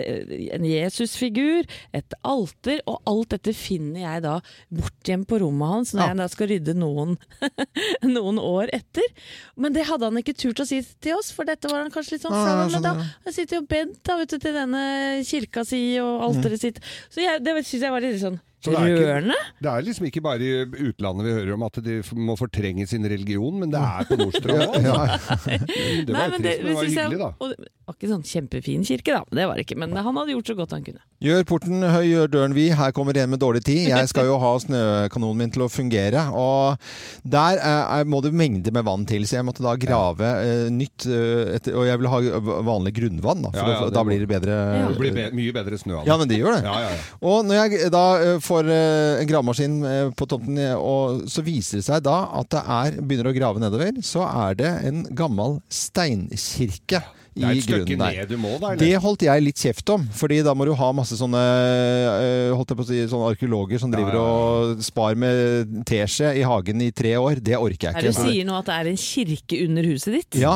en 0.53 0.67
Jesusfigur, 0.69 1.65
et 1.97 2.17
alter, 2.29 2.83
og 2.85 3.01
alt 3.09 3.33
dette 3.33 3.55
finner 3.57 4.03
jeg 4.03 4.23
da 4.27 4.35
bort 4.69 5.09
hjem 5.09 5.25
på 5.25 5.39
rommet 5.41 5.73
hans 5.73 5.95
når 5.97 6.03
Ja. 6.03 6.09
jeg 6.13 6.21
da 6.21 6.27
skal 6.35 6.51
rydde 6.53 6.75
noen, 6.77 7.17
noen 8.17 8.39
år 8.45 8.75
etter. 8.77 9.09
Men 9.57 9.73
det 9.73 9.87
hadde 9.89 10.11
han 10.11 10.21
ikke 10.21 10.37
turt 10.37 10.61
å 10.61 10.69
si 10.69 10.83
til 11.01 11.17
oss, 11.17 11.33
for 11.33 11.49
dette 11.49 11.73
var 11.73 11.81
han 11.87 11.91
kanskje 11.95 12.19
litt 12.19 12.27
sånn 12.29 12.37
Ja, 12.37 12.45
flau 12.45 12.69
med 12.77 12.85
da. 12.85 12.95
Han 13.25 13.37
sitter 13.41 13.61
jo 13.63 13.65
bedt 13.73 13.97
da, 14.05 14.19
vet 14.21 14.37
du, 14.37 14.39
til 14.45 14.55
denne 14.61 14.85
kirka 15.27 15.65
si 15.65 15.83
og 16.05 16.29
alteret 16.29 16.61
sitt. 16.61 16.85
Så 17.09 17.25
jeg, 17.25 17.41
det 17.41 17.57
syns 17.65 17.89
jeg 17.89 17.97
var 17.97 18.05
litt 18.05 18.21
sånn 18.21 18.39
Så 18.61 18.71
det 18.75 18.79
er 18.81 18.91
ikke- 18.93 19.35
Det 19.65 19.71
er 19.73 19.83
liksom 19.87 20.07
ikke 20.11 20.23
bare 20.23 20.41
i 20.45 20.65
utlandet 20.91 21.25
vi 21.25 21.33
hører 21.33 21.55
om 21.55 21.63
at 21.65 21.79
de 21.83 22.03
må 22.15 22.37
fortrenge 22.37 22.87
sin 22.89 23.03
religion, 23.09 23.59
men 23.61 23.71
det 23.71 23.81
er 23.81 24.05
på 24.05 24.17
Nordstrand 24.21 24.69
òg. 24.69 24.85
Ja, 24.85 25.19
Det 26.05 26.13
var 26.13 26.19
Nei, 26.19 26.29
men 26.29 26.43
det, 26.43 26.57
men 26.63 26.67
det 26.67 26.75
var 26.77 26.85
hyggelig, 26.85 27.19
da. 27.19 27.31
Og 27.41 27.55
det 27.57 27.69
var 27.89 27.95
ikke 27.97 28.11
sånn 28.13 28.23
kjempefin 28.29 28.85
kirke, 28.87 29.15
da. 29.17 29.23
Det 29.35 29.47
var 29.49 29.57
det 29.59 29.65
ikke. 29.67 29.79
Men 29.81 29.97
han 29.97 30.15
hadde 30.21 30.35
gjort 30.37 30.47
så 30.53 30.57
godt 30.61 30.71
han 30.77 30.85
kunne. 30.87 31.01
Gjør 31.21 31.43
porten 31.45 31.83
høy, 31.85 32.05
gjør 32.07 32.29
døren 32.33 32.55
vid. 32.57 32.73
Her 32.79 32.93
kommer 32.97 33.17
en 33.21 33.31
med 33.35 33.41
dårlig 33.43 33.65
tid. 33.67 33.89
Jeg 33.91 34.09
skal 34.09 34.25
jo 34.29 34.37
ha 34.41 34.53
snøkanonen 34.63 35.37
min 35.41 35.51
til 35.53 35.65
å 35.67 35.69
fungere. 35.73 36.23
Og 36.33 36.79
der 37.29 37.59
er, 37.59 37.83
er, 38.01 38.05
må 38.09 38.21
det 38.25 38.33
mengder 38.33 38.73
med 38.73 38.85
vann 38.87 39.05
til, 39.11 39.27
så 39.29 39.41
jeg 39.41 39.45
måtte 39.49 39.65
da 39.65 39.75
grave 39.81 40.31
eh, 40.45 40.69
nytt 40.73 41.05
eh, 41.11 41.57
etter, 41.57 41.75
Og 41.77 41.89
jeg 41.89 41.99
vil 42.01 42.09
ha 42.13 42.21
vanlig 42.71 42.95
grunnvann, 43.01 43.43
da, 43.45 43.51
for 43.57 43.69
Ja, 43.73 43.81
ja, 43.85 43.91
da 43.97 44.05
blir 44.07 44.23
det 44.23 44.31
bedre. 44.31 44.55
Ja. 44.81 44.87
Det 44.93 45.01
blir 45.01 45.17
be 45.19 45.27
mye 45.37 45.53
bedre 45.57 45.81
snø 45.81 45.99
av 45.99 46.05
det. 46.05 46.13
Ja, 46.13 46.17
men 46.21 46.29
det 46.31 46.39
gjør 46.41 46.57
det. 46.57 46.63
Ja, 46.69 46.77
ja, 46.87 46.95
ja. 46.95 47.03
Og 47.33 47.45
når 47.51 47.61
jeg 47.65 47.91
da 47.93 48.05
eh, 48.23 48.39
får 48.51 48.71
eh, 48.73 49.21
en 49.21 49.31
gravemaskin 49.31 49.79
eh, 49.87 50.11
på 50.17 50.27
tomten, 50.31 50.59
eh, 50.59 50.75
og 50.75 51.25
så 51.31 51.45
viser 51.47 51.81
det 51.81 51.87
seg 51.87 52.05
da 52.07 52.19
at 52.41 52.51
det 52.53 52.63
er, 52.77 52.99
begynner 53.01 53.31
å 53.31 53.37
grave 53.37 53.63
nedover, 53.63 54.01
så 54.05 54.27
er 54.27 54.59
det 54.59 54.73
en 54.91 55.05
gammel 55.17 55.61
steinkirke 55.73 57.03
Det 57.41 57.49
er 57.49 57.59
et 57.59 57.67
stykke 57.67 57.97
ned 58.01 58.31
du 58.31 58.37
må, 58.41 58.55
da. 58.63 58.73
Det 58.79 58.93
holdt 59.03 59.25
jeg 59.27 59.45
litt 59.45 59.61
kjeft 59.61 59.93
om, 59.95 60.05
fordi 60.17 60.41
da 60.47 60.55
må 60.57 60.67
du 60.69 60.75
ha 60.79 60.91
masse 60.97 61.17
sånne 61.19 61.41
eh, 61.41 62.51
holdt 62.55 62.73
jeg 62.73 62.81
på 62.81 62.85
å 62.85 62.89
si, 62.91 63.01
sånne 63.11 63.31
arkeologer 63.35 63.81
som 63.83 63.93
driver 63.93 64.17
Ja, 64.17 64.21
ja, 64.21 64.75
og 64.77 64.85
spar 64.85 65.19
med 65.19 65.75
teskje 65.89 66.35
i 66.41 66.45
hagen 66.47 66.85
i 66.85 66.91
tre 66.97 67.15
år. 67.21 67.41
Det 67.45 67.57
orker 67.59 67.91
jeg 67.91 67.97
ikke. 67.97 68.13
Er 68.13 68.15
du 68.15 68.21
sier 68.21 68.49
nå 68.49 68.59
at 68.61 68.69
det 68.71 68.77
er 68.77 68.91
en 68.93 69.01
kirke 69.01 69.61
under 69.67 69.89
huset 69.91 70.17
ditt? 70.19 70.41
Ja, 70.41 70.55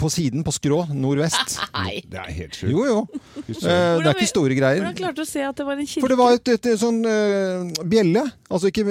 på 0.00 0.10
siden, 0.12 0.44
på 0.46 0.54
skrå, 0.56 0.82
nordvest. 0.94 1.58
Nei. 1.78 2.00
Det 2.10 2.20
er 2.22 2.32
helt 2.40 2.58
sjukt. 2.58 2.72
Jo, 2.72 2.86
jo. 2.90 2.98
Eh. 3.46 3.54
Det 3.56 3.70
er 3.70 4.12
ikke 4.12 4.30
store 4.30 4.58
greier. 4.58 4.82
Hvordan 4.82 4.98
klarte 4.98 5.20
du 5.20 5.24
å 5.26 5.28
se 5.28 5.44
at 5.46 5.60
det 5.60 5.68
var 5.68 5.80
en 5.80 5.88
kirke? 5.88 6.04
For 6.04 6.12
det 6.14 6.18
var 6.20 6.36
et, 6.38 6.52
et, 6.56 6.70
et 6.72 6.82
sånn 6.82 7.00
uh, 7.06 7.86
bjelle. 7.86 8.24
Altså 8.46 8.70
ikke 8.70 8.84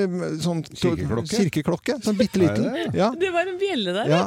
sånn 0.44 0.64
Kirkeklokke? 0.66 1.32
kirkeklokke. 1.32 1.98
Sånn 2.06 2.18
bitte 2.20 2.42
liten. 2.42 2.68
Det 2.72 2.88
Ja. 2.96 3.12
Det 3.16 3.32
var 3.34 3.48
en 3.50 3.58
bjelle 3.60 3.94
der, 3.96 4.12
ja. 4.12 4.24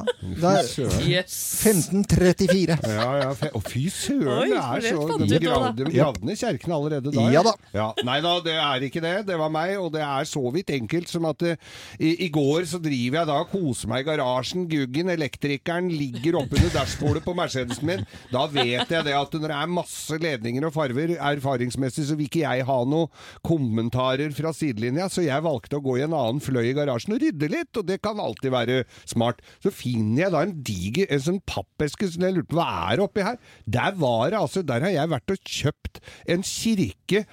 Jøss. 1.09 1.37
1534. 1.65 2.79
Ja, 2.99 3.09
Ja, 3.19 3.51
og 3.55 3.65
fy 3.67 3.85
søren, 3.93 4.51
det 4.51 4.59
er 4.59 4.85
så 4.89 5.19
De 5.23 5.39
gravde 5.43 6.27
ned 6.27 6.39
kjerkene 6.39 6.77
allerede 6.77 7.13
da. 7.15 7.25
Ja 7.33 7.43
da. 7.47 7.53
Ja, 7.75 7.89
nei 8.07 8.19
da, 8.25 8.35
det 8.45 8.55
er 8.59 8.85
ikke 8.87 9.03
det. 9.05 9.15
Det 9.29 9.39
var 9.41 9.51
meg, 9.53 9.75
og 9.81 9.93
det 9.95 10.03
er 10.05 10.29
så 10.29 10.43
vidt 10.55 10.71
enkelt 10.75 11.11
som 11.11 11.27
at 11.29 11.43
uh, 11.47 11.55
i, 11.99 12.15
i 12.27 12.29
går 12.35 12.67
så 12.71 12.81
driver 12.83 13.21
jeg 13.21 13.31
da 13.31 13.39
og 13.43 13.51
koser 13.53 13.91
meg 13.91 14.05
i 14.05 14.09
garasjen. 14.11 14.67
Guggen, 14.71 15.11
elektrikeren, 15.13 15.91
ligger 15.93 16.41
oppunder 16.43 16.73
dashbordet 16.75 17.25
på 17.27 17.35
Mercedesen 17.39 17.89
min. 17.89 18.05
Da 18.33 18.47
vet 18.51 18.91
jeg 18.93 19.07
det 19.07 19.17
at 19.17 19.37
når 19.39 19.49
det 19.53 19.59
er 19.59 19.73
masse 19.79 20.19
ledninger 20.23 20.69
og 20.69 20.75
farver, 20.77 21.15
erfaringsmessig 21.19 22.07
så 22.09 22.19
vil 22.19 22.29
ikke 22.29 22.45
jeg 22.45 22.67
ha 22.69 22.79
noe 22.89 23.11
kommentarer 23.47 24.33
fra 24.37 24.53
sidelinja, 24.57 25.09
så 25.13 25.25
jeg 25.27 25.45
valgte 25.45 25.79
å 25.79 25.85
gå 25.85 25.99
i 25.99 26.05
en 26.07 26.17
annen 26.17 26.43
fløy 26.43 26.71
i 26.71 26.77
garasjen 26.77 27.17
og 27.17 27.23
rydde 27.23 27.51
litt, 27.53 27.73
og 27.79 27.87
det 27.89 28.01
kan 28.05 28.21
alltid 28.23 28.55
være 28.55 28.81
smart. 29.09 29.43
Så 29.65 29.73
finner 29.75 30.25
jeg 30.27 30.35
da 30.35 30.45
en 30.47 30.57
diger, 30.67 31.09
en 31.15 31.25
sånn 31.25 31.43
pappeske 31.49 32.11
som 32.13 32.25
jeg 32.27 32.37
lurte 32.37 32.53
på 32.53 32.59
hva 32.59 32.69
er 32.69 32.78
oppi 33.05 33.25
her. 33.27 33.39
Der 33.67 33.95
var 33.99 34.31
det 34.33 34.41
altså, 34.41 34.63
der 34.67 34.87
har 34.87 34.95
jeg 34.95 35.11
vært 35.13 35.35
og 35.35 35.43
kjøpt 35.45 36.01
en 36.31 36.45
kirke 36.47 37.25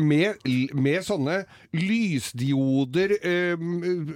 med, 0.00 0.34
med 0.74 1.04
sånne 1.06 1.44
lysdioder, 1.76 3.12
eh, 3.22 3.56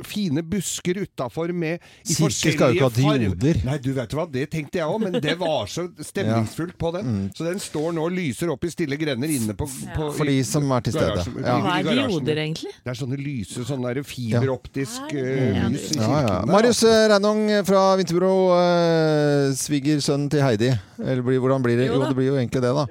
fine 0.04 0.42
busker 0.42 0.98
utafor 1.04 1.52
med 1.54 1.78
i 2.04 2.14
Kirke 2.16 2.52
skal 2.54 2.74
jo 2.74 2.88
ikke 2.88 2.88
ha 2.88 3.18
dioder. 3.18 3.60
Nei, 3.66 3.76
du 3.82 3.92
vet 3.96 4.14
hva, 4.16 4.24
det 4.30 4.48
tenkte 4.52 4.80
jeg 4.80 4.88
òg, 4.90 5.00
men 5.04 5.18
det 5.22 5.36
var 5.40 5.66
så 5.70 5.86
stemningsfullt 6.10 6.76
på 6.80 6.90
den. 6.96 7.06
Mm. 7.14 7.28
Så 7.36 7.46
den 7.46 7.60
står 7.62 7.92
nå 7.96 8.06
og 8.08 8.14
lyser 8.16 8.50
opp 8.52 8.64
i 8.66 8.72
stille 8.72 8.98
grender 9.00 9.30
inne 9.30 9.54
på, 9.58 9.68
på 9.94 10.10
For 10.16 10.28
de 10.28 10.38
som 10.46 10.66
er 10.74 10.80
til 10.88 10.96
stede. 10.96 11.26
Ja. 11.44 11.58
Hva 11.62 11.78
er 11.78 11.90
dioder, 12.08 12.42
egentlig? 12.44 12.74
Det 12.84 12.90
er 12.94 12.98
sånne 12.98 13.18
lyse, 13.20 13.64
sånne 13.68 13.94
der 13.94 14.02
fiberoptisk 14.08 15.14
Ja. 15.14 15.24
eh, 15.24 15.68
lys 15.70 15.90
i 15.92 15.98
Ja, 15.98 16.08
kirken. 16.08 16.10
ja. 16.10 16.22
ja. 16.28 16.40
Marius 16.50 16.82
eh, 16.88 17.06
Reinong 17.14 17.44
fra 17.68 17.84
Vinterbro, 18.00 18.34
eh, 18.58 19.52
svigersønnen 19.58 20.30
til 20.32 20.42
Heidi. 20.44 20.72
Eller 20.98 21.22
hvordan 21.22 21.62
blir 21.64 21.76
det? 21.78 21.86
Jo 21.90 21.94
Jo, 21.94 22.08
det 22.08 22.16
blir 22.18 22.26
jo 22.32 22.36
egentlig 22.38 22.60
det, 22.64 22.70
da. 22.74 22.84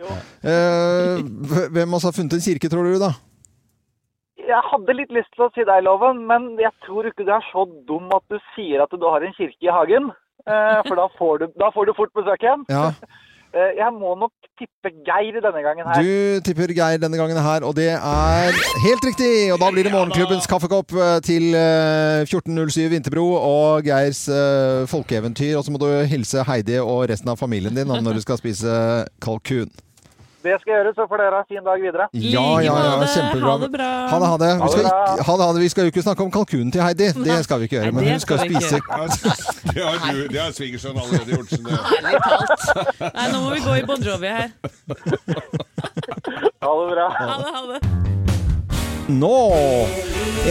Eh, 0.47 1.21
hvem 1.73 1.89
av 1.93 1.97
oss 1.99 2.03
har 2.07 2.11
funnet 2.15 2.33
en 2.37 2.41
kirke, 2.43 2.52
tror 2.59 2.83
du, 2.85 2.99
da? 3.01 3.13
Jeg 4.43 4.61
hadde 4.71 4.93
litt 4.97 5.11
lyst 5.15 5.31
til 5.33 5.45
å 5.45 5.51
si 5.55 5.63
deg, 5.63 5.83
Loven, 5.83 6.25
men 6.27 6.59
jeg 6.59 6.71
tror 6.85 7.07
ikke 7.07 7.23
du 7.23 7.31
er 7.31 7.43
så 7.51 7.63
dum 7.87 8.11
at 8.13 8.23
du 8.29 8.37
sier 8.53 8.83
at 8.83 8.91
du 8.91 9.05
har 9.07 9.23
en 9.23 9.33
kirke 9.37 9.63
i 9.63 9.71
hagen. 9.71 10.11
Eh, 10.43 10.79
For 10.87 10.95
da 10.99 11.07
får, 11.17 11.37
du, 11.39 11.45
da 11.59 11.69
får 11.71 11.87
du 11.87 11.93
fort 11.95 12.11
besøk 12.13 12.43
igjen. 12.43 12.65
Ja, 12.69 12.91
Eh, 13.53 13.75
Jeg 13.77 13.93
må 13.93 14.15
nok 14.17 14.31
tippe 14.57 14.89
Geir 15.05 15.35
denne 15.37 15.61
gangen 15.61 15.85
her. 15.85 16.01
Du 16.01 16.41
tipper 16.41 16.71
Geir 16.73 16.97
denne 16.97 17.19
gangen 17.19 17.37
her, 17.37 17.61
og 17.61 17.75
det 17.77 17.91
er 17.93 18.49
helt 18.81 19.05
riktig! 19.05 19.53
Og 19.53 19.59
da 19.61 19.69
blir 19.69 19.85
det 19.85 19.93
Morgenklubbens 19.93 20.47
kaffekopp 20.49 20.89
eh, 20.97 21.19
til 21.21 21.53
eh, 21.53 22.25
14.07 22.25 22.89
Vinterbro 22.95 23.27
og 23.37 23.85
Geirs 23.85 24.23
folkeeventyr. 24.89 25.53
Og 25.59 25.67
så 25.67 25.73
må 25.73 25.77
du 25.77 25.85
hilse 26.09 26.41
Heidi 26.49 26.79
og 26.81 27.05
resten 27.13 27.29
av 27.29 27.37
familien 27.37 27.77
din 27.77 27.93
når 27.93 28.17
du 28.17 28.23
skal 28.25 28.41
spise 28.41 28.73
kalkun. 29.21 29.69
Det 30.43 30.55
skal 30.59 30.71
jeg 30.73 30.79
gjøre, 30.79 30.91
så 30.97 31.03
får 31.07 31.17
dere 31.21 31.37
ha 31.37 31.41
en 31.43 31.49
fin 31.53 31.63
dag 31.63 31.77
videre. 31.85 32.05
Ja, 32.35 32.49
ja, 32.59 32.73
ja, 32.85 32.93
kjempebra. 33.13 33.51
Ha 33.51 33.57
det 33.63 33.69
bra. 33.71 33.89
Ha 34.11 34.17
det, 34.19 34.27
ha 34.27 34.37
det. 34.41 34.49
Vi 34.63 34.69
skal, 34.73 34.83
ikke, 34.83 35.23
ha 35.27 35.33
det, 35.37 35.45
ha 35.47 35.51
det. 35.55 35.61
Vi 35.63 35.69
skal 35.73 35.81
jo 35.87 35.91
ikke 35.93 36.03
snakke 36.07 36.23
om 36.25 36.31
kalkunen 36.31 36.71
til 36.75 36.81
Heidi. 36.83 37.07
Det 37.27 37.37
skal 37.47 37.61
vi 37.61 37.69
ikke 37.69 37.77
gjøre. 37.79 37.91
Men 37.95 38.09
hun 38.11 38.19
skal 38.19 38.37
spise 38.43 38.75
det 39.73 39.83
har, 39.83 39.95
du, 40.11 40.27
det 40.27 40.39
har 40.41 40.51
svigersønnen 40.51 40.99
allerede 41.03 41.29
gjort. 41.31 41.49
Så 41.49 41.57
det. 41.63 41.79
Ærlig 41.97 42.19
talt. 42.27 42.51
Nei, 43.15 43.25
nå 43.31 43.37
må 43.45 43.49
vi 43.55 43.61
gå 43.63 43.77
i 43.79 43.85
Bon 43.87 44.01
Jovi 44.03 44.27
her. 44.27 44.51
Ha 46.63 46.71
det 46.81 46.87
bra. 46.91 47.07
Ha 47.19 47.35
det, 47.39 47.49
ha 47.55 47.61
det. 47.71 47.79
Nå! 49.07 49.37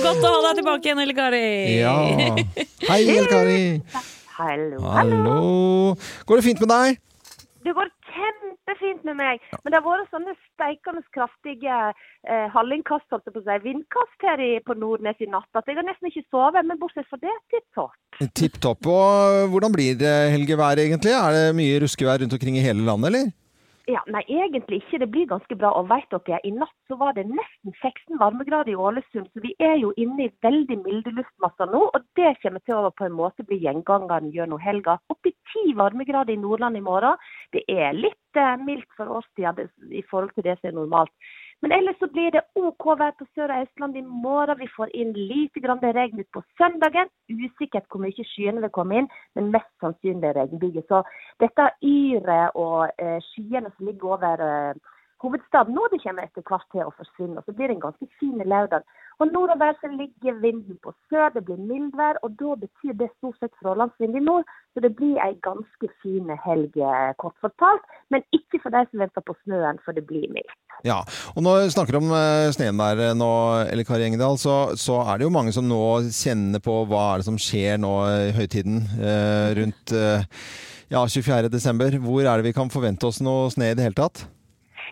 Godt 0.03 0.19
å 0.19 0.31
ha 0.33 0.39
deg 0.47 0.59
tilbake 0.59 0.89
igjen, 0.89 1.01
Elle 1.03 1.15
Kari. 1.17 1.43
Ja. 1.79 1.95
Hei, 2.89 3.01
Elle 3.07 3.29
Kari. 3.31 3.63
Hallo. 4.33 4.79
Hallo. 4.95 5.35
Går 6.27 6.39
det 6.41 6.45
fint 6.47 6.63
med 6.63 6.71
deg? 6.73 7.01
Det 7.63 7.73
går 7.77 7.91
kjempefint 8.13 9.05
med 9.07 9.15
meg. 9.19 9.43
Men 9.63 9.71
det 9.71 9.79
har 9.79 9.85
vært 9.85 10.11
sånne 10.11 10.33
steikende 10.53 11.03
kraftige 11.15 11.77
eh, 11.93 12.47
hallingkast, 12.53 13.07
holdt 13.13 13.29
jeg 13.29 13.35
på 13.35 13.43
å 13.43 13.45
si, 13.45 13.59
vindkast 13.63 14.25
her 14.27 14.43
i, 14.43 14.51
på 14.65 14.75
Nordnes 14.79 15.21
i 15.23 15.29
natt 15.31 15.59
at 15.59 15.69
jeg 15.69 15.79
har 15.79 15.87
nesten 15.87 16.09
ikke 16.09 16.25
sovet. 16.27 16.67
Men 16.67 16.81
bortsett 16.81 17.07
fra 17.11 17.21
det, 17.21 17.35
tipp 17.53 17.67
topp. 17.77 17.95
Tipp 18.35 18.59
topp. 18.63 18.89
Og 18.89 19.53
hvordan 19.53 19.71
blir 19.75 19.95
det 20.01 20.15
helgeværet 20.35 20.87
egentlig? 20.87 21.15
Er 21.15 21.37
det 21.37 21.45
mye 21.57 21.79
ruskevær 21.85 22.19
rundt 22.23 22.35
omkring 22.35 22.59
i 22.59 22.65
hele 22.65 22.83
landet, 22.89 23.13
eller? 23.13 23.31
Ja, 23.91 23.99
Nei, 24.07 24.21
egentlig 24.31 24.77
ikke. 24.79 24.97
Det 25.01 25.09
blir 25.11 25.25
ganske 25.27 25.55
bra. 25.59 25.73
Og 25.75 25.89
vet 25.89 26.07
dere, 26.13 26.39
i 26.47 26.51
natt 26.55 26.71
så 26.87 26.95
var 26.99 27.15
det 27.17 27.25
nesten 27.27 27.73
16 27.81 28.15
varmegrader 28.21 28.71
i 28.71 28.77
Ålesund. 28.79 29.27
Så 29.33 29.43
vi 29.43 29.51
er 29.59 29.75
jo 29.81 29.91
inne 29.99 30.27
i 30.27 30.31
veldig 30.45 30.77
milde 30.85 31.11
luftmasser 31.17 31.67
nå. 31.67 31.81
Og 31.89 32.05
det 32.15 32.31
kommer 32.39 32.63
til 32.63 32.79
å 32.79 32.93
på 32.95 33.09
en 33.09 33.17
måte 33.17 33.43
bli 33.43 33.59
gjengangeren 33.65 34.31
gjennom 34.31 34.61
helga. 34.63 34.95
Opp 35.11 35.27
i 35.27 35.35
10 35.51 35.75
varmegrader 35.81 36.31
i 36.31 36.39
Nordland 36.39 36.79
i 36.79 36.85
morgen. 36.85 37.19
Det 37.51 37.65
er 37.67 37.91
litt 37.97 38.39
eh, 38.39 38.55
mildt 38.63 38.87
for 38.95 39.19
årstida 39.19 39.67
i 39.91 40.05
forhold 40.07 40.31
til 40.37 40.47
det 40.47 40.55
som 40.61 40.71
er 40.71 40.79
normalt. 40.79 41.11
Men 41.63 41.71
ellers 41.71 41.95
så 41.99 42.07
blir 42.11 42.31
det 42.35 42.41
OK 42.59 42.85
vær 42.99 43.13
på 43.15 43.25
Sør- 43.31 43.51
og 43.55 43.61
Østlandet 43.63 44.01
i 44.01 44.15
morgen. 44.23 44.59
Vi 44.59 44.67
får 44.75 44.89
inn 44.99 45.13
lite 45.15 45.61
grann 45.63 45.79
regn 45.79 46.19
utpå 46.19 46.41
søndagen. 46.59 47.07
Usikkert 47.31 47.87
hvor 47.87 48.03
mye 48.03 48.25
skyene 48.33 48.63
vil 48.65 48.73
komme 48.77 48.97
inn, 48.99 49.07
men 49.35 49.51
mest 49.53 49.71
sannsynlig 49.79 50.33
regnbyger. 50.35 50.83
Så 50.89 50.99
dette 51.39 51.69
yret 51.87 52.59
og 52.59 52.91
eh, 52.99 53.15
skyene 53.29 53.71
som 53.77 53.87
ligger 53.87 54.17
over 54.17 54.43
eh, 54.49 54.91
hovedstaden 55.23 55.71
nå, 55.77 55.87
det 55.91 56.01
kommer 56.03 56.27
etter 56.27 56.43
hvert 56.51 56.67
til 56.75 56.83
å 56.83 56.95
forsvinne. 56.99 57.39
Og 57.39 57.47
så 57.47 57.55
blir 57.55 57.71
det 57.71 57.77
en 57.77 57.87
ganske 57.87 58.09
fin 58.19 58.43
lørdag. 58.43 58.83
Og 59.23 59.29
nordover 59.31 59.71
så 59.79 59.87
ligger 60.01 60.41
vinden 60.43 60.75
på 60.83 60.91
sør, 61.07 61.29
det 61.35 61.45
blir 61.47 61.59
mildvær, 61.69 62.17
og 62.25 62.33
da 62.41 62.57
betyr 62.63 62.95
det 62.99 63.07
stort 63.13 63.37
sett 63.39 63.53
frålandsvind 63.61 64.17
i 64.19 64.23
nord. 64.23 64.49
Så 64.75 64.83
det 64.83 64.91
blir 64.97 65.15
ei 65.23 65.37
ganske 65.47 65.87
fin 66.03 66.27
helg, 66.45 66.75
eh, 66.75 67.13
kort 67.21 67.37
fortalt. 67.45 67.85
Men 68.11 68.25
ikke 68.35 68.59
for 68.63 68.75
de 68.75 68.81
som 68.89 69.03
venter 69.03 69.23
på 69.23 69.37
snøen, 69.45 69.79
for 69.85 69.95
det 69.95 70.03
blir 70.09 70.27
mildt. 70.35 70.59
Ja, 70.83 70.99
og 71.35 71.39
når 71.45 71.61
vi 71.61 71.71
snakker 71.77 71.99
om 72.01 72.11
eh, 72.11 72.49
sneen 72.51 72.83
der 72.83 73.15
nå, 73.15 73.31
eller 73.71 73.87
Kari 73.87 74.09
Engedal, 74.09 74.35
så, 74.41 74.57
så 74.75 74.99
er 75.05 75.21
det 75.21 75.29
jo 75.29 75.35
mange 75.37 75.55
som 75.55 75.71
nå 75.71 75.81
kjenner 76.11 76.59
på 76.59 76.81
hva 76.89 77.05
er 77.13 77.23
det 77.23 77.29
som 77.31 77.39
skjer 77.39 77.79
nå 77.79 77.95
i 78.27 78.35
høytiden 78.35 78.83
eh, 78.99 79.49
rundt 79.61 79.95
ja, 80.91 80.99
24. 81.07 81.47
desember. 81.53 81.95
Hvor 82.03 82.27
er 82.27 82.35
det 82.35 82.51
vi 82.51 82.57
kan 82.59 82.73
forvente 82.73 83.07
oss 83.07 83.23
noe 83.23 83.47
sne 83.55 83.71
i 83.71 83.77
det 83.77 83.87
hele 83.87 84.01
tatt? 84.03 84.27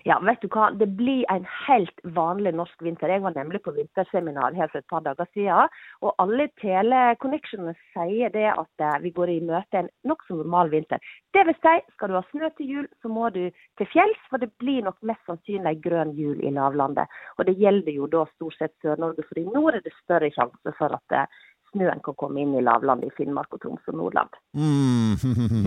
Ja, 0.04 0.18
vet 0.26 0.42
du 0.42 0.48
hva. 0.50 0.72
Det 0.74 0.88
blir 0.98 1.26
en 1.30 1.44
helt 1.68 2.00
vanlig 2.18 2.54
norsk 2.58 2.82
vinter. 2.82 3.12
Jeg 3.12 3.22
var 3.22 3.36
nemlig 3.36 3.62
på 3.66 3.74
vinterseminar 3.76 4.56
her 4.58 4.72
for 4.72 4.82
et 4.82 4.90
par 4.90 5.04
dager 5.06 5.28
siden. 5.30 5.70
Og 6.02 6.16
alle 6.24 6.48
teleconnectionene 6.62 7.76
sier 7.94 8.34
det 8.34 8.48
at 8.50 8.86
eh, 8.86 8.98
vi 9.04 9.14
går 9.14 9.34
i 9.36 9.40
møte 9.46 9.84
en 9.84 9.92
nokså 10.10 10.40
normal 10.40 10.72
vinter. 10.74 10.98
Det 11.36 11.46
vil 11.48 11.58
si, 11.60 11.76
skal 11.94 12.10
du 12.10 12.18
ha 12.18 12.24
snø 12.32 12.50
til 12.58 12.74
jul, 12.74 12.90
så 13.02 13.12
må 13.14 13.30
du 13.36 13.44
til 13.78 13.92
fjells, 13.94 14.26
for 14.30 14.42
det 14.42 14.50
blir 14.64 14.82
nok 14.88 14.98
mest 15.06 15.22
sannsynlig 15.30 15.78
grønn 15.86 16.16
jul 16.18 16.42
i 16.42 16.54
lavlandet. 16.56 17.14
Og 17.38 17.46
det 17.48 17.60
gjelder 17.62 17.94
jo 17.94 18.10
da 18.10 18.26
stort 18.34 18.58
sett 18.58 18.74
Sør-Norge, 18.82 19.28
for 19.30 19.42
i 19.42 19.46
nord 19.46 19.78
er 19.78 19.86
det 19.86 19.94
større 20.00 20.34
sjanse 20.34 20.76
for 20.80 20.98
at 20.98 21.18
eh, 21.18 21.42
snøen 21.72 22.02
kan 22.04 22.16
komme 22.20 22.42
inn 22.44 22.54
i 22.58 22.64
lavlandet 22.64 23.10
i 23.10 23.14
Finnmark 23.16 23.52
og 23.56 23.62
Troms 23.64 23.88
og 23.92 23.98
Nordland. 23.98 24.34
Mm. 24.58 25.16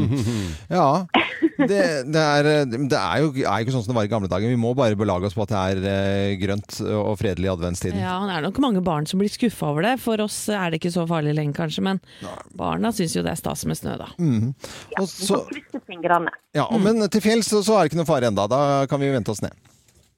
ja. 0.77 0.87
Det, 1.59 1.81
det, 2.13 2.23
er, 2.23 2.49
det 2.69 2.99
er 2.99 3.23
jo 3.23 3.31
er 3.41 3.65
ikke 3.65 3.75
sånn 3.75 3.85
som 3.87 3.93
det 3.93 3.99
var 3.99 4.09
i 4.09 4.13
gamle 4.13 4.31
dager. 4.31 4.53
Vi 4.53 4.61
må 4.61 4.75
bare 4.77 4.99
belage 4.99 5.29
oss 5.29 5.37
på 5.37 5.45
at 5.47 5.55
det 5.55 5.63
er 5.63 5.89
eh, 5.95 6.37
grønt 6.41 6.79
og 6.85 7.15
fredelig 7.21 7.49
i 7.49 7.53
adventstiden. 7.55 8.03
Ja, 8.05 8.19
det 8.29 8.39
er 8.39 8.47
nok 8.47 8.61
mange 8.65 8.85
barn 8.85 9.09
som 9.11 9.23
blir 9.23 9.33
skuffa 9.33 9.73
over 9.73 9.89
det. 9.89 9.97
For 10.05 10.21
oss 10.25 10.39
er 10.53 10.73
det 10.73 10.83
ikke 10.83 10.95
så 10.95 11.07
farlig 11.11 11.37
lenger, 11.39 11.57
kanskje. 11.65 11.85
Men 11.89 12.03
barna 12.59 12.93
syns 12.95 13.17
jo 13.17 13.25
det 13.25 13.35
er 13.35 13.41
stas 13.41 13.65
med 13.69 13.81
snø, 13.81 13.97
da. 14.01 14.11
Mm. 14.19 14.53
Ja, 14.95 15.03
Og 15.03 15.09
vi 15.09 15.29
så, 15.29 15.41
får 15.41 15.53
krysse 15.53 15.85
fingrene. 15.89 16.35
ja, 16.57 16.69
men 16.81 17.05
til 17.09 17.25
fjells 17.25 17.53
så, 17.53 17.65
så 17.65 17.79
er 17.79 17.85
det 17.85 17.95
ikke 17.95 18.03
noe 18.05 18.13
fare 18.13 18.33
enda. 18.33 18.49
Da 18.51 18.61
kan 18.91 19.03
vi 19.03 19.13
vente 19.15 19.33
oss 19.33 19.43
ned. 19.45 19.57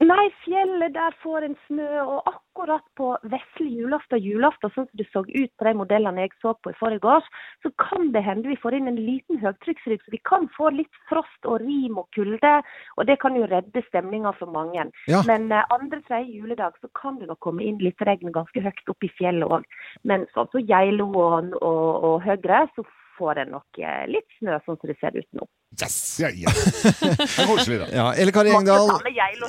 Nei, 0.05 0.27
fjellet 0.45 0.93
der 0.93 1.15
får 1.23 1.47
en 1.47 1.55
snø, 1.67 1.89
og 2.03 2.27
akkurat 2.29 2.85
på 3.01 3.15
vesle 3.33 3.69
julaften 3.71 4.21
julaften, 4.21 4.69
sånn 4.75 4.85
som 4.91 5.01
det 5.01 5.07
så 5.09 5.23
ut 5.25 5.53
på 5.57 5.65
de 5.65 5.73
modellene 5.79 6.27
jeg 6.27 6.35
så 6.43 6.53
på 6.61 6.73
i 6.75 6.77
forrige 6.77 7.15
år, 7.17 7.25
så 7.65 7.73
kan 7.81 8.11
det 8.13 8.21
hende 8.27 8.51
vi 8.53 8.59
får 8.61 8.77
inn 8.77 8.91
en 8.91 9.01
liten 9.01 9.41
høytrykksrygg, 9.41 10.05
så 10.05 10.13
vi 10.13 10.21
kan 10.29 10.51
få 10.57 10.69
litt 10.77 11.01
frost 11.09 11.49
og 11.49 11.65
rim 11.65 11.97
og 12.03 12.11
kulde, 12.17 12.53
og 12.97 13.09
det 13.09 13.17
kan 13.25 13.41
jo 13.41 13.49
redde 13.49 13.85
stemninga 13.89 14.35
for 14.37 14.53
mange. 14.53 14.85
Ja. 15.09 15.23
Men 15.29 15.49
eh, 15.49 15.65
andre 15.73 16.03
tredje 16.05 16.43
juledag 16.43 16.77
så 16.83 16.93
kan 17.01 17.17
det 17.23 17.31
nok 17.31 17.41
komme 17.49 17.65
inn 17.65 17.81
litt 17.81 18.05
regn 18.05 18.37
ganske 18.37 18.67
høyt 18.69 18.93
opp 18.93 19.09
i 19.09 19.13
fjellet 19.17 19.49
òg. 19.49 19.65
Men 20.05 20.29
sånn 20.37 20.53
som 20.53 20.69
Geilo 20.69 21.09
og, 21.17 21.57
og, 21.63 22.09
og 22.11 22.21
Høgre, 22.27 22.67
så 22.77 22.85
får 23.19 23.43
en 23.45 23.55
nok 23.57 23.81
eh, 23.83 24.03
litt 24.11 24.29
snø 24.41 24.59
sånn 24.65 24.79
som 24.81 24.91
det 24.91 24.97
ser 25.01 25.17
ut 25.17 25.29
nå. 25.39 25.47
Yes! 25.77 25.97
Ja, 26.23 26.29
ja. 26.31 26.53
Det 26.53 27.27
er 27.27 27.49
koselig, 27.51 27.79
da. 27.83 27.87
Ja, 27.93 28.05
Elle 28.17 28.33
Kari 28.33 28.53
Engdahl. 28.55 28.93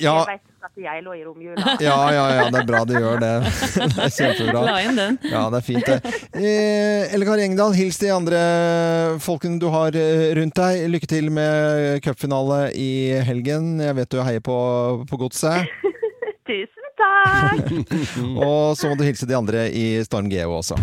Ja. 0.02 0.18
Ja, 1.80 1.96
ja, 2.12 2.24
ja, 2.36 2.48
det 2.52 2.60
er 2.60 2.66
bra 2.68 2.82
du 2.84 2.92
gjør 2.98 3.22
det. 3.22 3.30
Det 3.78 4.02
er 4.04 4.12
kjempebra. 4.12 4.64
La 4.66 4.74
inn 4.84 4.98
den. 5.00 5.18
Ja, 5.30 5.46
det 5.54 5.62
er 5.62 5.66
fint 5.66 5.88
det. 5.88 5.98
Eh, 6.36 7.14
Elle 7.16 7.28
Kari 7.30 7.46
Engdahl, 7.46 7.76
hils 7.78 8.02
de 8.02 8.12
andre 8.12 8.42
folkene 9.24 9.62
du 9.62 9.70
har 9.72 9.96
eh, 9.96 10.34
rundt 10.38 10.58
deg. 10.60 10.84
Lykke 10.92 11.10
til 11.14 11.32
med 11.34 12.02
cupfinale 12.04 12.74
i 12.76 12.90
helgen. 13.30 13.78
Jeg 13.86 13.96
vet 14.02 14.12
du 14.12 14.20
heier 14.26 14.44
på, 14.44 14.58
på 15.08 15.22
godset. 15.24 15.72
Tusen 16.50 16.92
takk! 17.00 17.72
Og 18.36 18.76
så 18.80 18.90
må 18.90 19.00
du 19.00 19.06
hilse 19.08 19.28
de 19.30 19.38
andre 19.38 19.68
i 19.72 19.88
Storm 20.08 20.30
Geo 20.32 20.58
også. 20.60 20.80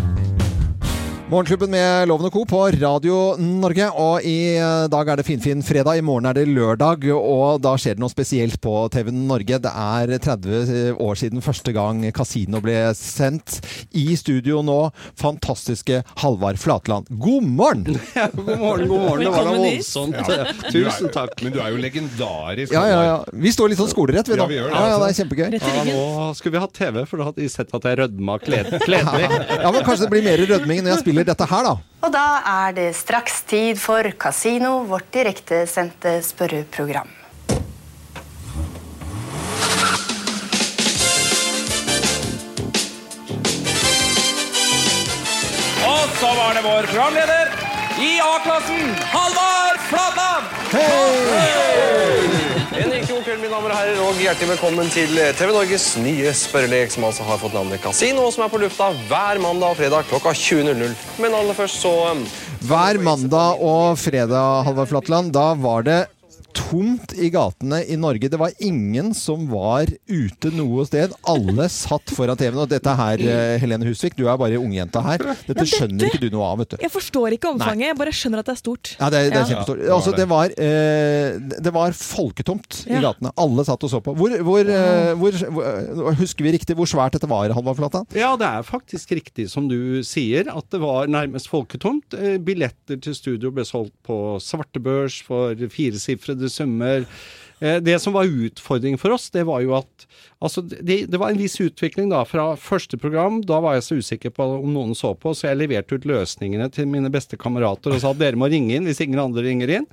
Morgenklubben 1.25 1.71
med 1.73 2.05
Loven 2.07 2.27
og 2.27 2.33
Co. 2.35 2.43
på 2.45 2.57
Radio 2.77 3.15
Norge. 3.41 3.87
Og 3.97 4.21
i 4.29 4.59
eh, 4.61 4.83
dag 4.93 5.07
er 5.09 5.17
det 5.17 5.23
finfin 5.25 5.63
fredag. 5.65 5.97
I 5.97 6.03
morgen 6.05 6.27
er 6.29 6.35
det 6.37 6.43
lørdag, 6.53 7.07
og 7.17 7.63
da 7.65 7.71
skjer 7.81 7.95
det 7.97 8.03
noe 8.03 8.13
spesielt 8.13 8.59
på 8.61 8.73
TV 8.93 9.09
Norge. 9.09 9.57
Det 9.63 9.71
er 9.71 10.13
30 10.21 10.99
år 11.01 11.17
siden 11.17 11.41
første 11.41 11.73
gang 11.73 12.03
Casino 12.13 12.61
ble 12.61 12.75
sendt. 12.99 13.55
I 13.97 14.13
studio 14.21 14.59
nå, 14.61 14.75
fantastiske 15.17 16.03
Halvard 16.21 16.61
Flatland. 16.61 17.09
God 17.09 17.49
morgen! 17.57 17.97
Ja, 18.15 18.29
god 18.31 18.45
morgen, 18.61 18.85
god 18.87 19.01
morgen. 19.01 19.25
Det 19.25 19.31
var 19.33 19.49
da 19.49 19.55
voldsomt. 19.57 20.15
Ja. 20.29 20.45
Tusen 20.71 21.09
takk. 21.11 21.33
Men 21.43 21.51
du 21.51 21.57
er 21.59 21.73
jo 21.73 21.81
legendarisk. 21.81 22.71
Ja, 22.77 22.85
ja, 22.87 23.01
ja. 23.03 23.17
Vi 23.33 23.51
står 23.51 23.73
litt 23.73 23.81
sånn 23.81 23.89
skolerett, 23.91 24.29
vi 24.29 24.37
Ja, 24.37 24.45
vi 24.47 24.59
gjør 24.59 24.69
det, 24.69 24.77
Ja, 24.77 24.85
ja, 24.93 25.01
det 25.01 25.09
er 25.09 25.17
kjempegøy. 25.23 25.57
Ja, 25.57 25.83
nå 25.89 26.29
skulle 26.37 26.53
vi 26.55 26.61
hatt 26.63 26.77
TV, 26.77 27.01
for 27.09 27.19
da 27.19 27.27
hadde 27.31 27.41
de 27.43 27.49
sett 27.51 27.73
at 27.75 27.89
jeg 27.89 27.99
rødma 28.03 28.37
kled- 28.45 28.71
kledelig. 28.85 29.27
Ja, 29.65 29.71
men 29.73 29.81
kanskje 29.87 30.05
det 30.05 30.11
blir 30.13 30.23
mer 30.29 30.45
rødming 30.53 30.83
når 30.85 30.93
jeg 30.93 31.01
spiller 31.01 31.14
dette 31.23 31.45
her, 31.47 31.63
da. 31.63 31.75
Og 32.05 32.11
da 32.13 32.25
er 32.45 32.73
det 32.75 32.89
straks 32.97 33.41
tid 33.49 33.79
for 33.79 34.03
Casino, 34.19 34.83
vårt 34.89 35.07
direktesendte 35.13 36.19
spørreprogram. 36.25 37.09
Og 45.85 46.17
så 46.19 46.33
var 46.41 46.57
det 46.57 46.65
vår 46.65 46.89
programleder 46.91 47.53
i 48.01 48.17
A-klassen, 48.19 48.91
Halvard 49.13 49.79
Flatland! 49.89 50.51
Hei! 50.75 51.55
mine 52.25 52.44
damer 53.55 53.71
og 53.71 53.77
herrer, 53.79 53.99
og 54.03 54.17
hjertelig 54.19 54.49
velkommen 54.49 54.89
til 54.91 55.13
TV 55.37 55.51
Norges 55.55 55.83
nye 56.01 56.31
spørrelek, 56.35 56.91
som 56.91 57.05
altså 57.07 57.23
har 57.23 57.37
fått 57.39 57.53
navnet 57.55 57.79
Casino, 57.79 58.25
og 58.27 58.33
som 58.35 58.43
er 58.43 58.51
på 58.51 58.59
lufta 58.59 58.89
hver 59.07 59.39
mandag 59.39 59.71
og 59.71 59.77
fredag 59.79 60.09
klokka 60.09 60.33
20.00. 60.35 60.91
Men 61.23 61.37
aller 61.37 61.55
først 61.55 61.79
så 61.85 61.93
um, 62.11 62.25
Hver 62.65 62.99
mandag 63.05 63.61
og 63.63 63.95
fredag, 64.01 64.65
Halvard 64.67 64.91
Flatland, 64.91 65.31
da 65.37 65.53
var 65.61 65.87
det 65.87 65.99
tomt 66.69 67.13
i 67.21 67.29
gatene 67.33 67.81
i 67.91 67.95
Norge. 67.99 68.29
Det 68.31 68.39
var 68.39 68.51
ingen 68.63 69.13
som 69.17 69.47
var 69.51 69.85
ute 70.09 70.51
noe 70.55 70.85
sted. 70.87 71.13
Alle 71.29 71.67
satt 71.71 72.11
foran 72.15 72.37
TV-en. 72.39 72.61
Og 72.65 72.69
dette 72.71 72.95
her, 72.97 73.21
eh, 73.21 73.57
Helene 73.61 73.85
Husvik, 73.87 74.15
du 74.17 74.25
er 74.27 74.37
bare 74.37 74.57
ungjenta 74.59 75.01
her. 75.05 75.17
Dette 75.47 75.65
skjønner 75.69 76.07
ikke 76.09 76.21
du 76.23 76.29
noe 76.33 76.45
av, 76.51 76.59
vet 76.63 76.69
du. 76.75 76.77
Jeg 76.81 76.91
forstår 76.93 77.35
ikke 77.37 77.51
omfanget, 77.53 77.91
jeg 77.91 77.97
bare 77.99 78.13
skjønner 78.15 78.39
at 78.41 78.49
det 78.49 78.55
er 78.55 78.61
stort. 78.61 78.95
Ja, 78.99 79.09
det, 79.09 79.19
er- 79.19 79.29
det 79.29 79.37
er 79.37 79.45
Ja. 79.45 79.49
kjempestort. 79.51 79.77
Ja, 79.77 79.83
det 79.83 79.89
var 79.89 79.95
Altså, 79.95 80.15
det. 80.15 80.27
var, 80.29 80.45
eh, 80.57 81.59
det 81.65 81.73
var 81.73 81.91
folketomt 81.91 82.81
i 82.87 83.01
gatene. 83.01 83.31
Alle 83.37 83.65
satt 83.65 83.83
og 83.83 83.89
så 83.91 84.01
på. 84.03 84.15
Hvor, 84.15 84.29
hvor, 84.43 84.59
eh, 84.69 85.13
hvor, 85.15 85.31
hvor 85.51 86.15
Husker 86.15 86.43
vi 86.45 86.51
riktig 86.57 86.75
hvor 86.77 86.87
svært 86.87 87.11
dette 87.17 87.27
var, 87.29 87.49
Halvard 87.53 87.77
Flatland? 87.77 88.07
Ja, 88.15 88.35
det 88.37 88.47
er 88.47 88.63
faktisk 88.63 89.11
riktig 89.11 89.49
som 89.51 89.67
du 89.67 90.01
sier, 90.03 90.47
at 90.49 90.69
det 90.71 90.79
var 90.81 91.07
nærmest 91.07 91.47
folketomt. 91.51 92.13
Eh, 92.17 92.37
Billetter 92.37 92.99
til 93.01 93.13
studio 93.13 93.51
ble 93.51 93.63
solgt 93.67 93.93
på 94.07 94.39
svartebørs 94.41 95.21
for 95.25 95.55
firesifrede 95.55 96.49
summer. 96.55 97.05
Eh, 97.59 97.77
Det 97.83 97.97
som 98.03 98.15
var 98.15 98.27
utfordringen 98.27 98.99
for 98.99 99.15
oss, 99.15 99.29
det 99.33 99.45
var 99.47 99.63
jo 99.65 99.75
at 99.77 100.07
Altså, 100.43 100.61
det, 100.61 101.07
det 101.09 101.17
var 101.17 101.31
en 101.31 101.39
viss 101.39 101.55
utvikling 101.63 102.09
da. 102.11 102.19
Fra 102.27 102.51
første 102.59 102.99
program, 103.01 103.39
da 103.41 103.57
var 103.63 103.77
jeg 103.77 103.85
så 103.85 103.95
usikker 103.97 104.33
på 104.35 104.45
om 104.59 104.73
noen 104.75 104.91
så 104.93 105.13
på, 105.17 105.31
så 105.33 105.47
jeg 105.47 105.61
leverte 105.61 105.95
ut 105.95 106.05
løsningene 106.05 106.67
til 106.75 106.89
mine 106.91 107.09
beste 107.09 107.39
kamerater 107.39 107.95
og 107.95 108.01
sa 108.03 108.11
at 108.11 108.19
dere 108.19 108.37
må 108.37 108.49
ringe 108.51 108.75
inn 108.75 108.85
hvis 108.85 108.99
ingen 109.01 109.21
andre 109.23 109.45
ringer 109.47 109.71
inn. 109.79 109.87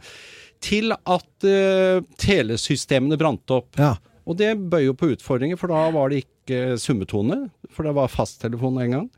Til 0.63 0.93
at 0.93 1.47
uh, 1.47 2.03
telesystemene 2.21 3.17
brant 3.19 3.55
opp. 3.55 3.71
Ja. 3.81 3.95
Og 4.29 4.37
det 4.43 4.51
bøy 4.59 4.85
jo 4.91 4.97
på 4.99 5.13
utfordringer, 5.15 5.57
for 5.59 5.73
da 5.73 5.87
var 5.95 6.13
det 6.13 6.25
ikke 6.27 6.77
summetone, 6.83 7.47
for 7.73 7.87
det 7.87 7.95
var 7.97 8.13
fasttelefon 8.13 8.83
en 8.83 8.99
gang. 8.99 9.09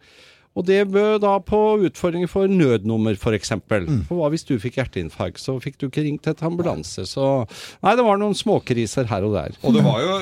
Og 0.55 0.63
det 0.69 0.85
bød 0.87 1.17
da 1.25 1.33
på 1.43 1.59
utfordringer 1.89 2.29
for 2.31 2.47
nødnummer, 2.47 3.17
f.eks. 3.19 3.49
For, 3.67 3.87
for 4.07 4.21
hva 4.21 4.29
hvis 4.31 4.45
du 4.47 4.53
fikk 4.63 4.77
hjerteinfarkt, 4.79 5.41
så 5.43 5.57
fikk 5.59 5.81
du 5.81 5.89
ikke 5.89 6.05
ringt 6.07 6.29
etter 6.31 6.47
ambulanse. 6.47 7.03
Så 7.11 7.25
nei, 7.83 7.95
det 7.99 8.05
var 8.07 8.21
noen 8.23 8.37
småkriser 8.39 9.09
her 9.11 9.27
og 9.27 9.35
der. 9.35 9.57
Og 9.67 9.75
det 9.75 9.83
var 9.83 9.99
jo 10.05 10.13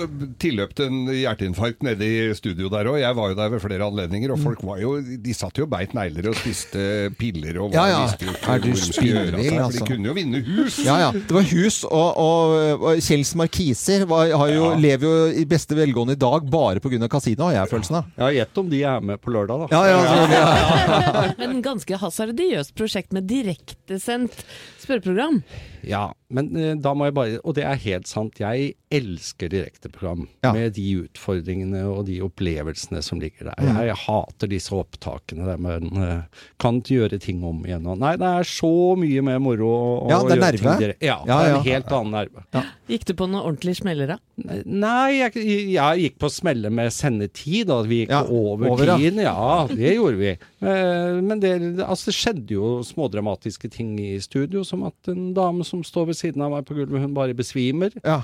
tilløp 0.41 0.73
til 0.79 0.89
en 0.89 1.03
hjerteinfarkt 1.13 1.85
nede 1.85 2.09
i 2.09 2.15
studio 2.39 2.71
der 2.73 2.89
òg. 2.89 2.97
Jeg 3.03 3.19
var 3.19 3.29
jo 3.35 3.37
der 3.43 3.53
ved 3.53 3.61
flere 3.67 3.85
anledninger, 3.91 4.33
og 4.33 4.41
folk 4.41 4.63
var 4.65 4.81
jo 4.81 4.95
De 5.03 5.35
satt 5.37 5.59
jo 5.61 5.67
og 5.67 5.71
beit 5.75 5.93
negler 5.97 6.31
og 6.33 6.39
spiste 6.41 6.87
piller 7.21 7.59
og 7.67 7.77
Ja, 7.77 7.85
ja. 7.93 8.01
visste 8.07 8.25
jo 8.27 8.33
ikke 8.33 8.57
Er 8.57 8.63
du 8.65 8.69
hvor 8.71 8.81
de 8.81 8.89
skulle 8.89 9.13
gjøre 9.13 9.21
av 9.23 9.29
spinnvill, 9.29 9.45
seg, 9.45 9.53
for 9.53 9.67
altså? 9.67 9.85
De 9.85 9.91
kunne 9.93 10.09
jo 10.09 10.17
vinne 10.17 10.41
hus! 10.49 10.79
Ja, 10.87 10.97
ja. 11.03 11.11
Det 11.13 11.37
var 11.37 11.47
hus, 11.53 11.79
og, 11.85 12.09
og, 12.25 12.87
og 12.89 13.05
Kjells 13.05 13.35
Markiser 13.39 14.07
var, 14.09 14.33
har 14.41 14.55
jo, 14.55 14.65
Ja. 14.73 14.81
lever 14.89 15.07
jo 15.09 15.43
i 15.43 15.45
beste 15.49 15.77
velgående 15.77 16.17
i 16.17 16.21
dag 16.25 16.49
bare 16.51 16.81
pga. 16.81 17.09
kasino, 17.13 17.51
har 17.51 17.59
jeg 17.61 17.71
følelsen 17.77 18.01
av. 18.01 18.09
Ja, 18.19 18.33
gjett 18.41 18.59
om 18.65 18.73
de 18.73 18.83
er 18.89 19.01
med 19.13 19.21
på 19.21 19.33
lørdag, 19.37 19.67
da. 19.67 19.69
Ja, 19.77 19.83
ja, 19.93 20.01
ja, 20.03 20.22
ja. 20.31 21.33
Men 21.41 21.63
ganske 21.65 21.99
hasardiøst 21.99 22.75
prosjekt 22.79 23.13
med 23.17 23.27
direktesendt 23.31 24.45
spørreprogram. 24.83 25.43
Ja, 25.83 26.13
men 26.31 26.53
eh, 26.57 26.77
da 26.79 26.93
må 26.95 27.09
jeg 27.09 27.15
bare 27.17 27.39
Og 27.43 27.57
det 27.57 27.65
er 27.67 27.79
helt 27.83 28.07
sant, 28.07 28.39
jeg 28.39 28.77
elsker 28.93 29.51
direkteprogram. 29.51 30.29
Ja. 30.45 30.53
Med 30.55 30.75
de 30.77 30.85
utfordringene 31.03 31.81
og 31.91 32.05
de 32.07 32.21
opplevelsene 32.23 33.01
som 33.03 33.19
ligger 33.23 33.49
der. 33.51 33.57
Jeg, 33.65 33.89
Jeg, 33.89 33.97
hater 34.05 34.51
disse 34.53 34.75
opptakene 34.77 35.47
der 35.49 35.59
man 35.63 35.89
eh, 35.97 36.45
kan 36.63 36.79
ikke 36.79 36.99
gjøre 37.01 37.19
ting 37.25 37.43
om 37.49 37.63
igjen. 37.67 37.89
Nei, 37.99 38.13
det 38.21 38.31
er 38.43 38.47
så 38.49 38.71
mye 39.01 39.25
mer 39.27 39.41
moro 39.43 39.71
å, 39.73 40.11
Ja, 40.13 40.21
gjøre 40.23 40.39
nerve. 40.45 40.61
ting 40.61 40.83
direkte. 40.85 41.09
Ja, 41.09 41.19
Ja, 41.27 41.39
det 41.43 41.51
er 41.51 41.57
en 41.57 41.67
helt 41.67 41.93
annen 41.99 42.17
nerve. 42.19 42.65
Gikk 42.93 43.09
du 43.09 43.15
på 43.19 43.29
noen 43.31 43.43
ordentlige 43.43 43.81
smeller 43.81 44.15
da? 44.15 44.19
Nei, 44.67 45.19
jeg, 45.19 45.43
jeg 45.73 46.05
gikk 46.07 46.19
på 46.23 46.31
smeller 46.33 46.73
med 46.75 46.93
sendetid, 46.95 47.67
da. 47.73 47.81
Vi 47.89 48.03
gikk 48.05 48.13
Ja, 48.15 48.23
over, 48.29 48.71
over, 48.75 48.95
tiden. 48.99 49.23
Ja, 49.25 49.67
det 49.71 49.97
gjorde 49.97 50.12
vi. 50.21 50.31
Eh, 50.63 51.21
Men 51.23 51.41
det, 51.41 51.53
altså, 51.87 52.05
det 52.11 52.15
skjedde 52.19 52.51
jo 52.59 52.83
smådramatiske 52.87 53.69
ting 53.71 53.97
i 54.01 54.19
studio, 54.21 54.65
som 54.65 54.83
at 54.89 55.09
en 55.13 55.33
dame 55.35 55.65
som 55.65 55.83
står 55.85 56.07
ved 56.13 56.17
siden 56.21 56.43
av 56.43 56.51
meg 56.57 56.65
på 56.69 56.75
gulvet, 56.79 57.01
hun 57.01 57.15
bare 57.15 57.35
besvimer. 57.35 57.91
Ja. 58.05 58.23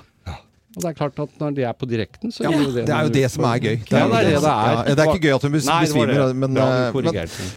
Og 0.76 0.82
det 0.84 0.88
er 0.90 0.94
klart 0.98 1.16
at 1.18 1.28
når 1.40 1.54
de 1.56 1.62
er 1.64 1.72
på 1.72 1.86
direkten, 1.88 2.28
så 2.30 2.42
Ja, 2.44 2.50
gjør 2.52 2.64
det, 2.68 2.74
det 2.76 2.84
det 2.86 2.92
er 2.94 3.02
jo 3.06 3.10
det 3.14 3.30
som 3.32 3.44
er 3.48 3.56
gøy. 3.58 3.76
Det 3.88 3.96
er 3.98 4.02
det 4.12 4.20
det 4.20 4.32
er. 4.36 4.42
Ja, 4.44 4.50
det 4.94 5.00
er 5.00 5.04
ikke 5.08 5.24
gøy 5.24 5.34
at 5.34 5.42
hun 5.46 5.52
besvimer, 5.54 6.06
Nei, 6.12 6.32
men, 6.36 6.54
Bra 6.54 6.66
eh, 6.68 6.92
men- 6.92 7.02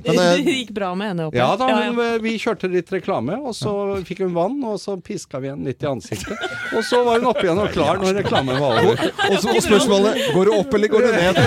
Men, 0.08 0.16
eh, 0.16 0.38
det 0.48 0.54
gikk 0.56 0.72
bra 0.74 0.94
med 0.96 1.08
henne, 1.12 1.24
håper. 1.28 1.38
Ja 1.38 1.56
da, 1.60 1.68
hun, 1.92 2.00
vi 2.24 2.38
kjørte 2.40 2.68
litt 2.72 2.88
reklame, 2.96 3.36
og 3.44 3.52
så 3.54 4.00
fikk 4.08 4.20
hun 4.24 4.32
vann, 4.34 4.64
og 4.64 4.80
så 4.80 4.96
piska 5.04 5.40
vi 5.44 5.48
henne 5.52 5.66
litt 5.68 5.84
i 5.84 5.88
ansiktet. 5.92 6.32
Og 6.72 6.84
så 6.88 7.04
var 7.06 7.20
hun 7.20 7.28
oppe 7.34 7.44
igjen 7.46 7.60
og 7.60 7.68
klar 7.76 8.00
når 8.02 8.16
reklamen 8.24 8.56
var 8.64 8.80
over. 8.80 8.96
Og, 9.28 9.36
så, 9.44 9.48
og 9.54 9.60
spørsmålet 9.68 10.16
går 10.34 10.44
du 10.48 10.52
opp 10.56 10.72
eller 10.80 10.88
går 10.96 11.02
du 11.04 11.12
ned? 11.12 11.36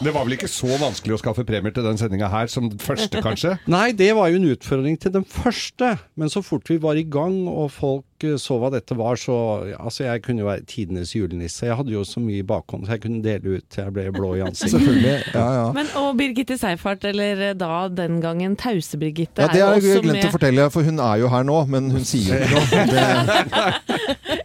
Det 0.00 0.12
var 0.14 0.24
vel 0.24 0.36
ikke 0.38 0.48
så 0.48 0.68
vanskelig 0.80 1.16
å 1.16 1.20
skaffe 1.20 1.44
premier 1.44 1.74
til 1.76 1.84
den 1.84 1.98
sendinga 2.00 2.30
her 2.32 2.48
som 2.48 2.70
den 2.72 2.80
første, 2.80 3.20
kanskje? 3.20 3.56
Nei, 3.74 3.90
det 3.96 4.12
var 4.16 4.30
jo 4.32 4.38
en 4.40 4.46
utfordring 4.54 4.96
til 5.00 5.12
den 5.12 5.26
første, 5.28 5.96
men 6.16 6.32
så 6.32 6.40
fort 6.44 6.70
vi 6.72 6.78
var 6.80 6.96
i 6.96 7.04
gang 7.04 7.42
og 7.50 7.68
folk 7.74 8.24
eh, 8.24 8.38
så 8.40 8.56
hva 8.60 8.70
dette 8.72 8.96
var, 8.96 9.20
så 9.20 9.36
Altså, 9.80 10.04
jeg 10.06 10.22
kunne 10.24 10.42
jo 10.42 10.48
være 10.48 10.64
tidenes 10.68 11.12
julenisse. 11.14 11.66
Jeg 11.66 11.76
hadde 11.76 11.92
jo 11.92 12.02
så 12.06 12.20
mye 12.22 12.44
bakhånd, 12.46 12.86
så 12.86 12.96
jeg 12.96 13.02
kunne 13.04 13.20
dele 13.24 13.58
ut 13.58 13.66
til 13.72 13.84
jeg 13.84 13.94
ble 13.96 14.06
blå 14.14 14.32
i 14.38 14.44
ansiktet. 14.44 14.78
Selvfølgelig. 14.78 15.16
Ja, 15.40 15.44
ja. 15.54 15.66
Men 15.74 15.88
og 16.00 16.16
Birgitte 16.18 16.56
Seifert, 16.60 17.04
eller 17.06 17.44
eh, 17.50 17.54
da 17.58 17.84
den 17.92 18.20
gangen 18.24 18.56
Tause-Birgitte, 18.60 19.44
Ja, 19.44 19.52
det 19.52 19.62
har 19.62 19.76
er 19.76 19.84
jeg 19.84 20.04
glemt 20.04 20.26
å 20.28 20.32
fortelle, 20.34 20.68
for 20.72 20.86
hun 20.86 21.00
er 21.04 21.20
jo 21.22 21.30
her 21.32 21.44
nå, 21.46 21.58
men 21.70 21.90
hun 21.94 22.06
sier 22.08 22.40
jo 22.40 22.64
ikke 22.64 22.86
noe. 22.90 23.68
Det, 24.30 24.39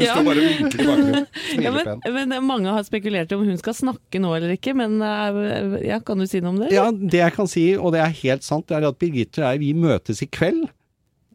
Hun 0.00 0.10
står 0.10 0.26
bare 0.26 0.42
og 0.42 0.48
vinker 0.48 0.82
i 0.82 0.88
bakgrunnen. 0.88 1.28
ja, 1.64 1.72
men, 1.76 2.26
men 2.32 2.48
mange 2.48 2.74
har 2.74 2.86
spekulert 2.86 3.32
i 3.32 3.38
om 3.38 3.46
hun 3.46 3.60
skal 3.60 3.76
snakke 3.76 4.22
nå 4.22 4.32
eller 4.38 4.56
ikke, 4.56 4.74
men 4.78 4.98
eh, 5.04 5.78
ja, 5.90 6.00
kan 6.04 6.20
du 6.20 6.26
si 6.30 6.42
noe 6.42 6.54
om 6.54 6.60
det? 6.64 6.72
Ja, 6.74 6.88
det 6.90 7.20
jeg 7.22 7.36
kan 7.36 7.50
si, 7.50 7.66
og 7.76 7.94
det 7.96 8.04
er 8.04 8.20
helt 8.22 8.46
sant, 8.46 8.68
det 8.70 8.80
er 8.80 8.88
at 8.90 9.00
Birgitte 9.00 9.44
og 9.44 9.50
jeg, 9.50 9.62
vi 9.64 9.72
møtes 9.76 10.24
i 10.24 10.30
kveld. 10.30 10.66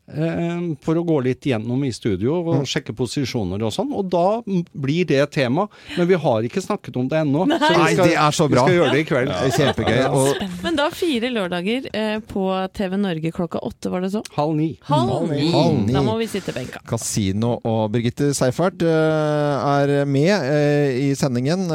Eh, 0.08 0.76
For 0.82 0.96
å 1.00 1.04
gå 1.06 1.18
litt 1.24 1.42
gjennom 1.50 1.84
i 1.86 1.92
studio 1.92 2.36
og 2.40 2.52
Mm. 2.56 2.66
sjekke 2.66 2.94
posisjoner 2.96 3.62
og 3.66 3.72
sånn. 3.74 3.92
Og 3.94 4.10
da 4.10 4.42
blir 4.74 5.06
det 5.06 5.20
et 5.24 5.32
tema. 5.32 5.68
Men 5.98 6.08
vi 6.08 6.16
har 6.16 6.42
ikke 6.44 6.62
snakket 6.64 6.96
om 6.98 7.08
det 7.08 7.18
ennå. 7.24 7.46
Nei. 7.48 7.58
så 7.60 7.70
vi 7.74 7.82
Nei, 7.84 7.96
det 7.96 8.16
er 8.16 8.32
så 8.32 8.48
bra. 8.50 8.66
Vi 8.66 8.72
skal 8.72 8.80
gjøre 8.80 8.92
det 8.92 9.00
i 9.00 9.08
kveld. 9.10 9.28
det 9.28 9.50
er 9.50 9.74
kjempegøy. 9.74 10.00
Og, 10.14 10.62
Men 10.64 10.76
da 10.76 10.90
fire 10.90 11.30
lørdager 11.34 11.90
eh, 11.94 12.20
på 12.20 12.46
TV 12.74 12.98
Norge 12.98 13.32
klokka 13.36 13.60
åtte, 13.66 13.90
var 13.92 14.02
det 14.02 14.12
så? 14.14 14.22
Halv 14.36 14.56
ni. 14.56 14.70
Halv 14.84 15.30
ni. 15.32 15.52
Halv 15.52 15.80
ni. 15.88 15.94
Da 15.94 16.02
må 16.06 16.18
vi 16.20 16.28
sitte 16.28 16.54
benka. 16.56 16.80
Casino 16.88 17.60
og 17.66 17.92
Birgitte 17.92 18.34
Seifert 18.38 18.82
eh, 18.82 19.66
er 19.66 20.06
med 20.06 20.32
eh, 20.32 21.10
i 21.10 21.16
sendingen. 21.16 21.68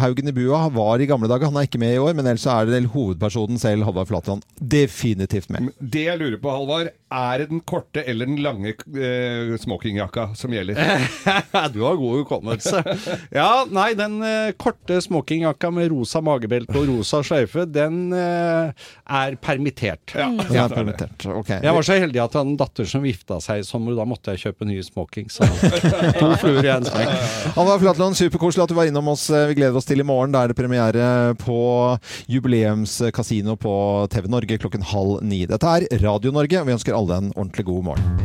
Haugen 0.00 0.28
i 0.28 0.32
bua 0.36 0.68
var 0.74 1.00
i 1.00 1.06
gamle 1.10 1.28
dager, 1.30 1.46
han 1.50 1.56
er 1.60 1.66
ikke 1.68 1.78
med 1.82 1.94
i 1.94 1.98
år, 2.02 2.14
men 2.14 2.26
ellers 2.26 2.46
er 2.50 2.66
det 2.70 2.82
hovedpersonen 2.94 3.58
selv, 3.60 3.84
Halvard 3.88 4.08
Flatland, 4.10 4.42
definitivt 4.60 5.50
med. 5.52 5.70
Det 5.80 6.06
jeg 6.08 6.20
lurer 6.20 6.38
på, 6.42 6.50
Halvard, 6.54 6.90
er 7.14 7.44
et 7.44 7.53
den 7.54 7.60
korte 7.66 8.02
eller 8.02 8.26
den 8.26 8.40
lange 8.42 8.74
eh, 8.74 9.54
smokingjakka 9.60 10.30
som 10.38 10.52
gjelder? 10.52 10.78
du 11.74 11.80
har 11.84 11.96
god 11.96 12.18
hukommelse. 12.22 12.82
Ja, 13.34 13.64
nei, 13.70 13.92
den 13.98 14.18
eh, 14.24 14.52
korte 14.60 15.00
smokingjakka 15.04 15.70
med 15.74 15.90
rosa 15.92 16.22
magebelte 16.24 16.76
og 16.80 16.88
rosa 16.90 17.22
sløyfe, 17.26 17.66
den 17.70 18.12
eh, 18.16 18.88
er 19.04 19.38
permittert. 19.42 20.14
Ja, 20.16 20.28
den 20.30 20.60
er 20.64 20.74
permittert. 20.74 21.26
Okay. 21.42 21.60
Jeg 21.64 21.76
var 21.76 21.86
så 21.86 21.98
heldig 21.98 22.22
at 22.22 22.34
jeg 22.34 22.40
hadde 22.40 22.54
en 22.54 22.60
datter 22.60 22.90
som 22.90 23.06
gifta 23.06 23.40
seg 23.44 23.62
i 23.62 23.66
sommer, 23.66 23.94
og 23.94 24.02
da 24.02 24.08
måtte 24.08 24.34
jeg 24.34 24.48
kjøpe 24.48 24.68
ny 24.68 24.80
smoking. 24.84 25.30
Så 25.32 25.48
to 26.20 26.32
fluer 26.42 26.64
i 26.64 26.72
en 26.74 26.88
smekk. 26.88 27.14
Anna 27.54 27.78
Flatland, 27.80 28.18
superkoselig 28.18 28.66
at 28.66 28.74
du 28.74 28.78
var 28.78 28.90
innom 28.90 29.12
oss. 29.14 29.28
Vi 29.30 29.58
gleder 29.58 29.78
oss 29.78 29.88
til 29.88 30.02
i 30.02 30.06
morgen. 30.06 30.34
Da 30.34 30.44
er 30.44 30.52
det 30.52 30.58
premiere 30.58 31.34
på 31.40 31.58
jubileumskasino 32.30 33.56
på 33.60 33.74
TV 34.12 34.30
Norge 34.32 34.58
klokken 34.62 34.86
halv 34.94 35.20
ni. 35.24 35.44
Dette 35.48 35.76
er 35.78 35.88
Radio 36.02 36.32
Norge, 36.34 36.64
vi 36.64 36.74
ønsker 36.74 36.96
alle 36.96 37.20
en 37.20 37.30
ordentlig 37.34 37.43
god 37.50 37.84
morgen. 37.84 38.23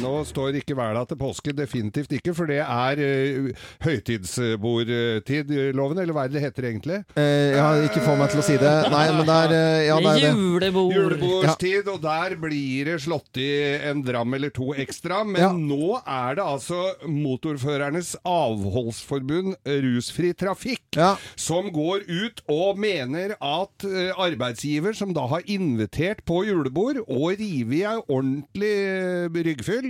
Nå 0.00 0.12
står 0.24 0.56
ikke 0.60 0.74
hverdag 0.78 1.08
til 1.10 1.18
påske, 1.20 1.52
definitivt 1.56 2.12
ikke, 2.16 2.32
for 2.36 2.48
det 2.50 2.60
er 2.62 3.00
uh, 3.00 3.50
høytidsbordtid, 3.84 5.50
loven, 5.76 6.00
eller 6.02 6.16
hva 6.16 6.24
er 6.26 6.32
det 6.32 6.38
det 6.38 6.44
heter 6.46 6.68
egentlig? 6.70 6.98
Jeg 7.18 7.60
har 7.60 7.82
ikke 7.84 8.02
fått 8.04 8.20
meg 8.20 8.32
til 8.32 8.40
å 8.42 8.44
si 8.46 8.56
det. 8.60 8.72
Nei, 8.92 9.04
men 9.16 9.26
det 9.28 9.36
er 9.44 9.54
uh, 9.54 9.80
ja, 9.90 9.98
det 10.00 10.12
er 10.14 10.24
det. 10.24 10.32
Julebord. 10.40 10.94
Julebordstid, 10.96 11.90
og 11.92 12.00
der 12.04 12.36
blir 12.40 12.90
det 12.90 12.96
slått 13.04 13.40
i 13.40 13.48
en 13.90 14.00
dram 14.06 14.36
eller 14.38 14.52
to 14.56 14.70
ekstra. 14.80 15.22
Men 15.26 15.40
Ja. 15.40 15.50
nå 15.56 15.98
er 16.04 16.36
det 16.38 16.44
altså 16.44 16.80
Motorførernes 17.08 18.14
avholdsforbund 18.26 19.56
Rusfri 19.84 20.32
Trafikk 20.36 20.96
som 21.40 21.68
går 21.74 22.02
ut 22.08 22.40
og 22.50 22.78
mener 22.80 23.34
at 23.36 23.84
eh, 23.86 24.10
arbeidsgiver 24.20 24.94
som 24.96 25.12
da 25.16 25.26
har 25.30 25.44
invitert 25.50 26.22
på 26.28 26.42
julebord 26.48 27.00
og 27.06 27.36
rivet 27.40 27.76
i 27.80 27.82
ei 27.86 27.96
ordentlig 28.10 28.72
eh, 28.74 29.28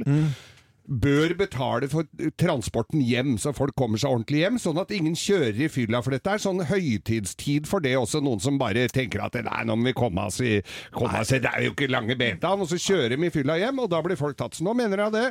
ryggfyll 0.06 0.49
bør 0.86 1.34
betale 1.38 1.88
for 1.90 2.08
transporten 2.40 3.02
hjem, 3.04 3.36
så 3.40 3.52
folk 3.56 3.76
kommer 3.78 4.00
seg 4.00 4.10
ordentlig 4.10 4.44
hjem, 4.44 4.58
sånn 4.62 4.80
at 4.82 4.94
ingen 4.94 5.16
kjører 5.18 5.60
i 5.66 5.70
fylla. 5.72 6.02
For 6.04 6.16
dette 6.16 6.34
er 6.34 6.42
sånn 6.42 6.64
høytidstid 6.70 7.68
for 7.70 7.84
det 7.84 7.96
også, 7.98 8.22
noen 8.24 8.42
som 8.42 8.58
bare 8.60 8.88
tenker 8.92 9.22
at 9.24 9.38
nei, 9.44 9.60
nå 9.68 9.76
må 9.78 9.90
vi 9.90 9.96
komme 9.96 10.26
oss 10.26 10.40
i 10.44 10.58
komme 10.94 11.20
oss 11.20 11.32
Det 11.32 11.46
er 11.46 11.66
jo 11.68 11.74
ikke 11.74 11.90
lange 11.90 12.16
betaen, 12.18 12.64
og 12.64 12.70
så 12.70 12.80
kjører 12.80 13.14
de 13.14 13.28
i 13.28 13.32
fylla 13.34 13.58
hjem, 13.60 13.82
og 13.84 13.90
da 13.92 14.02
blir 14.04 14.18
folk 14.20 14.38
tatt. 14.40 14.56
Så 14.56 14.66
nå 14.66 14.74
mener 14.78 15.04
jeg 15.04 15.16
det, 15.16 15.26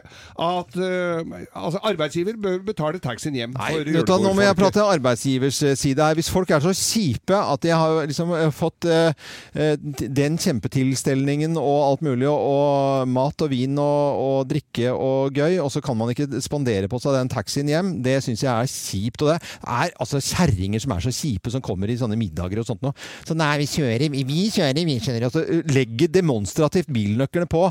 at 0.45 0.79
uh, 0.79 1.35
altså, 1.53 1.81
arbeidsgiver 1.91 2.39
bør 2.39 2.61
betale 2.69 3.01
taxien 3.03 3.35
hjem 3.37 3.57
for 3.57 3.89
Vet 3.89 4.13
nå 4.19 4.33
må 4.35 4.43
jeg 4.43 4.57
prate 4.57 4.83
arbeidsgivers 4.83 5.61
eh, 5.65 5.75
side 5.79 6.03
her. 6.03 6.17
Hvis 6.17 6.29
folk 6.31 6.51
er 6.53 6.63
så 6.63 6.73
kjipe 6.75 7.35
at 7.37 7.63
de 7.63 7.71
har 7.73 8.03
liksom 8.09 8.33
eh, 8.37 8.49
fått 8.53 8.87
eh, 8.89 9.75
den 9.99 10.37
kjempetilstelningen 10.41 11.57
og 11.59 11.79
alt 11.85 12.05
mulig, 12.05 12.27
og, 12.29 12.39
og 12.39 13.11
mat 13.11 13.45
og 13.45 13.51
vin 13.53 13.77
og, 13.81 14.21
og 14.23 14.49
drikke 14.51 14.93
og 14.93 15.39
gøy, 15.39 15.48
og 15.63 15.71
så 15.73 15.81
kan 15.83 15.97
man 15.97 16.11
ikke 16.13 16.41
spandere 16.43 16.89
på 16.91 16.99
seg 17.01 17.17
den 17.17 17.31
taxien 17.31 17.69
hjem, 17.69 17.95
det 18.05 18.19
syns 18.25 18.43
jeg 18.45 18.51
er 18.51 18.69
kjipt. 18.69 19.23
Og 19.25 19.33
det 19.33 19.39
er 19.39 19.93
altså 19.99 20.21
kjerringer 20.21 20.83
som 20.83 20.93
er 20.95 21.05
så 21.05 21.13
kjipe, 21.13 21.51
som 21.53 21.63
kommer 21.65 21.91
i 21.91 21.97
sånne 21.99 22.17
middager 22.19 22.61
og 22.61 22.69
sånt 22.69 22.83
noe. 22.85 22.95
Så 23.27 23.37
nei, 23.37 23.51
vi 23.61 23.69
kjører, 23.69 24.07
vi, 24.13 24.39
kjører, 24.53 24.83
vi 24.87 24.97
kjører. 25.01 25.27
Altså, 25.29 25.45
legger 25.73 26.11
demonstrativt 26.13 26.91
bilnøklene 26.93 27.49
på. 27.49 27.65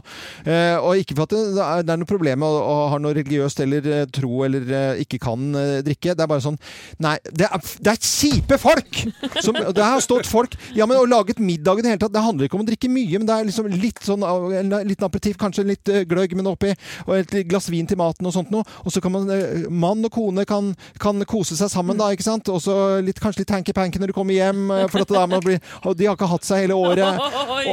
Eh, 0.49 0.77
og 0.79 1.03
ikke 1.03 1.19
for 1.19 1.29
at 1.29 1.37
det 1.37 1.65
er, 1.65 1.87
det 1.87 1.95
er 1.95 2.03
noe 2.03 2.11
problem 2.11 2.43
med 2.43 2.49
å, 2.49 2.61
å 2.63 2.77
ha 2.95 3.01
noe 3.03 3.17
religiøst 3.17 3.63
eller 3.65 3.89
eh, 3.93 4.05
tro 4.15 4.45
eller 4.47 4.69
eh, 4.69 5.03
ikke 5.05 5.21
kan 5.23 5.49
eh, 5.59 5.79
drikke. 5.87 6.15
Det 6.15 6.25
er 6.25 6.31
bare 6.31 6.45
sånn 6.45 6.59
Nei, 7.03 7.17
det 7.27 7.47
er, 7.49 7.65
det 7.85 7.93
er 7.93 8.01
kjipe 8.03 8.59
folk! 8.61 9.03
Som, 9.45 9.57
det 9.75 9.85
har 9.85 10.01
stått 10.03 10.29
folk 10.29 10.55
Ja, 10.77 10.87
men 10.89 10.99
å 10.99 11.07
lage 11.09 11.35
et 11.35 11.43
middag 11.43 11.81
i 11.81 11.85
det 11.85 11.93
hele 11.93 12.01
tatt, 12.03 12.15
det 12.15 12.23
handler 12.25 12.49
ikke 12.49 12.59
om 12.59 12.65
å 12.65 12.69
drikke 12.69 12.91
mye, 12.93 13.19
men 13.19 13.27
det 13.29 13.35
er 13.35 13.49
liksom 13.49 13.69
litt 13.73 14.01
sånn 14.05 14.25
en 14.25 14.73
liten 14.87 15.07
aperitiff, 15.07 15.39
kanskje 15.41 15.67
litt 15.69 15.91
gløgg, 16.11 16.35
men 16.39 16.49
oppi, 16.51 16.73
og 17.07 17.15
et 17.19 17.35
glass 17.49 17.58
vin 17.67 17.87
til 17.91 17.99
maten 17.99 18.29
og 18.29 18.35
sånt 18.37 18.53
noe. 18.55 18.63
Og 18.85 18.95
så 18.95 19.03
kan 19.03 19.13
man 19.15 19.29
eh, 19.35 19.67
Mann 19.69 20.05
og 20.07 20.13
kone 20.15 20.45
kan, 20.49 20.71
kan 21.03 21.19
kose 21.29 21.57
seg 21.59 21.71
sammen, 21.73 21.99
da, 21.99 22.13
ikke 22.15 22.27
sant? 22.27 22.49
Og 22.55 22.63
så 22.63 22.77
kanskje 23.19 23.43
litt 23.43 23.51
tanky-panky 23.51 23.99
når 23.99 24.13
du 24.13 24.17
kommer 24.17 24.37
hjem, 24.39 24.71
eh, 24.71 24.87
for 24.93 25.03
at 25.03 25.11
det 25.11 25.19
der 25.19 25.27
må 25.35 25.41
bli 25.43 25.59
og 25.83 25.97
De 25.99 26.07
har 26.07 26.15
ikke 26.15 26.29
hatt 26.31 26.47
seg 26.47 26.65
hele 26.65 26.77
året. 26.79 27.19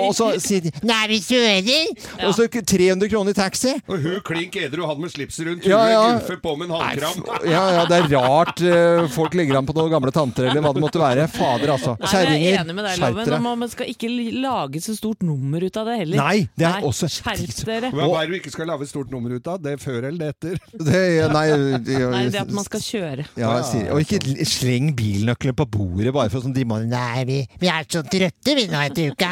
Og 0.01 0.11
så 0.17 0.31
sier 0.41 0.65
de 0.65 0.73
Nei, 0.85 1.03
vi 1.11 1.19
kjører! 1.21 1.93
Og 2.25 2.33
så 2.37 2.47
300 2.49 3.09
kroner 3.11 3.35
i 3.35 3.37
taxi. 3.37 3.75
Og 3.85 4.01
hun 4.01 4.19
klink 4.25 4.55
edru, 4.59 4.85
han 4.89 4.99
med 5.01 5.13
slips 5.13 5.37
rundt 5.45 5.65
Ja, 5.69 5.81
ja. 5.91 6.01
gulfer 6.15 6.39
på 6.41 6.55
med 6.57 6.69
en 6.69 6.75
halvkram. 6.79 7.23
Ja, 7.51 7.63
ja, 7.77 7.85
det 7.89 7.99
er 7.99 8.09
rart 8.15 8.61
eh, 8.65 9.05
folk 9.13 9.35
legger 9.37 9.59
an 9.59 9.67
på 9.67 9.75
noen 9.77 9.91
gamle 9.93 10.13
tanter, 10.15 10.49
eller 10.49 10.63
hva 10.65 10.73
det 10.75 10.83
måtte 10.83 11.01
være. 11.01 11.27
Fader, 11.31 11.73
altså. 11.75 11.95
Nei, 11.99 12.07
er 12.07 12.13
Kjerringer, 12.15 12.73
med 12.73 12.89
skjerp 12.95 13.21
dere. 13.21 13.41
Man 13.45 13.71
skal 13.71 13.91
ikke 13.91 14.09
lage 14.41 14.81
så 14.83 14.95
stort 14.97 15.23
nummer 15.25 15.63
ut 15.63 15.79
av 15.81 15.89
det 15.91 15.99
heller. 16.03 16.21
Nei, 16.21 16.47
det 16.57 16.69
er 16.69 16.87
også- 16.87 17.11
Skjerp 17.19 17.65
dere. 17.67 17.91
Hva 17.95 18.09
er 18.21 18.27
det 18.27 18.35
du 18.35 18.39
ikke 18.41 18.53
skal 18.55 18.69
lage 18.71 18.87
et 18.87 18.91
stort 18.91 19.11
nummer 19.13 19.35
ut 19.35 19.47
av? 19.47 19.61
Det 19.61 19.74
er 19.75 19.81
før 19.83 20.07
eller 20.09 20.33
etter? 20.33 20.57
Det, 20.85 21.01
nei, 21.33 21.45
det, 21.85 21.99
Nei, 22.11 22.23
det 22.33 22.41
at 22.41 22.51
man 22.55 22.65
skal 22.67 22.81
kjøre. 22.83 23.25
ja, 23.39 23.51
sier, 23.67 23.91
og 23.95 24.01
ikke 24.03 24.45
sleng 24.47 24.91
bilnøklene 24.97 25.55
på 25.57 25.67
bordet 25.77 26.13
bare 26.15 26.31
for 26.33 26.43
sånn 26.45 26.55
de 26.55 26.65
må 26.67 26.79
Nei, 26.87 27.23
vi, 27.29 27.39
vi 27.61 27.71
er 27.71 27.85
så 27.89 28.03
trøtte 28.05 28.55
vi 28.57 28.67
nå 28.71 28.81
etter 28.87 29.13
uka. 29.13 29.31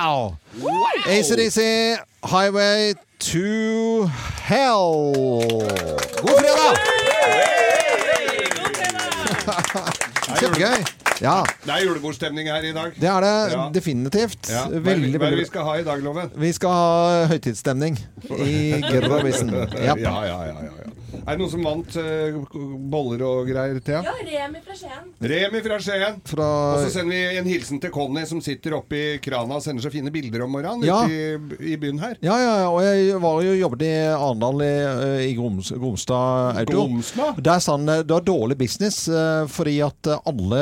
Au! 0.00 0.36
ACDC, 1.06 1.60
Highway 2.24 2.94
to 3.20 4.06
Hell. 4.42 5.22
God 6.22 6.40
fredag! 6.40 6.74
Kjempegøy. 10.40 10.84
Ja, 11.20 11.42
Det 11.64 11.70
er 11.74 11.84
julebordstemning 11.84 12.48
her 12.48 12.64
i 12.64 12.72
dag. 12.72 12.92
det 12.96 13.08
er 13.08 13.20
det 13.20 13.52
Ja. 13.52 13.68
definitivt. 13.74 14.48
Ja. 14.50 14.64
Veldig, 14.68 15.18
hva 15.20 15.26
er 15.26 15.30
det 15.36 15.38
vi 15.38 15.44
skal 15.50 15.64
ha 15.64 15.74
i 15.78 15.84
dag, 15.84 16.02
Loven? 16.02 16.30
Vi 16.36 16.52
skal 16.52 16.70
ha 16.70 17.26
høytidsstemning 17.26 17.98
i 18.38 18.80
Grovisen. 18.80 19.50
Ja, 19.80 19.94
ja, 19.96 20.14
ja, 20.24 20.38
ja, 20.44 20.54
ja. 20.54 20.90
Er 21.20 21.36
det 21.36 21.40
noen 21.40 21.50
som 21.52 21.64
vant 21.66 21.96
uh, 21.98 22.56
boller 22.92 23.22
og 23.26 23.48
greier, 23.50 23.80
Thea? 23.84 24.00
Remi 24.20 24.60
fra 24.64 24.76
Skien. 24.78 25.08
Remi 25.32 25.60
fra 25.64 25.78
Skien. 25.82 26.20
Fra 26.30 26.48
Og 26.76 26.84
så 26.84 26.92
sender 26.94 27.14
vi 27.16 27.38
en 27.40 27.48
hilsen 27.50 27.80
til 27.82 27.92
Conny 27.94 28.24
som 28.30 28.40
sitter 28.44 28.76
oppe 28.78 28.96
i 28.98 29.18
krana 29.22 29.58
og 29.58 29.64
sender 29.64 29.84
så 29.84 29.92
fine 29.92 30.12
bilder 30.14 30.44
om 30.46 30.54
morgenen 30.54 30.86
Ja. 30.86 31.00
ute 31.04 31.58
i, 31.60 31.74
i 31.74 31.76
byen 31.80 32.00
her. 32.02 32.16
Ja, 32.24 32.36
ja, 32.40 32.54
ja, 32.64 32.68
og 32.70 32.80
jeg 32.86 33.20
var 33.22 33.42
jo 33.46 33.54
jobbet 33.58 33.86
i 33.88 33.92
Arendal 34.14 34.64
i, 34.64 34.70
eh, 34.70 35.24
i 35.30 35.34
Groms, 35.38 35.72
Gromstad 35.76 36.60
Auto. 36.62 36.72
Gromstad? 36.84 37.40
Det 37.42 37.54
er 37.56 37.64
sånn, 37.64 37.88
eh, 37.90 38.02
det 38.06 38.16
var 38.16 38.26
dårlig 38.26 38.58
business 38.60 39.02
fordi 39.50 39.78
at 39.84 40.08
alle 40.26 40.60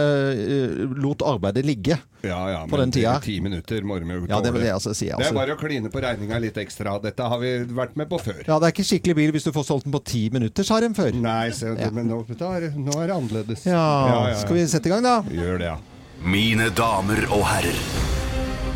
lot 0.98 1.22
arbeidet 1.26 1.64
ligge. 1.66 1.98
Ja, 2.22 2.50
ja, 2.50 2.62
På 2.66 2.76
men 2.76 2.88
den 2.88 2.92
tida. 2.96 3.20
Ti 3.22 3.36
minutter 3.40 3.84
må 3.86 3.98
de 4.02 4.06
jo 4.10 4.26
Ja, 4.28 4.40
det 4.42 4.52
det 4.54 4.64
jeg 4.66 4.80
sier. 4.82 5.16
Det 5.16 5.26
er 5.26 5.28
Altså. 5.28 5.34
bare 5.34 5.54
å 5.54 5.58
kline 5.60 5.88
på 5.88 6.00
regninga 6.02 6.40
litt 6.42 6.56
ekstra. 6.58 6.96
Dette 7.02 7.22
har 7.22 7.38
vi 7.38 7.52
vært 7.64 7.94
med 7.96 8.08
på 8.10 8.18
før. 8.20 8.42
Ja, 8.46 8.58
det 8.58 8.66
er 8.66 8.72
ikke 8.74 8.88
skikkelig 8.90 9.14
bil 9.14 9.32
hvis 9.32 9.44
du 9.44 9.52
får 9.52 9.64
solgt 9.68 9.84
den 9.84 9.92
på 9.94 10.02
ti 10.04 10.28
minutter, 10.34 10.64
sa 10.64 10.80
de 10.80 10.88
før. 10.90 11.12
Nei, 11.14 11.50
se, 11.50 11.66
Ja. 11.78 11.90
men 11.90 12.08
nå, 12.08 12.24
da 12.36 12.52
er, 12.56 12.70
nå 12.74 12.90
er 13.02 13.06
det 13.06 13.14
annerledes. 13.16 13.64
Ja, 13.66 14.34
skal 14.34 14.54
vi 14.56 14.66
sette 14.66 14.86
i 14.86 14.90
gang 14.90 15.02
da? 15.02 15.22
Gjør 15.22 15.58
det, 15.58 15.66
ja. 15.70 15.76
Mine 16.24 16.70
damer 16.74 17.22
og 17.30 17.44
herrer, 17.46 17.78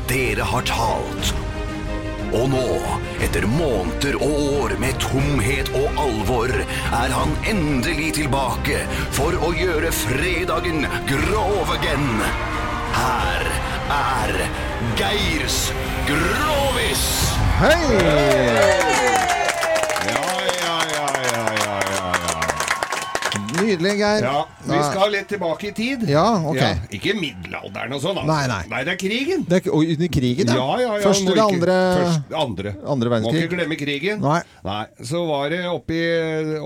dere 0.07 0.45
har 0.47 0.63
talt. 0.63 1.35
Og 2.33 2.49
nå, 2.49 2.63
etter 3.21 3.45
måneder 3.47 4.15
og 4.23 4.63
år 4.63 4.79
med 4.81 4.95
tomhet 5.03 5.69
og 5.77 5.99
alvor, 6.01 6.49
er 6.49 7.11
han 7.13 7.35
endelig 7.45 8.15
tilbake 8.23 8.87
for 9.13 9.33
å 9.45 9.51
gjøre 9.53 9.91
fredagen 9.93 10.87
grov 11.11 11.75
again. 11.77 12.09
Her 12.93 13.47
er 13.93 14.33
Geirs 14.99 15.59
Grovis! 16.09 17.05
Hei! 17.63 17.79
Ja, 20.09 20.23
ja, 20.49 20.77
ja, 20.93 21.07
ja, 21.07 21.07
ja, 21.27 21.45
ja, 21.63 21.77
ja. 21.97 22.11
Nydelig, 23.63 23.93
Geir. 24.01 24.25
Ja, 24.27 24.41
vi 24.67 24.79
skal 24.89 25.13
litt 25.15 25.29
tilbake 25.31 25.69
i 25.71 25.73
tid. 25.77 26.05
Ja, 26.11 26.25
ok. 26.51 26.63
ikke 26.99 27.15
middelalderen 27.19 27.95
og 27.97 28.03
sånn, 28.03 28.19
altså. 28.23 28.29
Nei, 28.33 28.45
nei. 28.51 28.63
Nei, 28.73 28.81
det 28.89 28.95
er 28.97 29.01
krigen. 29.01 29.45
Det 29.49 29.61
er, 29.61 29.69
og 29.73 29.93
under 29.95 30.13
krigen, 30.19 30.51
ja. 30.53 30.57
Ja, 30.59 30.71
ja, 30.83 30.95
ja. 30.97 31.03
Første 31.07 31.33
eller 31.33 31.45
andre 31.45 31.77
andre 31.77 31.77
Først, 32.03 32.35
andre. 32.43 32.75
Andre 32.83 33.13
Må 33.13 33.15
verdenskrig. 33.17 33.45
ikke 33.47 33.57
glemme 33.57 33.79
krigen. 33.81 34.25
Nei. 34.25 34.81
Så 35.13 35.23
var 35.29 35.53
det 35.55 35.63
oppi, 35.71 36.01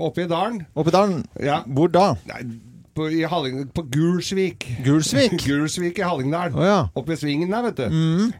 oppi 0.09 0.27
dalen. 0.31 0.63
Oppi 0.75 0.95
dalen? 0.95 1.21
Ja. 1.43 1.61
Hvor 1.67 1.93
da? 1.93 2.09
Nei, 2.31 2.41
på, 2.97 3.07
i 3.13 3.21
Halling, 3.29 3.67
på 3.75 3.83
Gulsvik. 3.93 4.65
Gulsvik? 4.85 5.37
Gulsvik 5.45 5.99
i 6.01 6.05
Hallingdal. 6.05 6.55
Oh, 6.57 6.65
ja. 6.65 6.79
Oppe 6.97 7.13
ved 7.13 7.21
svingen 7.21 7.53
der, 7.53 7.67
vet 7.69 7.77
du. 7.77 7.85
Mm. 7.93 8.33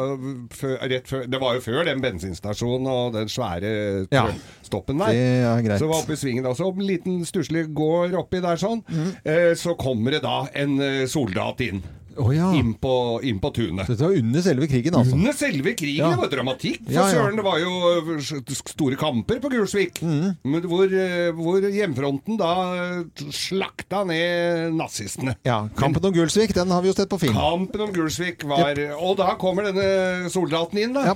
Og 0.00 0.26
før, 0.56 0.86
før, 1.06 1.26
det 1.30 1.40
var 1.42 1.58
jo 1.58 1.64
før 1.64 1.84
den 1.90 2.02
bensinstasjonen 2.04 2.88
og 2.90 3.14
den 3.18 3.30
svære 3.30 3.74
Ja. 4.12 4.26
stoppen 4.66 4.98
der. 5.02 5.12
Det 5.14 5.30
er 5.44 5.62
greit. 5.66 5.78
Så 5.82 5.90
var 5.90 6.02
oppe 6.02 6.16
i 6.16 6.20
svingen 6.20 6.46
også. 6.46 6.60
Så 6.60 6.74
en 6.76 6.86
liten 6.86 7.24
stusslig 7.24 7.66
gård 7.74 8.14
oppi 8.18 8.40
der 8.44 8.58
sånn. 8.60 8.82
Mm. 8.88 9.10
Eh, 9.24 9.52
så 9.56 9.76
kommer 9.78 10.16
det 10.16 10.22
da 10.26 10.42
en 10.60 10.76
eh, 10.84 11.06
soldat 11.10 11.60
inn 11.64 11.80
Å 12.18 12.32
ja. 12.34 12.48
inn, 12.58 12.72
på, 12.80 12.92
inn 13.26 13.38
på 13.42 13.50
tunet. 13.54 13.86
Dette 13.86 14.02
var 14.02 14.16
under 14.18 14.42
selve 14.44 14.66
krigen, 14.70 14.96
altså. 14.98 15.14
Under 15.16 15.36
selve 15.36 15.74
krigen, 15.78 16.00
Ja. 16.02 16.10
det 16.14 16.22
var 16.24 16.32
dramatikk. 16.32 16.82
For 16.86 16.96
Ja, 16.96 17.06
søren, 17.12 17.38
det 17.38 17.44
var 17.46 17.58
jo 17.62 17.72
øh, 18.18 18.54
store 18.72 18.98
kamper 19.00 19.40
på 19.40 19.52
Gulsvik. 19.52 20.02
Mm. 20.02 20.34
Hvor, 20.66 20.90
øh, 20.90 21.30
hvor 21.38 21.68
hjemfronten 21.70 22.38
da 22.40 22.52
øh, 22.80 23.30
slakta 23.30 24.02
ned 24.08 24.74
nazistene. 24.74 25.36
Ja, 25.46 25.62
Kampen 25.78 26.04
om 26.04 26.14
Gulsvik, 26.14 26.54
den 26.56 26.70
har 26.74 26.82
vi 26.82 26.90
jo 26.90 26.98
sett 26.98 27.10
på 27.10 27.20
film. 27.22 27.36
Kampen 27.38 27.86
om 27.86 27.94
Gulsvik 27.94 28.44
var 28.48 28.74
Og 28.98 29.16
da 29.20 29.34
kommer 29.40 29.70
denne 29.70 30.30
soldaten 30.32 30.78
inn, 30.82 30.96
da. 30.96 31.14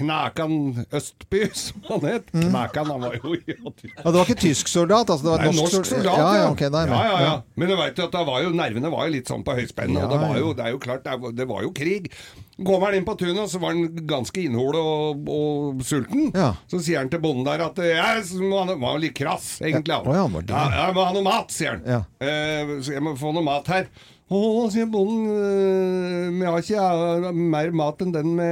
Knakan 0.00 0.54
Østby, 0.96 1.42
som 1.54 1.82
han 1.88 2.06
het. 2.08 2.30
Knakan, 2.32 2.90
han 2.94 3.04
var 3.04 3.16
jo 3.20 3.34
Ja, 3.46 3.72
det 3.76 4.14
var 4.16 4.24
ikke 4.26 4.38
tysk 4.40 4.68
soldat, 4.72 5.10
altså 5.12 5.26
det 5.26 5.32
var 5.34 5.44
Nei, 5.44 5.52
norsk, 5.54 5.76
norsk, 5.78 5.90
soldat, 5.92 6.18
ja. 6.18 6.28
ja. 6.34 6.42
Ja, 6.42 6.50
ok, 6.54 6.64
nei, 6.72 6.84
ja, 6.88 7.00
ja, 7.00 7.08
ja. 7.10 7.22
ja. 7.28 7.34
Men 7.60 7.72
du 7.72 7.76
vet 7.80 8.02
at 8.06 8.18
var 8.30 8.44
jo, 8.44 8.52
nervene 8.56 8.92
var 8.92 9.08
jo 9.08 9.14
litt 9.18 9.30
sånn 9.30 9.44
på 9.46 9.56
høyspenn, 9.58 9.94
og 9.96 10.04
Ja, 10.06 10.10
det 10.14 10.20
var 10.24 10.38
jo, 10.40 10.52
det 10.56 10.66
er 10.66 10.74
jo 10.76 10.80
klart, 10.82 11.04
det 11.06 11.18
var- 11.22 11.36
det 11.40 11.48
var 11.50 11.62
jo 11.66 11.72
krig. 11.76 12.10
Går 12.60 12.80
han 12.84 12.94
inn 12.98 13.04
på 13.08 13.14
tunet, 13.16 13.48
så 13.48 13.58
var 13.62 13.72
han 13.72 13.86
ganske 14.06 14.42
innhole 14.44 14.76
og, 14.76 15.28
og 15.32 15.80
sulten. 15.86 16.28
Så 16.68 16.80
sier 16.84 16.98
han 17.00 17.08
til 17.12 17.22
bonden 17.24 17.46
der 17.48 17.62
at 17.64 17.76
jeg 17.80 18.24
må 18.44 18.64
ha 18.68 18.74
var 18.76 18.98
litt 19.00 19.14
krass, 19.16 19.58
egentlig. 19.64 19.94
Ja, 19.96 20.00
Oh, 20.04 20.14
ja, 20.14 20.26
ja, 20.28 20.86
jeg 20.88 20.94
må 20.96 21.04
ha 21.06 21.12
noe 21.16 21.24
mat, 21.24 21.52
sier 21.54 21.78
han. 21.78 21.84
Ja. 21.88 22.00
Eh, 22.20 22.74
så 22.84 22.92
jeg 22.96 23.02
må 23.04 23.14
få 23.16 23.32
noe 23.36 23.44
mat 23.46 23.66
her. 23.72 23.88
Å, 24.30 24.40
sier 24.70 24.86
bonden, 24.86 25.24
eh, 25.34 26.28
vi 26.30 26.46
har 26.46 26.62
ikke 26.62 27.32
mer 27.34 27.72
mat 27.74 28.02
enn 28.04 28.12
den 28.14 28.36
vi 28.38 28.50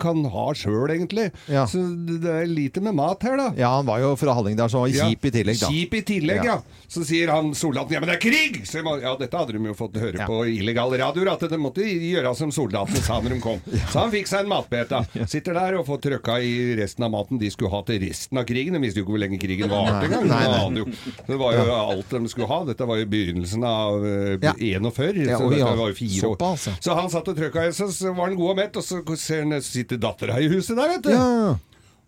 kan 0.00 0.22
ha 0.32 0.44
sjøl, 0.56 0.88
egentlig. 0.94 1.26
Ja. 1.52 1.66
Så 1.68 1.82
det 2.08 2.32
er 2.32 2.48
lite 2.48 2.80
med 2.80 2.96
mat 2.96 3.20
her, 3.26 3.36
da. 3.36 3.50
Ja, 3.60 3.74
han 3.76 3.84
var 3.84 4.00
jo 4.00 4.14
fra 4.16 4.32
Hallingdal, 4.38 4.70
så 4.72 4.80
han 4.80 4.88
var 4.88 5.10
kjip 5.10 5.28
i 5.28 5.32
tillegg, 5.34 5.60
da. 5.60 5.68
Kjip 5.68 5.98
i 5.98 6.02
tillegg, 6.08 6.40
ja. 6.48 6.56
Ja. 6.56 6.84
Så 6.88 7.02
sier 7.04 7.28
han 7.34 7.50
soldaten 7.58 7.92
ja, 7.96 8.00
men 8.00 8.08
det 8.08 8.16
er 8.16 8.22
krig! 8.22 8.60
Så 8.64 8.78
jeg 8.78 9.02
ja, 9.02 9.12
dette 9.20 9.36
hadde 9.36 9.56
de 9.58 9.68
jo 9.68 9.74
fått 9.76 9.98
høre 10.00 10.28
på 10.30 10.38
illegale 10.48 11.00
radioer, 11.02 11.32
at 11.34 11.44
de 11.50 11.58
måtte 11.60 11.84
gjøre 11.84 12.32
som 12.38 12.54
soldatene 12.54 13.02
sa 13.04 13.18
når 13.20 13.36
de 13.36 13.40
kom. 13.44 13.60
Så 13.92 13.98
han 14.00 14.14
fikk 14.14 14.30
seg 14.30 14.46
en 14.46 14.52
matbete. 14.54 15.02
Sitter 15.28 15.58
der 15.58 15.76
og 15.80 15.84
får 15.90 16.00
trøkka 16.06 16.38
i 16.40 16.54
resten 16.80 17.04
av 17.04 17.12
maten 17.12 17.42
de 17.42 17.50
skulle 17.52 17.72
ha 17.74 17.82
til 17.88 18.00
resten 18.06 18.40
av 18.40 18.48
krigen. 18.48 18.78
De 18.78 18.82
visste 18.86 19.02
jo 19.02 19.04
ikke 19.04 19.16
hvor 19.16 19.24
lenge 19.26 19.40
krigen 19.42 19.68
varte 19.72 20.08
engang. 20.08 20.80
Det 21.26 21.40
var 21.42 21.58
jo 21.58 21.68
alt 21.76 22.16
de 22.16 22.32
skulle 22.32 22.48
ha. 22.54 22.62
Dette 22.70 22.88
var 22.88 23.02
jo 23.02 23.10
begynnelsen 23.12 23.66
av 23.66 24.00
uh, 24.00 24.32
Ja. 24.46 24.54
41. 24.92 25.30
Ja, 25.30 25.38
så 25.38 25.50
ja. 25.56 26.20
Såpass, 26.20 26.66
ja. 26.70 26.74
Så 26.80 26.96
han 26.98 27.10
satt 27.10 27.28
og 27.32 27.38
trøkka 27.38 27.66
så 27.72 27.88
var 28.12 28.28
han 28.28 28.36
god 28.38 28.50
og 28.54 28.60
mett, 28.60 28.76
og 28.76 28.84
så 28.84 29.02
ser 29.16 29.46
han 29.46 29.62
sitter 29.62 30.00
dattera 30.00 30.38
i 30.40 30.50
huset 30.52 30.76
der, 30.76 30.96
vet 30.96 31.08
du. 31.08 31.10
Ja. 31.14 31.56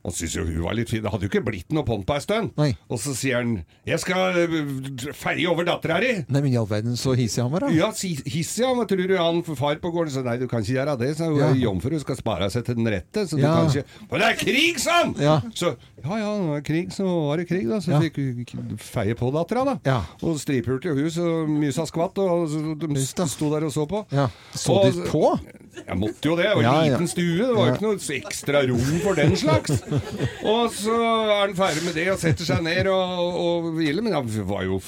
Han 0.09 0.15
syntes 0.17 0.35
jo 0.39 0.45
hun 0.49 0.63
var 0.65 0.77
litt 0.79 0.89
fin. 0.89 1.03
Det 1.05 1.11
hadde 1.13 1.27
jo 1.29 1.31
ikke 1.33 1.45
blitt 1.45 1.73
noe 1.77 1.85
på'n 1.85 2.05
på 2.09 2.15
ei 2.17 2.23
stund. 2.25 2.51
Og 2.89 2.99
så 3.03 3.13
sier 3.15 3.43
han 3.43 3.65
'Jeg 3.87 4.01
skal 4.01 4.39
øh, 4.41 5.13
feie 5.15 5.47
over 5.51 5.65
dattera 5.69 6.01
di'. 6.01 6.25
Nei, 6.29 6.41
men 6.41 6.53
i 6.53 6.57
all 6.57 6.67
verden, 6.67 6.97
så 6.97 7.13
hissig 7.17 7.43
han 7.43 7.53
var, 7.53 7.67
da. 7.67 7.69
Ja, 7.75 7.91
si- 7.93 8.17
hissig, 8.27 8.65
han. 8.65 8.81
Tror 8.89 9.07
du 9.09 9.17
han 9.19 9.43
far 9.45 9.77
på 9.83 9.91
gården 9.93 10.11
sa? 10.15 10.23
Nei, 10.23 10.39
du 10.39 10.47
kan 10.49 10.63
ikke 10.63 10.75
gjøre 10.79 10.99
det. 10.99 11.17
sa 11.19 11.25
hun 11.29 11.39
Ja. 11.39 11.53
jomfru, 11.53 11.99
skal 12.01 12.17
spare 12.17 12.49
seg 12.51 12.65
til 12.65 12.75
den 12.77 12.87
rette. 12.87 13.27
Så 13.29 13.37
du 13.37 13.43
Ja. 13.43 13.55
kan 13.57 13.67
ikke 13.69 13.85
Men 14.11 14.21
det 14.21 14.29
er 14.29 14.37
krig, 14.45 14.79
sa 14.81 15.03
han! 15.05 15.15
Ja. 15.19 15.41
Så 15.55 15.77
ja 16.05 16.17
ja, 16.17 16.39
nå 16.39 16.57
er 16.57 16.63
krig, 16.63 16.89
så 16.91 17.05
var 17.05 17.37
det 17.37 17.49
krig, 17.49 17.69
da. 17.69 17.77
Så 17.81 17.91
Ja. 17.93 18.01
fikk 18.01 18.17
hun 18.17 18.77
feie 18.79 19.15
på 19.15 19.31
dattera, 19.33 19.65
da. 19.65 19.79
Ja. 19.85 20.03
Og 20.23 20.39
stripulte 20.39 20.95
hus 20.95 21.19
og 21.19 21.49
mysa 21.49 21.85
skvatt, 21.87 22.17
og 22.19 22.49
de 22.81 23.05
sto 23.05 23.51
der 23.51 23.65
og 23.67 23.73
så 23.73 23.87
på. 23.87 24.07
Ja. 24.13 24.29
Så 24.55 24.93
de 24.93 25.03
på? 25.11 25.39
Jeg 25.87 25.97
måtte 25.97 26.23
jo 26.25 26.35
det. 26.37 26.45
Det 26.49 26.57
var 26.65 26.83
en 26.83 26.91
liten 26.93 27.09
stue. 27.09 27.39
Det 27.39 27.55
var 27.55 27.67
jo 27.67 27.73
ikke 27.75 27.83
noe 27.83 28.19
ekstra 28.19 28.63
rom 28.69 29.01
for 29.03 29.15
den 29.15 29.37
slags. 29.37 29.83
Og 30.49 30.73
så 30.75 30.95
er 30.99 31.33
han 31.47 31.55
ferdig 31.59 31.85
med 31.87 31.95
det 31.99 32.07
og 32.13 32.19
setter 32.23 32.49
seg 32.49 32.63
ned 32.67 32.91
og, 32.93 33.39
og 33.45 33.69
hviler. 33.79 34.03
Men 34.07 34.17
han 34.19 34.29
var 34.49 34.65
jo, 34.67 34.81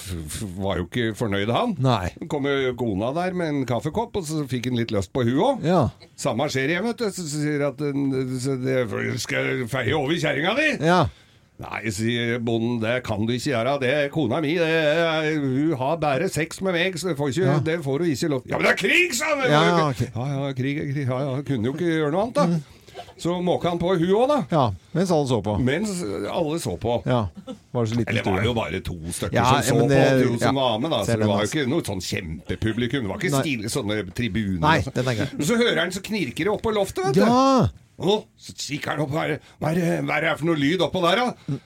var 0.61 0.81
jo 0.83 0.87
ikke 0.89 1.11
fornøyd, 1.19 1.53
han. 1.55 1.77
Nei. 1.83 2.11
Så 2.17 2.29
kom 2.33 2.47
jo 2.51 2.75
kona 2.81 3.13
der 3.17 3.37
med 3.39 3.55
en 3.55 3.65
kaffekopp, 3.69 4.17
og 4.21 4.29
så 4.29 4.45
fikk 4.51 4.71
han 4.71 4.79
litt 4.81 4.93
lyst 4.95 5.13
på 5.15 5.25
hun 5.27 5.41
òg. 5.51 5.65
Ja. 5.67 5.83
Samme 6.21 6.47
skjer 6.53 6.75
igjen, 6.75 6.87
vet 6.91 7.01
du. 7.03 7.09
Så 7.15 7.27
sier 7.33 7.67
at 7.71 7.81
den- 7.81 8.39
så 8.41 8.57
det, 8.61 8.85
Skal 9.21 9.67
feie 9.71 9.97
over 9.97 10.15
kjerringa 10.17 10.55
di? 10.59 10.71
Ja. 10.87 11.03
Nei, 11.61 11.91
sier 11.93 12.39
bonden, 12.41 12.79
det 12.81 13.03
kan 13.05 13.27
du 13.29 13.35
ikke 13.35 13.51
gjøre. 13.51 13.75
Det 13.83 13.89
er 13.93 14.07
kona 14.09 14.39
mi. 14.41 14.55
Det 14.57 14.69
hun 15.43 15.75
har 15.77 15.99
bare 16.01 16.29
sex 16.33 16.63
med 16.65 16.73
meg, 16.73 16.95
så 16.97 17.11
det 17.11 17.19
får, 17.19 17.35
ikke, 17.35 17.45
Ja. 17.51 17.59
det 17.67 17.75
får 17.85 17.99
hun 18.01 18.09
ikke 18.15 18.31
lov 18.33 18.43
Ja, 18.49 18.57
men 18.57 18.65
det 18.65 18.71
er 18.73 18.79
krig, 18.81 19.13
sa 19.19 19.35
han! 19.37 19.51
Ja, 19.51 19.89
okay. 19.91 20.09
ja, 20.15 20.25
ja, 20.47 20.53
krig 20.57 20.81
krig. 20.95 21.05
Ja, 21.05 21.19
ja, 21.27 21.43
kunne 21.45 21.69
jo 21.69 21.75
ikke 21.77 21.91
gjøre 21.99 22.13
noe 22.15 22.23
annet, 22.23 22.35
da. 22.41 22.47
Så 23.21 23.35
måka 23.45 23.69
han 23.73 23.79
på 23.81 23.93
hun 23.99 24.09
òg, 24.17 24.29
da. 24.31 24.39
Ja, 24.51 24.63
mens 24.97 25.11
alle 25.13 25.27
så 25.31 25.39
på. 25.45 25.57
Mens 25.61 25.91
alle 26.31 26.59
så 26.63 26.77
på. 26.81 26.95
Ja. 27.07 27.21
Var 27.73 27.85
det 27.85 27.91
så 27.93 27.99
liten 27.99 28.09
Eller 28.15 28.23
det 28.25 28.33
var 28.33 28.45
jo 28.49 28.55
bare 28.57 28.81
to 28.87 28.97
stykker 29.13 29.37
Ja, 29.37 29.61
som 29.63 29.79
så 29.81 29.89
men 29.89 29.93
på, 29.93 30.39
som 30.45 30.55
var 30.61 30.79
med, 30.79 30.91
da. 30.91 31.03
Så 31.05 31.19
det 31.21 31.29
var 31.29 31.45
jo 31.45 31.51
ikke 31.51 31.67
noe 31.71 31.87
sånn 31.87 32.01
kjempepublikum. 32.09 33.05
Det 33.07 33.13
var 33.13 33.21
ikke 33.23 33.43
stille 33.45 33.73
sånne 33.73 34.01
tribuner. 34.17 34.61
Nei, 34.65 34.79
den 34.87 35.13
er 35.13 35.21
grei. 35.23 35.29
Men 35.37 35.47
så 35.51 35.57
hører 35.61 35.83
han 35.85 35.93
så 35.95 36.03
knirker 36.11 36.45
det 36.49 36.55
opp 36.55 36.63
på 36.65 36.73
loftet, 36.75 37.05
vet 37.11 37.21
du. 37.21 37.25
Ja! 37.25 37.69
Og 38.01 38.23
så 38.41 38.55
kikker 38.57 38.95
han 38.97 39.03
opp. 39.05 39.11
Hva 39.13 39.27
hva, 39.61 39.71
er, 39.75 39.75
det- 39.77 40.05
hva 40.09 40.17
er 40.17 40.25
det 40.31 40.39
for 40.41 40.49
noe 40.49 40.57
lyd 40.57 40.81
oppå 40.87 41.03
der, 41.05 41.21
da? 41.21 41.59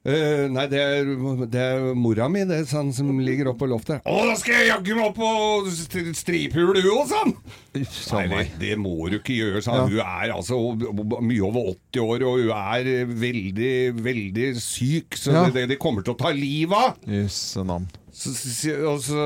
Eh, 0.00 0.46
nei, 0.48 0.62
det 0.72 0.78
er, 0.80 1.08
det 1.52 1.60
er 1.60 1.82
mora 1.92 2.24
mi, 2.32 2.40
det 2.48 2.62
er 2.62 2.68
sånn 2.70 2.88
som 2.96 3.10
ligger 3.20 3.50
oppe 3.50 3.66
på 3.66 3.68
loftet. 3.68 4.00
Å, 4.08 4.14
da 4.30 4.36
skal 4.40 4.54
jeg 4.62 4.70
jaggu 4.70 4.94
meg 4.96 5.10
opp 5.10 5.18
og 5.26 5.68
st- 5.68 6.14
stripehule 6.16 6.80
du 6.80 6.88
òg, 6.94 7.02
sånn! 7.10 7.34
Nei, 7.76 8.24
det, 8.32 8.46
det 8.62 8.78
må 8.80 8.94
du 9.12 9.18
ikke 9.18 9.36
gjøre, 9.36 9.60
sa 9.66 9.76
han. 9.82 9.92
Hun 9.92 10.00
er 10.00 10.32
altså 10.32 10.56
mye 11.20 11.44
over 11.44 11.68
80 11.74 12.00
år, 12.06 12.24
og 12.30 12.40
hun 12.40 12.54
er 12.56 13.12
veldig, 13.26 13.74
veldig 14.00 14.48
syk, 14.64 15.20
så 15.20 15.36
Ja. 15.36 15.44
det, 15.52 15.66
det 15.74 15.80
kommer 15.84 16.00
til 16.06 16.16
å 16.16 16.20
ta 16.24 16.32
livet 16.32 16.80
av. 16.80 16.96
Jøsse 17.04 17.66
navn. 17.68 17.90
Så, 18.20 18.32
og 18.90 18.98
så 19.04 19.22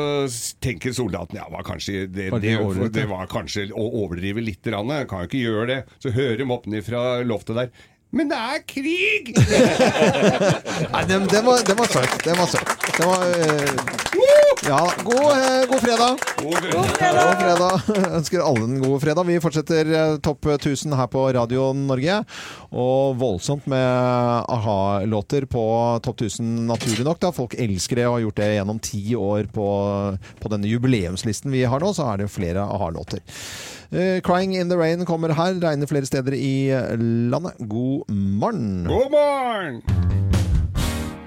tenker 0.63 0.93
soldaten 0.95 1.39
ja, 1.39 1.47
var 1.51 1.65
kanskje, 1.67 2.05
det 2.13 2.29
det, 2.43 2.59
det 2.95 3.07
var 3.11 3.31
kanskje 3.31 3.71
å 3.73 3.87
overdrive 4.05 4.43
litt. 4.45 4.61
Kan 4.67 4.91
jo 4.91 5.31
ikke 5.31 5.41
gjøre 5.41 5.67
det. 5.71 5.79
Så 6.03 6.13
hører 6.15 6.37
de 6.43 6.47
opp 6.53 6.67
ned 6.71 6.85
fra 6.87 7.23
loftet 7.27 7.57
der. 7.63 7.73
Men 8.15 8.31
det 8.31 8.39
er 8.39 8.61
krig! 8.71 9.33
Nei, 10.95 11.03
den, 11.11 11.27
den 11.31 11.47
var, 11.47 11.65
den 11.67 11.79
var 11.81 11.91
søt. 11.91 12.15
Den 12.23 12.39
var 12.39 12.51
søt. 12.53 12.71
Den 12.95 13.11
var 13.11 13.25
uh, 13.27 14.03
Ja, 14.65 14.79
god, 15.03 15.25
uh, 15.35 15.65
god 15.73 15.83
fredag. 15.83 16.23
God 16.39 16.69
God 16.71 16.93
fredag. 16.95 17.89
Ønsker 18.21 18.45
alle 18.47 18.69
en 18.69 18.79
god 18.85 19.03
fredag. 19.03 19.27
Vi 19.27 19.41
fortsetter 19.43 19.91
eh, 19.91 20.15
Topp 20.23 20.47
1000 20.55 20.95
her 20.95 21.11
på 21.11 21.27
Radio 21.35 21.67
Norge. 21.75 22.21
Og 22.71 23.19
voldsomt 23.19 23.67
med 23.71 23.83
a-ha-låter 23.83 25.49
på 25.51 25.67
Topp 26.07 26.23
1000, 26.29 26.55
naturlig 26.71 27.07
nok. 27.09 27.21
da. 27.25 27.35
Folk 27.35 27.59
elsker 27.59 27.99
det 27.99 28.09
og 28.09 28.19
har 28.19 28.27
gjort 28.29 28.43
det 28.45 28.51
gjennom 28.55 28.83
ti 28.93 29.05
år 29.19 29.51
på, 29.55 29.69
på 30.39 30.55
denne 30.55 30.71
jubileumslisten 30.71 31.51
vi 31.55 31.67
har 31.67 31.83
nå. 31.83 31.91
Så 31.97 32.07
er 32.13 32.23
det 32.23 32.31
flere 32.33 32.63
a-ha-låter. 32.63 33.27
Eh, 33.91 34.21
'Crying 34.21 34.55
in 34.55 34.71
the 34.71 34.77
Rain' 34.77 35.05
kommer 35.05 35.33
her. 35.35 35.55
Regner 35.55 35.87
flere 35.87 36.07
steder 36.07 36.33
i 36.33 36.71
landet. 37.31 37.55
God 37.69 38.11
morgen. 38.11 38.85
God 38.87 39.11
morgen! 39.11 39.83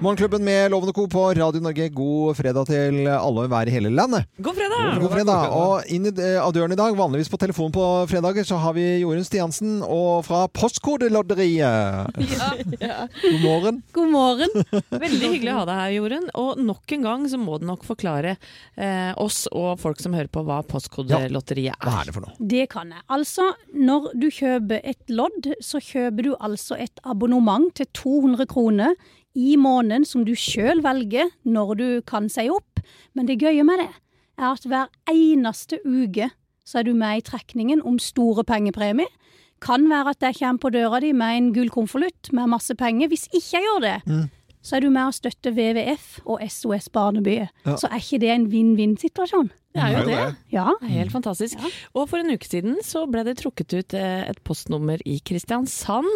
Morgenklubben 0.00 0.44
med 0.44 0.70
Lovende 0.70 0.92
Co. 0.92 1.08
på 1.08 1.34
Radio 1.34 1.60
Norge. 1.60 1.88
God 1.88 2.36
fredag 2.38 2.68
til 2.68 3.08
alle 3.10 3.40
og 3.40 3.48
enhver 3.48 3.66
i 3.66 3.72
hele 3.74 3.90
landet. 3.90 4.28
God 4.38 4.54
fredag! 4.54 5.00
God 5.02 5.10
fredag. 5.10 5.56
Og 5.58 5.90
inn 5.90 6.06
i, 6.06 6.12
eh, 6.22 6.38
av 6.38 6.52
døren 6.54 6.70
i 6.70 6.78
dag, 6.78 6.94
vanligvis 6.94 7.30
på 7.32 7.40
telefon 7.42 7.72
på 7.74 7.86
fredager, 8.06 8.46
så 8.46 8.60
har 8.62 8.76
vi 8.76 8.84
Jorunn 9.00 9.26
Stiansen 9.26 9.80
og 9.82 10.22
fra 10.28 10.44
Postkodelotteriet. 10.54 12.14
Ja. 12.30 12.52
God 13.24 13.42
morgen. 13.42 13.82
God 13.92 14.14
morgen. 14.14 14.54
Veldig 14.94 15.32
hyggelig 15.34 15.56
å 15.56 15.58
ha 15.64 15.66
deg 15.66 15.82
her, 15.82 15.96
Jorunn. 15.96 16.30
Og 16.44 16.62
nok 16.62 16.94
en 16.94 17.10
gang 17.10 17.26
så 17.26 17.42
må 17.42 17.58
du 17.58 17.66
nok 17.66 17.82
forklare 17.82 18.36
eh, 18.78 19.10
oss 19.18 19.48
og 19.50 19.82
folk 19.82 19.98
som 19.98 20.14
hører 20.14 20.30
på, 20.30 20.46
hva 20.46 20.62
Postkodelotteriet 20.62 21.74
er. 21.74 21.82
Hva 21.82 22.04
er 22.04 22.12
det 22.12 22.14
for 22.20 22.28
noe? 22.28 22.38
Det 22.38 22.68
kan 22.70 22.94
jeg. 22.94 23.02
Altså, 23.18 23.50
når 23.74 24.12
du 24.14 24.30
kjøper 24.30 24.78
et 24.94 25.10
lodd, 25.10 25.54
så 25.58 25.82
kjøper 25.82 26.30
du 26.30 26.36
altså 26.38 26.78
et 26.78 27.02
abonnement 27.02 27.72
til 27.74 27.90
200 27.98 28.46
kroner 28.46 28.94
i 29.36 29.56
måneden 29.60 30.04
som 30.08 30.24
du 30.24 30.34
sjøl 30.38 30.82
velger 30.84 31.30
når 31.44 31.74
du 31.78 31.88
kan 32.06 32.28
si 32.32 32.48
opp. 32.52 32.80
Men 33.14 33.28
det 33.28 33.40
gøye 33.42 33.64
med 33.66 33.82
det 33.82 33.90
er 34.38 34.52
at 34.52 34.66
hver 34.66 34.88
eneste 35.10 35.80
uke 35.84 36.30
så 36.68 36.80
er 36.80 36.88
du 36.88 36.94
med 36.94 37.18
i 37.18 37.24
trekningen 37.24 37.82
om 37.82 37.98
store 37.98 38.44
pengepremier. 38.44 39.08
Kan 39.64 39.88
være 39.90 40.12
at 40.14 40.22
jeg 40.22 40.36
kommer 40.38 40.60
på 40.62 40.70
døra 40.70 41.00
di 41.02 41.12
med 41.12 41.36
en 41.36 41.52
gul 41.54 41.70
konvolutt 41.72 42.30
med 42.32 42.50
masse 42.52 42.74
penger. 42.78 43.08
Hvis 43.08 43.26
ikke 43.32 43.56
jeg 43.56 43.64
gjør 43.64 43.80
det, 43.82 43.96
så 44.62 44.76
er 44.76 44.84
du 44.84 44.90
med 44.90 45.08
å 45.08 45.14
støtte 45.14 45.52
WWF 45.54 46.18
og 46.26 46.42
SOS 46.44 46.90
Barnebyet. 46.94 47.54
Ja. 47.64 47.78
Så 47.78 47.90
er 47.90 48.02
ikke 48.02 48.20
det 48.22 48.34
en 48.34 48.48
vinn-vinn-situasjon? 48.52 49.50
Det 49.78 49.84
er 49.84 49.94
jo 49.94 50.04
det. 50.08 50.20
Ja. 50.50 50.66
Det 50.80 50.88
er 50.88 50.94
helt 51.02 51.14
fantastisk. 51.14 51.60
Og 51.94 52.08
for 52.10 52.22
en 52.22 52.32
uke 52.32 52.48
siden 52.48 52.78
så 52.84 53.04
ble 53.10 53.22
det 53.26 53.36
trukket 53.38 53.74
ut 53.76 53.96
eh, 53.96 54.24
et 54.30 54.40
postnummer 54.46 55.02
i 55.06 55.18
Kristiansand, 55.24 56.08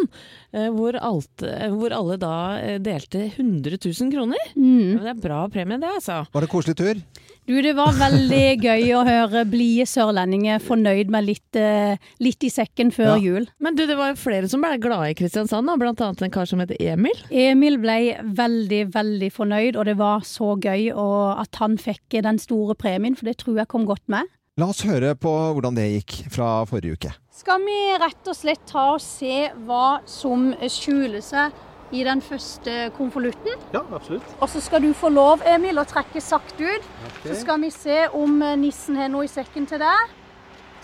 eh, 0.57 0.70
hvor, 0.74 0.97
alt, 0.99 1.45
eh, 1.47 1.68
hvor 1.74 1.95
alle 1.95 2.18
da 2.20 2.34
delte 2.82 3.28
100 3.28 3.78
000 3.78 4.14
kroner. 4.14 4.51
Mm. 4.57 5.03
Det 5.05 5.12
er 5.14 5.22
bra 5.28 5.45
premie 5.53 5.78
det, 5.82 5.93
altså. 6.01 6.22
Var 6.32 6.47
det 6.47 6.51
koselig 6.53 6.78
tur? 6.80 7.05
Du, 7.43 7.57
det 7.59 7.72
var 7.74 7.90
veldig 7.99 8.43
gøy 8.62 8.84
å 8.95 9.01
høre 9.03 9.40
blide 9.51 9.82
sørlendinger 9.90 10.61
fornøyd 10.62 11.09
med 11.11 11.26
litt, 11.26 11.57
eh, 11.59 11.97
litt 12.22 12.45
i 12.47 12.51
sekken 12.55 12.93
før 12.95 13.16
Ja. 13.16 13.16
jul. 13.18 13.49
Men 13.59 13.74
du, 13.74 13.82
det 13.86 13.97
var 13.99 14.12
jo 14.12 14.20
flere 14.20 14.49
som 14.49 14.62
ble 14.62 14.78
glade 14.78 15.11
i 15.11 15.16
Kristiansand, 15.18 15.66
da, 15.66 15.74
blant 15.76 16.01
annet 16.01 16.22
en 16.22 16.30
kar 16.30 16.47
som 16.47 16.62
heter 16.62 16.78
Emil. 16.78 17.18
Emil 17.30 17.78
ble 17.82 17.97
veldig, 18.22 18.84
veldig 18.95 19.32
fornøyd, 19.34 19.76
og 19.76 19.84
det 19.90 19.97
var 19.99 20.20
så 20.22 20.55
gøy 20.55 20.93
og 20.95 21.40
at 21.43 21.59
han 21.59 21.74
fikk 21.82 22.22
den 22.22 22.38
store 22.38 22.76
premien, 22.78 23.16
for 23.18 23.26
det 23.26 23.38
tror 23.43 23.59
jeg 23.59 23.68
kom 23.74 23.86
godt 23.90 24.07
med. 24.07 24.30
La 24.61 24.66
oss 24.68 24.84
høre 24.86 25.14
på 25.16 25.32
hvordan 25.57 25.74
det 25.74 25.88
gikk 25.97 26.30
fra 26.30 26.62
forrige 26.68 26.95
uke. 26.95 27.12
Skal 27.34 27.59
vi 27.66 27.78
rett 27.99 28.28
og 28.28 28.36
slett 28.36 28.62
ta 28.70 28.93
og 28.95 29.01
se 29.03 29.49
hva 29.66 29.99
som 30.07 30.53
skjuler 30.68 31.24
seg 31.24 31.51
i 31.93 32.05
den 32.05 32.22
første 32.24 32.90
konvolutten? 32.97 33.61
Ja, 33.74 33.82
absolutt. 33.93 34.24
Og 34.40 34.49
så 34.49 34.61
skal 34.64 34.82
du 34.82 34.93
få 34.97 35.11
lov, 35.12 35.45
Emil, 35.47 35.78
å 35.78 35.84
trekke 35.88 36.20
sakte 36.24 36.64
ut. 36.64 36.88
Okay. 37.11 37.28
Så 37.28 37.40
skal 37.43 37.61
vi 37.62 37.70
se 37.74 37.99
om 38.16 38.40
eh, 38.43 38.57
nissen 38.61 38.97
har 38.97 39.12
noe 39.12 39.28
i 39.28 39.30
sekken 39.30 39.68
til 39.68 39.82
deg. 39.82 40.16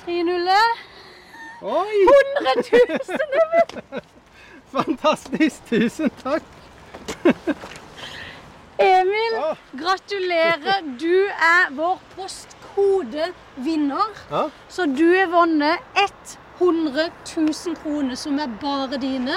Tre 0.04 0.20
nuller. 0.28 0.84
Oi! 1.64 2.04
100 2.44 2.54
000! 2.68 3.26
Emil! 3.38 4.06
Fantastisk. 4.68 5.64
Tusen 5.70 6.12
takk. 6.20 6.42
Emil, 8.78 9.38
gratulerer. 9.80 10.84
Du 11.00 11.26
er 11.26 11.72
vår 11.74 11.98
postkodevinner. 12.14 14.12
Ah. 14.30 14.52
Så 14.68 14.86
du 14.86 15.08
har 15.16 15.32
vunnet 15.32 15.78
100 16.58 17.08
000 17.36 17.76
kroner 17.82 18.14
som 18.14 18.38
er 18.38 18.46
bare 18.62 19.00
dine. 19.00 19.34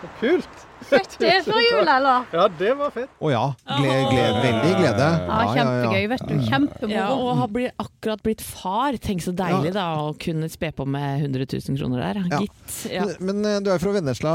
Så 0.00 0.08
kult. 0.20 0.61
Fett 0.92 1.16
det 1.22 1.34
før 1.46 1.60
jul, 1.64 1.82
eller? 1.88 2.26
Ja, 2.32 2.46
det 2.58 2.72
var 2.78 2.90
fett. 2.94 3.10
Å 3.20 3.30
ja. 3.32 3.42
Gle, 3.66 3.98
gled, 4.12 4.38
veldig 4.46 4.72
glede. 4.78 5.08
Ja, 5.26 5.38
kjempegøy, 5.56 6.06
vet 6.12 6.24
du. 6.28 6.34
Kjempemoro. 6.48 6.92
Ja, 6.94 7.08
og 7.16 7.36
har 7.42 7.48
blitt, 7.52 7.74
akkurat 7.82 8.22
blitt 8.22 8.42
far. 8.44 8.96
Tenk 9.02 9.24
så 9.24 9.32
deilig 9.36 9.72
da 9.76 9.86
å 10.06 10.12
kunne 10.22 10.48
spe 10.52 10.70
på 10.76 10.86
med 10.88 11.24
100 11.26 11.46
000 11.52 11.78
kroner 11.80 12.02
der. 12.06 12.22
Ja. 12.32 12.40
Gitt. 12.44 12.76
Ja. 12.92 13.06
Men 13.20 13.42
men, 13.42 13.64
du 13.64 13.70
er 13.72 13.80
fra 13.82 13.92
Vennesla, 13.94 14.32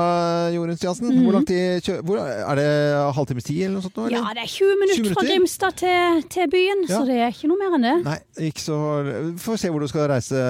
Jorunn 0.56 0.78
Stiansen. 0.78 1.08
Mhm. 1.12 1.24
Hvor 1.28 1.34
langt 1.38 1.48
de 1.52 1.98
hvor, 2.08 2.18
Er 2.20 2.56
det 2.60 2.70
halvtimes 3.18 3.44
tid 3.48 3.62
eller 3.66 3.76
noe 3.78 3.86
sånt? 3.86 3.98
eller? 3.98 4.16
Ja, 4.18 4.34
det 4.36 4.44
er 4.44 4.52
20 4.52 4.80
minutter 4.82 5.04
20 5.04 5.14
fra? 5.14 5.26
Grimstad 5.28 5.78
til, 5.84 6.24
til 6.34 6.50
byen, 6.52 6.84
Ja. 6.88 6.98
så 6.98 7.06
det 7.06 7.18
er 7.22 7.32
ikke 7.32 7.48
noe 7.52 7.58
mer 7.62 7.76
enn 7.78 7.86
det. 7.88 7.96
Nei, 8.08 8.18
ikke 8.50 8.64
så 8.64 8.78
får 9.44 9.58
se 9.62 9.70
hvor 9.70 9.80
du 9.84 9.88
skal 9.88 10.08
reise 10.12 10.42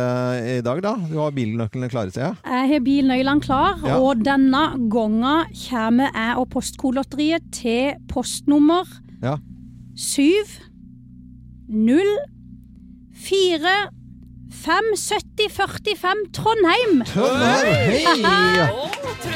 i 0.57 0.61
dag, 0.65 0.81
da. 0.81 0.95
Du 1.09 1.17
har 1.19 1.31
bilnøklene 1.35 1.89
klare, 1.91 2.11
ser 2.13 2.21
jeg. 2.27 2.35
Jeg 2.45 2.69
har 2.73 2.79
bilnøklene 2.87 3.41
klar, 3.43 3.77
Ja. 3.85 3.97
og 3.99 4.23
denne 4.23 4.63
gangen 4.89 5.45
kommer 5.69 5.96
jeg 6.05 6.35
og 6.37 6.49
Postkodelotteriet 6.49 7.43
til 7.51 7.93
postnummer 8.09 8.85
Ja. 9.23 9.37
7 9.97 10.21
0 11.69 11.99
4 13.15 13.96
5 14.57 14.95
70 14.97 15.49
45 15.53 16.21
Trondheim. 16.33 17.01
Trondheim, 17.05 18.25
hei! 18.25 18.67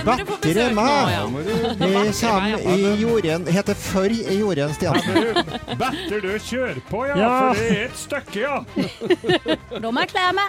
Vakre 0.05 0.65
meg! 0.75 1.35
Vi 1.79 1.89
kommer 2.21 2.65
i 2.73 2.95
jorden 3.01 3.45
Heter 3.53 3.77
før 3.77 4.15
i 4.15 4.37
jorden, 4.39 4.73
Stian. 4.75 4.97
Better 5.77 6.23
du 6.25 6.29
kjører 6.41 6.81
på, 6.89 7.03
ja, 7.11 7.17
Ja. 7.21 7.31
for 7.37 7.61
det 7.61 7.69
er 7.77 7.83
et 7.85 7.97
stykke, 8.01 8.39
ja. 8.41 8.57
Da 9.83 9.91
må 9.91 10.03
jeg 10.03 10.11
kle 10.15 10.27
meg. 10.37 10.47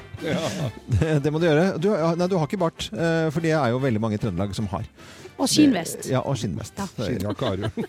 Det, 1.23 1.33
må 1.33 1.39
du 1.43 1.47
gjøre. 1.51 1.67
Du, 1.83 1.91
nei, 2.17 2.29
du 2.33 2.39
har 2.41 2.49
ikke 2.49 2.63
bart, 2.65 2.89
eh, 2.93 3.29
for 3.35 3.45
det 3.45 3.53
er 3.59 3.75
jo 3.75 3.83
veldig 3.83 4.01
mange 4.03 4.17
i 4.19 4.23
Trøndelag 4.23 4.55
som 4.57 4.71
har. 4.73 4.89
Og 5.43 5.49
skinnvest. 5.51 6.07
Ja, 6.11 6.21
og 6.29 6.37
skinnvest. 6.39 6.79
Skinnjakke 6.97 7.49
har 7.49 7.57
du. 7.59 7.87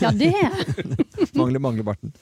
Ja, 0.00 0.10
det 0.14 0.30
er 0.32 0.52
Mangler, 1.38 1.62
mangler 1.62 1.86
barten. 1.86 2.12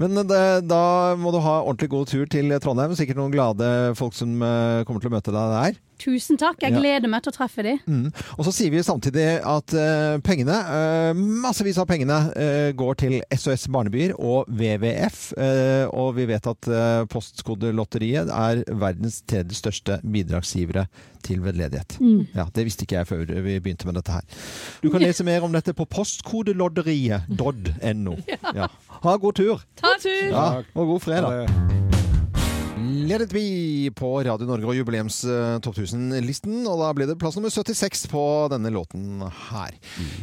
Men 0.00 0.16
det, 0.28 0.42
da 0.68 0.82
må 1.20 1.32
du 1.34 1.40
ha 1.44 1.58
ordentlig 1.62 1.90
god 1.92 2.10
tur 2.12 2.26
til 2.30 2.52
Trondheim. 2.64 2.94
Sikkert 2.98 3.20
noen 3.20 3.34
glade 3.34 3.68
folk 3.98 4.16
som 4.16 4.34
eh, 4.44 4.82
kommer 4.88 5.02
til 5.04 5.12
å 5.12 5.16
møte 5.16 5.34
deg 5.34 5.56
der. 5.56 5.80
Tusen 6.02 6.34
takk. 6.40 6.58
Jeg 6.64 6.72
Ja. 6.74 6.78
gleder 6.80 7.06
meg 7.08 7.22
til 7.22 7.30
å 7.32 7.36
treffe 7.36 7.62
dem. 7.62 7.78
Mm. 7.86 8.12
Og 8.38 8.44
så 8.46 8.52
sier 8.56 8.70
vi 8.74 8.78
samtidig 8.82 9.26
at 9.46 9.74
uh, 9.78 10.18
pengene, 10.26 10.56
uh, 10.66 11.12
massevis 11.14 11.78
av 11.78 11.86
pengene, 11.86 12.16
uh, 12.34 12.72
går 12.74 12.94
til 12.98 13.22
SOS 13.30 13.68
Barnebyer 13.70 14.10
og 14.18 14.46
WWF. 14.50 15.32
og 15.92 16.14
vi 16.16 16.24
vet 16.26 16.46
at 16.50 16.68
uh, 16.68 17.04
Postkodelotteriet 17.12 18.28
er 18.34 18.64
verdens 18.74 19.20
tredje 19.28 19.54
største 19.60 20.00
bidragsgivere 20.02 20.86
til 21.22 21.38
veldedighet. 21.44 21.98
Mm. 22.02 22.26
Ja, 22.34 22.44
Det 22.54 22.64
visste 22.66 22.82
ikke 22.82 22.96
jeg 22.98 23.06
før 23.06 23.22
vi 23.46 23.60
begynte 23.62 23.86
med 23.86 23.94
dette 24.00 24.12
her. 24.16 24.22
Du 24.82 24.90
kan 24.90 25.00
lese 25.04 25.22
mer 25.24 25.42
om 25.46 25.52
dette 25.54 25.70
på 25.72 25.84
postkodelotteriet.no. 25.86 28.16
Ja. 28.58 28.66
Ha 29.02 29.16
god 29.16 29.34
tur! 29.38 29.60
Ta 29.78 29.94
tur! 30.02 30.26
Ja, 30.32 30.62
og 30.74 30.86
god 30.86 31.00
fredag. 31.00 31.46
Let 33.02 33.22
it 33.24 33.32
be 33.32 33.88
på 33.96 34.08
Radio 34.22 34.46
Norge 34.46 34.68
og 34.68 34.76
jubileums 34.76 35.16
eh, 35.26 35.56
Topp 35.64 35.78
1000-listen. 35.80 36.60
Og 36.70 36.76
da 36.78 36.90
ble 36.94 37.06
det 37.08 37.16
plass 37.18 37.34
nummer 37.38 37.50
76 37.50 38.04
på 38.12 38.22
denne 38.52 38.70
låten 38.70 39.22
her. 39.48 39.74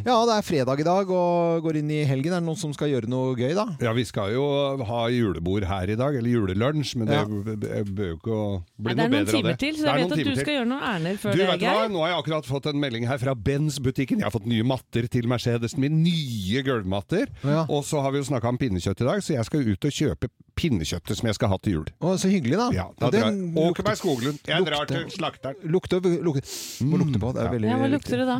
Ja, 0.05 0.15
det 0.29 0.35
er 0.37 0.45
fredag 0.45 0.79
i 0.79 0.85
dag 0.87 1.09
og 1.11 1.65
går 1.65 1.79
inn 1.81 1.89
i 1.91 1.97
helgen. 2.07 2.35
Er 2.37 2.39
det 2.43 2.47
noen 2.47 2.59
som 2.61 2.71
skal 2.77 2.91
gjøre 2.93 3.09
noe 3.11 3.33
gøy, 3.35 3.51
da? 3.57 3.65
Ja, 3.83 3.91
vi 3.97 4.05
skal 4.07 4.31
jo 4.35 4.45
ha 4.87 5.01
julebord 5.11 5.65
her 5.67 5.91
i 5.91 5.97
dag, 5.99 6.15
eller 6.21 6.31
julelunsj, 6.31 6.93
men 7.01 7.09
det 7.09 7.19
b- 7.59 7.81
bør 7.89 8.11
jo 8.13 8.19
ikke 8.19 8.37
å 8.37 8.45
bli 8.77 8.95
Nei, 8.95 8.95
det 8.95 9.01
Det 9.01 9.03
er 9.09 9.13
noen 9.17 9.31
timer 9.33 9.59
til, 9.65 9.79
så 9.81 9.89
er 9.89 9.99
jeg 9.99 10.05
vet 10.05 10.13
at 10.13 10.21
du 10.21 10.29
til. 10.29 10.39
skal 10.45 10.57
gjøre 10.59 10.69
noen 10.71 10.87
ærender 10.93 11.19
før 11.25 11.35
Du, 11.35 11.37
det, 11.41 11.47
gøy. 11.49 11.57
du 11.59 11.65
hva? 11.65 11.73
Geir. 11.81 11.93
Nå 11.97 12.03
har 12.05 12.13
jeg 12.13 12.19
akkurat 12.23 12.49
fått 12.53 12.69
en 12.71 12.79
melding 12.85 13.09
her 13.09 13.23
fra 13.25 13.35
Benz-butikken. 13.49 14.21
Jeg 14.23 14.29
har 14.29 14.35
fått 14.37 14.47
nye 14.53 14.67
matter 14.75 15.09
til 15.17 15.27
Mercedesen 15.31 15.83
min. 15.83 15.99
Nye 16.05 16.63
gulvmatter. 16.69 17.27
Og 17.67 17.81
så 17.89 17.99
har 18.05 18.15
vi 18.15 18.21
jo 18.23 18.29
snakka 18.29 18.53
om 18.53 18.61
pinnekjøtt 18.61 19.03
i 19.03 19.09
dag, 19.09 19.25
så 19.25 19.35
jeg 19.35 19.49
skal 19.51 19.67
ut 19.73 19.89
og 19.91 19.99
kjøpe 19.99 20.31
pinnekjøttet 20.59 21.19
som 21.19 21.29
jeg 21.31 21.37
skal 21.39 21.53
ha 21.53 21.57
til 21.63 21.77
jul. 21.79 21.87
Å, 22.03 22.15
så 22.19 22.29
hyggelig, 22.31 22.57
da. 22.59 22.69
Ja, 22.75 22.87
da 22.99 23.09
den 23.15 23.39
drar 23.55 23.73
jeg. 23.93 23.99
Skoglund. 24.01 24.39
Jeg 24.47 24.65
drar 24.67 24.89
til 24.89 25.05
slakteren. 25.15 25.55
Lukter, 25.71 26.03
lukter, 26.03 26.55
må 26.87 26.99
lukte 27.01 27.21
på. 27.23 27.31
Det 27.35 27.45
er 27.45 27.53
veldig 27.55 27.69
Ja, 27.71 27.77
hva 27.81 27.89
lukter 27.95 28.21
det 28.23 28.27
da? 28.29 28.39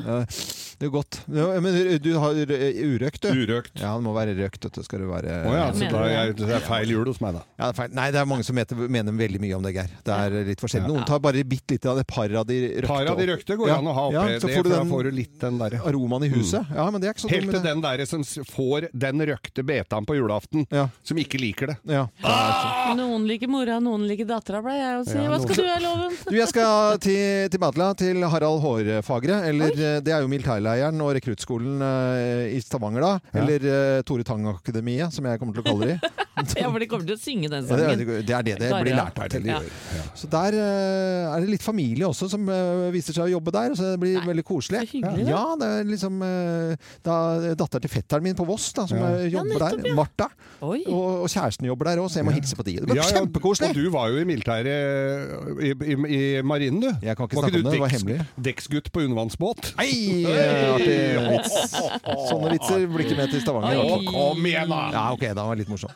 Det 0.80 0.88
er 0.88 0.92
godt. 0.94 1.18
Ja, 1.36 1.46
men 1.60 1.76
du 2.00 2.12
har 2.24 2.38
urøkt, 2.40 3.26
du? 3.26 3.30
Urøkt. 3.36 3.74
Ja, 3.82 3.90
det 3.98 4.04
må 4.06 4.14
være 4.16 4.32
røkt. 4.38 4.64
vet. 4.64 4.78
Skal 4.86 5.02
det 5.04 5.10
være 5.10 5.34
Å 5.50 5.56
ja, 5.58 5.66
så 5.76 5.90
da 5.92 6.04
er 6.08 6.14
jeg, 6.14 6.36
det 6.40 6.54
er 6.56 6.64
feil 6.64 6.94
jul 6.94 7.10
hos 7.10 7.20
meg, 7.24 7.36
da. 7.36 7.42
Ja, 7.60 7.66
det 7.66 7.74
er 7.74 7.78
feil. 7.82 7.92
Nei, 7.98 8.06
det 8.16 8.22
er 8.22 8.30
mange 8.32 8.46
som 8.48 8.56
mener, 8.56 8.86
mener 8.88 9.18
veldig 9.20 9.42
mye 9.44 9.58
om 9.58 9.66
det, 9.68 9.74
Geir. 9.76 9.92
Det 10.08 10.16
er 10.16 10.38
litt 10.48 10.64
forskjellig. 10.64 10.88
Noen 10.94 11.04
tar 11.10 11.20
bare 11.24 11.44
bitte 11.44 11.76
litt 11.76 11.88
av 11.92 12.00
det 12.00 12.06
par 12.08 12.32
av 12.32 12.48
de 12.48 12.60
røkte. 12.78 12.88
Par 12.88 13.12
av 13.12 13.20
de 13.20 13.28
røkte 13.34 13.58
går 13.60 13.68
Ja. 13.74 13.78
an 13.82 13.92
å 13.92 13.96
ha 13.98 14.06
oppi 14.08 14.16
Ja, 14.16 14.24
det, 14.32 14.40
så 14.40 14.48
får 14.48 14.56
for 14.56 14.64
du 14.64 14.70
da 14.72 14.80
den 14.80 14.94
får 14.94 15.04
du 15.04 15.12
litt 15.20 15.36
den 15.44 15.60
der. 15.60 15.76
aromaen 15.92 16.24
i 16.24 16.32
huset. 16.32 16.72
Ja, 16.80 16.88
men 16.90 17.02
det 17.04 17.10
er 17.10 17.14
ikke 17.18 17.26
så 17.28 17.34
Helt 17.36 17.52
til 17.52 17.64
den 17.68 17.82
derre 17.84 18.08
som 18.08 18.24
får 18.24 18.88
den 18.96 19.26
røkte 19.34 19.64
betaen 19.68 20.08
på 20.08 20.16
julaften, 20.16 20.66
som 21.04 21.18
ikke 21.20 21.40
liker 21.44 21.74
det. 21.74 21.78
Ja. 21.92 22.08
Noen 23.00 23.26
liker 23.30 23.50
mora, 23.52 23.78
noen 23.84 24.06
liker 24.10 24.28
dattera, 24.30 24.62
pleier 24.66 24.82
jeg 24.84 25.02
å 25.02 25.06
si. 25.08 25.18
Hva 25.30 25.40
skal 25.44 25.56
du 25.60 25.64
gjøre, 25.64 25.82
Loven? 25.84 26.16
Du, 26.30 26.36
jeg 26.38 26.50
skal 26.52 27.00
til, 27.04 27.50
til 27.54 27.62
Madla, 27.64 27.90
til 28.00 28.24
Harald 28.34 28.62
Hårfagre. 28.64 29.42
Eller 29.50 29.74
Oi. 29.76 29.92
det 30.06 30.14
er 30.16 30.24
jo 30.26 30.32
militærleiren 30.32 31.04
og 31.06 31.14
rekruttskolen 31.20 31.84
eh, 31.86 32.56
i 32.58 32.62
Stavanger, 32.66 33.06
da. 33.06 33.14
Ja. 33.34 33.44
Eller 33.44 33.70
eh, 33.74 34.02
Tore 34.08 34.26
Tang-akademiet, 34.28 35.14
som 35.16 35.28
jeg 35.30 35.40
kommer 35.42 35.58
til 35.60 35.66
å 35.66 35.70
kalle 35.72 35.94
det. 35.96 36.00
Ja, 36.56 36.70
for 36.72 36.80
de 36.80 36.86
kommer 36.88 37.04
til 37.04 37.18
å 37.18 37.20
synge 37.20 37.50
den 37.52 37.66
Ja, 37.68 37.76
det, 37.76 37.84
sangen. 37.84 38.02
er, 38.16 38.22
det 38.24 38.32
er 38.38 38.44
det 38.48 38.54
det 38.62 38.68
blir 38.80 38.96
lært 38.96 39.18
her 39.20 39.28
til. 39.34 39.48
Ja. 39.50 39.58
Så 40.16 40.30
der 40.32 40.56
eh, 40.56 41.26
er 41.34 41.42
det 41.44 41.50
litt 41.52 41.66
familie 41.66 42.08
også 42.08 42.30
som 42.32 42.46
eh, 42.48 42.86
viser 42.96 43.12
seg 43.18 43.26
å 43.26 43.34
jobbe 43.34 43.52
der, 43.52 43.74
så 43.76 43.90
det 43.90 43.98
blir 44.00 44.22
veldig 44.24 44.46
koselig. 44.48 44.86
så 44.86 44.94
hyggelig, 44.94 45.26
da. 45.28 45.34
ja, 45.34 45.42
det 45.60 45.68
er 45.82 45.90
liksom 45.90 46.22
uh, 46.24 46.88
da, 47.04 47.18
datter 47.60 47.84
til 47.84 47.92
fetteren 47.92 48.24
min 48.24 48.38
på 48.40 48.48
Voss 48.48 48.70
da, 48.78 48.86
som 48.88 49.02
Ja. 49.02 49.10
eh, 49.18 49.26
Ja, 49.28 49.34
jobber 49.42 49.52
nettopp, 49.66 49.84
der. 49.84 49.92
ja. 49.92 49.98
Martha. 50.00 50.30
Og, 50.64 50.88
og 50.94 51.28
kjæresten 51.36 51.68
jobber 51.68 51.92
der 51.92 51.99
òg, 52.02 52.10
så 52.12 52.20
jeg 52.22 52.28
må 52.28 52.34
hilse 52.36 52.56
på 52.58 52.66
de. 52.68 52.74
Det 52.80 52.90
var 52.90 53.00
Ja, 53.00 53.06
ja, 53.06 53.20
kjempekoselig! 53.20 53.70
Og 53.70 53.80
du 53.80 53.90
var 53.94 54.10
jo 54.14 54.22
i 54.22 54.26
militæret 54.28 55.62
i, 55.62 55.72
i, 55.94 55.98
i 56.18 56.22
marinen, 56.42 56.82
du. 56.84 56.90
Jeg 57.06 57.16
kan 57.20 57.30
ikke 57.30 57.40
var 57.40 57.48
snakke 57.48 57.60
ikke 57.60 57.66
om 57.66 57.70
det, 57.70 57.76
det 57.76 57.84
var 57.84 57.94
hemmelig. 57.96 58.20
Dekksgutt 58.50 58.92
på 58.96 59.04
undervannsbåt? 59.06 59.72
Nei, 59.80 59.90
eh, 60.26 60.74
artig 60.74 61.00
vits. 61.30 61.58
Sånne 62.30 62.54
vitser 62.56 62.86
blir 62.92 63.06
ikke 63.08 63.20
med 63.20 63.34
til 63.36 63.44
Stavanger. 63.44 63.80
Å, 63.84 64.00
kom 64.10 64.46
igjen, 64.50 64.70
da! 64.72 64.82
Ja, 64.96 65.06
ok, 65.16 65.28
da 65.34 65.48
var 65.50 65.56
det 65.60 65.66
litt 65.66 65.74
morsom. 65.74 65.94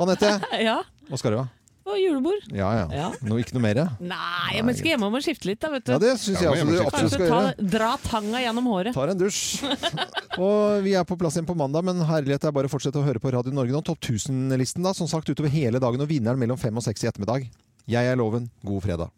Anette, 0.00 0.36
Ja, 0.70 0.80
hva 1.10 1.18
skal 1.20 1.34
du 1.36 1.42
ha? 1.42 1.48
Og 1.88 1.96
julebord. 1.98 2.44
Ja 2.54 2.68
ja. 2.76 2.84
Ja. 2.94 3.06
No, 3.24 3.38
ikke 3.40 3.54
noe 3.56 3.64
mer? 3.64 3.80
Nei, 4.02 4.60
men 4.66 4.76
skal 4.76 4.92
hjemme 4.92 5.08
og 5.08 5.22
skifte 5.24 5.48
litt, 5.48 5.60
da, 5.62 5.70
vet 5.72 5.86
du. 5.86 5.92
Ja, 5.94 5.98
det 6.02 6.12
syns 6.20 6.42
jeg 6.42 6.44
Ja, 6.44 6.52
også 6.52 6.66
du 6.68 6.82
absolutt 6.84 7.14
skal 7.14 7.24
ta, 7.32 7.40
gjøre. 7.48 7.70
dra 7.72 7.90
tanga 8.04 8.42
gjennom 8.44 8.68
håret. 8.70 8.94
Tar 8.94 9.14
en 9.14 9.18
dusj. 9.22 9.64
Og 10.44 10.84
vi 10.84 10.92
er 11.00 11.08
på 11.08 11.16
plass 11.20 11.38
igjen 11.38 11.48
på 11.48 11.56
mandag, 11.56 11.82
men 11.88 12.04
herlighet 12.06 12.44
er 12.44 12.52
bare 12.54 12.68
å 12.68 12.72
fortsette 12.72 13.00
å 13.00 13.06
høre 13.06 13.18
på 13.22 13.32
Radio 13.32 13.54
Norge 13.56 13.72
nå. 13.72 13.80
Topp 13.88 14.04
1000-listen 14.04 14.84
da, 14.84 14.92
som 14.94 15.08
sagt 15.10 15.32
utover 15.32 15.48
hele 15.50 15.80
dagen, 15.82 16.04
og 16.04 16.10
vinneren 16.12 16.38
mellom 16.40 16.60
fem 16.60 16.76
og 16.76 16.84
seks 16.84 17.02
i 17.04 17.08
ettermiddag. 17.10 17.48
Jeg 17.90 18.06
er 18.12 18.20
Loven. 18.20 18.50
God 18.62 18.84
fredag. 18.84 19.08